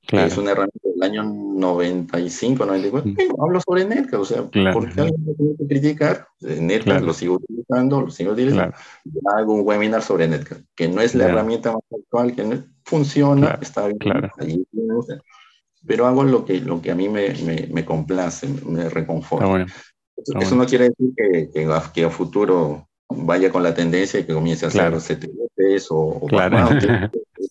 que 0.07 0.25
es 0.25 0.39
una 0.39 0.53
herramienta 0.53 0.89
del 0.95 1.03
año 1.03 1.25
95, 1.25 2.65
94. 2.65 3.11
Mm. 3.11 3.43
hablo 3.43 3.61
sobre 3.61 3.85
Netcat, 3.85 4.21
o 4.21 4.25
sea, 4.25 4.43
porque 4.45 5.01
alguien 5.01 5.25
me 5.27 5.35
tiene 5.35 5.57
que 5.59 5.67
criticar, 5.67 6.27
eh, 6.41 6.59
Netcat 6.61 7.03
lo 7.03 7.13
sigo 7.13 7.35
utilizando, 7.35 8.01
lo 8.01 8.11
sigo 8.11 8.33
utilizando. 8.33 8.75
Hago 9.37 9.53
un 9.53 9.67
webinar 9.67 10.03
sobre 10.03 10.29
Netcat, 10.29 10.61
que 10.75 10.89
no 10.89 11.03
es 11.03 11.15
la 11.15 11.27
herramienta 11.27 11.73
más 11.73 11.83
actual, 11.93 12.35
que 12.35 12.45
no 12.45 12.65
funciona, 12.87 13.59
está 13.61 13.89
bien, 13.89 13.99
ahí, 14.39 14.65
pero 15.87 16.07
hago 16.07 16.25
lo 16.25 16.45
que, 16.45 16.61
lo 16.61 16.81
que 16.81 16.91
a 16.91 16.95
mí 16.95 17.09
me, 17.09 17.35
me, 17.45 17.69
me 17.71 17.85
complace, 17.85 18.49
me 18.49 18.89
reconforta. 18.89 19.47
Bueno. 19.47 19.67
Eso 20.41 20.57
no 20.57 20.65
quiere 20.67 20.89
decir 20.89 21.13
que, 21.17 21.51
que, 21.53 21.69
que 21.93 22.05
a 22.05 22.11
futuro 22.11 22.89
vaya 23.09 23.51
con 23.51 23.63
la 23.63 23.75
tendencia 23.75 24.21
y 24.21 24.25
que 24.25 24.33
comience 24.33 24.65
a 24.65 24.69
hacer 24.69 24.81
claro. 24.81 24.99
CTLs 24.99 25.91
o, 25.91 25.99
o 25.99 26.27
claro. 26.27 26.57
claro, 26.81 27.11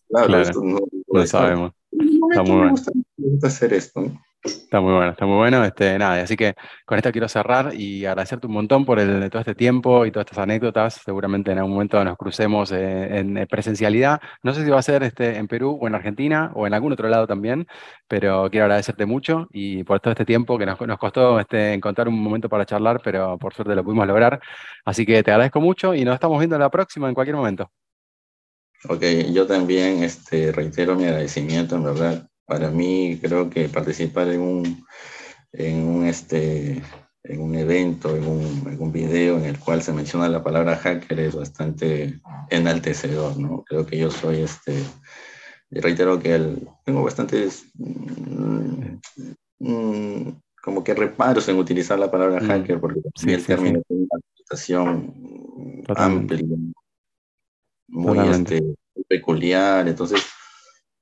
claro, 0.10 0.42
esto 0.42 0.62
no, 0.64 0.80
lo 1.08 1.28
sabemos. 1.28 1.72
Está 1.92 2.44
muy 2.44 2.58
bueno. 2.58 2.76
Me 3.18 3.30
gusta 3.30 3.48
hacer 3.48 3.74
esto. 3.74 4.02
¿no? 4.02 4.22
Está 4.46 4.80
muy 4.80 4.94
bueno, 4.94 5.12
está 5.12 5.26
muy 5.26 5.38
bueno. 5.38 5.64
Este, 5.66 5.98
nada, 5.98 6.22
así 6.22 6.36
que 6.38 6.54
con 6.86 6.98
esto 6.98 7.12
quiero 7.12 7.28
cerrar 7.28 7.74
y 7.74 8.06
agradecerte 8.06 8.46
un 8.46 8.54
montón 8.54 8.86
por 8.86 9.00
todo 9.00 9.40
este 9.40 9.56
tiempo 9.56 10.06
y 10.06 10.12
todas 10.12 10.26
estas 10.26 10.44
anécdotas. 10.44 11.02
Seguramente 11.04 11.52
en 11.52 11.58
algún 11.58 11.74
momento 11.74 12.04
nos 12.04 12.16
crucemos 12.16 12.72
eh, 12.72 13.18
en 13.18 13.48
presencialidad. 13.50 14.22
No 14.44 14.54
sé 14.54 14.64
si 14.64 14.70
va 14.70 14.78
a 14.80 14.84
ser 14.84 15.02
este, 15.02 15.38
en 15.38 15.48
Perú 15.48 15.80
o 15.82 15.88
en 15.88 15.96
Argentina 15.96 16.52
o 16.54 16.68
en 16.68 16.76
algún 16.76 16.94
otro 16.94 17.10
lado 17.10 17.26
también, 17.26 17.68
pero 18.08 18.50
quiero 18.52 18.66
agradecerte 18.66 19.08
mucho 19.08 19.48
y 19.52 19.84
por 19.84 20.00
todo 20.00 20.12
este 20.12 20.26
tiempo 20.26 20.60
que 20.60 20.68
nos, 20.68 20.80
nos 20.80 21.00
costó 21.00 21.40
este, 21.40 21.74
encontrar 21.74 22.08
un 22.08 22.22
momento 22.22 22.48
para 22.48 22.66
charlar, 22.66 23.02
pero 23.04 23.40
por 23.40 23.54
suerte 23.54 23.74
lo 23.76 23.84
pudimos 23.84 24.06
lograr. 24.06 24.40
Así 24.86 25.06
que 25.08 25.24
te 25.24 25.32
agradezco 25.32 25.60
mucho 25.60 25.96
y 25.96 26.06
nos 26.06 26.14
estamos 26.14 26.38
viendo 26.38 26.60
la 26.60 26.70
próxima 26.70 27.08
en 27.08 27.16
cualquier 27.16 27.36
momento. 27.36 27.72
Ok, 28.88 29.04
yo 29.34 29.48
también 29.48 30.04
este, 30.04 30.52
reitero 30.52 30.96
mi 30.96 31.06
agradecimiento, 31.06 31.76
en 31.78 31.84
verdad 31.84 32.30
para 32.46 32.70
mí 32.70 33.20
creo 33.22 33.50
que 33.50 33.70
participar 33.70 34.30
en 34.30 34.42
un, 34.42 34.86
en 35.52 35.84
un, 35.84 36.06
este, 36.06 36.82
en 37.24 37.42
un 37.42 37.56
evento, 37.56 38.16
en 38.16 38.28
un, 38.28 38.68
en 38.72 38.82
un 38.82 38.92
video 38.92 39.38
en 39.38 39.46
el 39.46 39.60
cual 39.60 39.82
se 39.82 39.94
menciona 39.94 40.30
la 40.30 40.44
palabra 40.44 40.78
hacker 40.78 41.20
es 41.20 41.36
bastante 41.36 42.20
enaltecedor, 42.50 43.38
¿no? 43.38 43.64
Creo 43.64 43.86
que 43.86 43.98
yo 43.98 44.12
soy 44.12 44.42
este, 44.42 44.84
reitero 45.72 46.20
que 46.20 46.36
el, 46.36 46.68
tengo 46.84 47.04
bastantes 47.04 47.66
mm, 47.76 48.98
mm, 49.60 50.42
como 50.62 50.84
que 50.84 50.94
reparos 50.94 51.48
en 51.50 51.58
utilizar 51.58 52.00
la 52.00 52.12
palabra 52.12 52.42
mm. 52.42 52.48
hacker 52.48 52.80
porque 52.80 53.02
el 53.26 53.46
término 53.46 53.82
tiene 53.88 54.04
una 54.04 54.20
interpretación 54.22 55.84
amplia, 55.96 56.46
muy 57.88 58.20
este, 58.30 58.76
peculiar, 59.08 59.88
entonces 59.88 60.26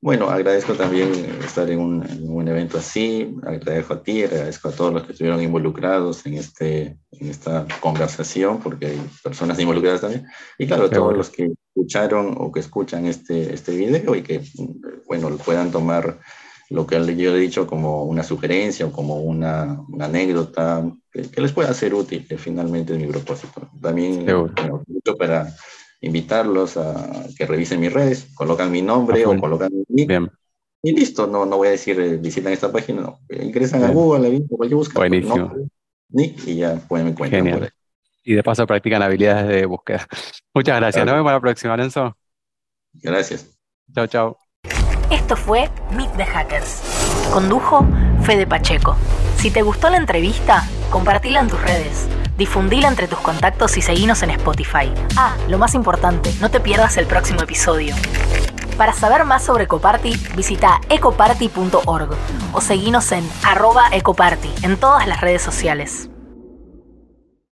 bueno, 0.04 0.30
agradezco 0.30 0.74
también 0.74 1.14
estar 1.46 1.70
en 1.70 1.80
un, 1.80 2.48
evento 2.50 2.78
así, 2.78 3.34
agradezco 3.42 3.94
a 3.94 4.04
ti, 4.04 4.22
agradezco 4.24 4.68
a 4.68 4.72
todos 4.74 4.94
los 4.94 5.04
que 5.04 5.14
estuvieron 5.14 5.42
involucrados 5.42 6.26
en, 6.26 6.34
este, 6.34 6.98
en 7.12 7.30
esta 7.30 7.66
conversación, 7.80 8.60
porque 8.60 8.88
hay 8.88 9.02
personas 9.24 9.58
involucradas 9.60 10.02
también, 10.02 10.26
y 10.58 10.68
claro, 10.68 10.86
a 10.86 10.90
todos 10.90 11.16
los 11.16 11.30
que 11.30 11.54
escucharon 11.70 12.36
o 12.38 12.52
que 12.52 12.60
escuchan 12.60 13.06
este, 13.06 13.54
este 13.54 13.74
video 13.74 14.14
y 14.14 14.24
que, 14.24 14.42
bueno, 15.08 15.30
puedan 15.38 15.72
tomar 15.72 16.20
lo 16.70 16.86
que 16.86 16.98
yo 17.16 17.34
he 17.34 17.40
dicho 17.40 17.66
como 17.66 18.04
una 18.04 18.24
sugerencia 18.24 18.86
o 18.86 18.92
como 18.92 19.22
una, 19.22 19.80
una 19.88 20.06
anécdota 20.06 20.84
que, 21.14 21.40
les 21.40 21.54
pueda 21.54 21.74
ser 21.74 21.94
útil, 21.94 22.28
que 22.28 22.38
finalmente 22.38 22.92
es 22.92 23.00
mi 23.00 23.08
propósito. 23.08 23.70
También, 23.82 24.26
bueno, 24.26 24.84
mucho 24.86 25.16
para 25.16 25.56
invitarlos 26.04 26.76
a 26.78 27.26
que 27.38 27.46
revisen 27.46 27.80
mis 27.80 27.92
redes, 27.92 28.28
colocan 28.36 28.72
mi 28.72 28.82
nombre 28.82 29.26
o 29.26 29.40
colocan 29.40 29.72
mi 29.74 30.06
nick. 30.06 30.32
Y 30.86 30.92
listo, 30.92 31.28
no, 31.28 31.46
no 31.46 31.56
voy 31.56 31.70
a 31.70 31.72
decir 31.72 31.98
eh, 31.98 32.18
visitan 32.18 32.52
esta 32.52 32.70
página, 32.70 33.02
no. 33.02 33.20
Ingresan 33.30 33.86
a 33.86 33.90
Google, 33.90 34.28
a 34.28 34.48
cualquier 34.50 34.76
búsqueda. 34.76 35.00
Buenísimo. 35.00 35.54
nick 36.10 36.46
y 36.46 36.58
ya 36.58 36.76
pueden 36.76 37.08
encontrar 37.08 37.72
Y 38.26 38.34
de 38.34 38.44
paso 38.44 38.68
practican 38.68 39.02
habilidades 39.02 39.48
de 39.48 39.66
búsqueda. 39.66 40.06
Muchas 40.54 40.78
gracias. 40.78 41.06
Nos 41.06 41.16
vemos 41.16 41.32
la 41.32 41.40
próxima, 41.40 41.78
Lorenzo. 41.78 42.18
Gracias. 43.02 43.58
Chao, 43.96 44.08
chao. 44.08 44.38
Esto 45.10 45.38
fue 45.38 45.70
Meet 45.96 46.18
the 46.18 46.26
Hackers. 46.26 46.82
Condujo 47.32 47.88
Fede 48.24 48.46
Pacheco. 48.46 48.98
Si 49.38 49.52
te 49.52 49.62
gustó 49.62 49.90
la 49.90 49.98
entrevista, 49.98 50.68
compartila 50.92 51.40
en 51.40 51.48
tus 51.48 51.62
redes 51.62 52.10
difundila 52.44 52.90
entre 52.90 53.08
tus 53.08 53.20
contactos 53.20 53.78
y 53.78 53.82
seguinos 53.82 54.22
en 54.22 54.32
Spotify. 54.32 54.92
Ah, 55.16 55.34
lo 55.48 55.58
más 55.58 55.76
importante, 55.76 56.30
no 56.42 56.52
te 56.52 56.60
pierdas 56.60 56.98
el 56.98 57.06
próximo 57.06 57.42
episodio. 57.42 57.96
Para 58.78 58.92
saber 58.92 59.24
más 59.24 59.46
sobre 59.46 59.64
Ecoparty, 59.64 60.14
visita 60.36 60.82
ecoparty.org 60.90 62.10
o 62.52 62.60
seguinos 62.60 63.14
en 63.14 63.26
arroba 63.46 63.86
ecoparty 63.94 64.52
en 64.64 64.76
todas 64.76 65.08
las 65.08 65.22
redes 65.22 65.42
sociales. 65.42 66.10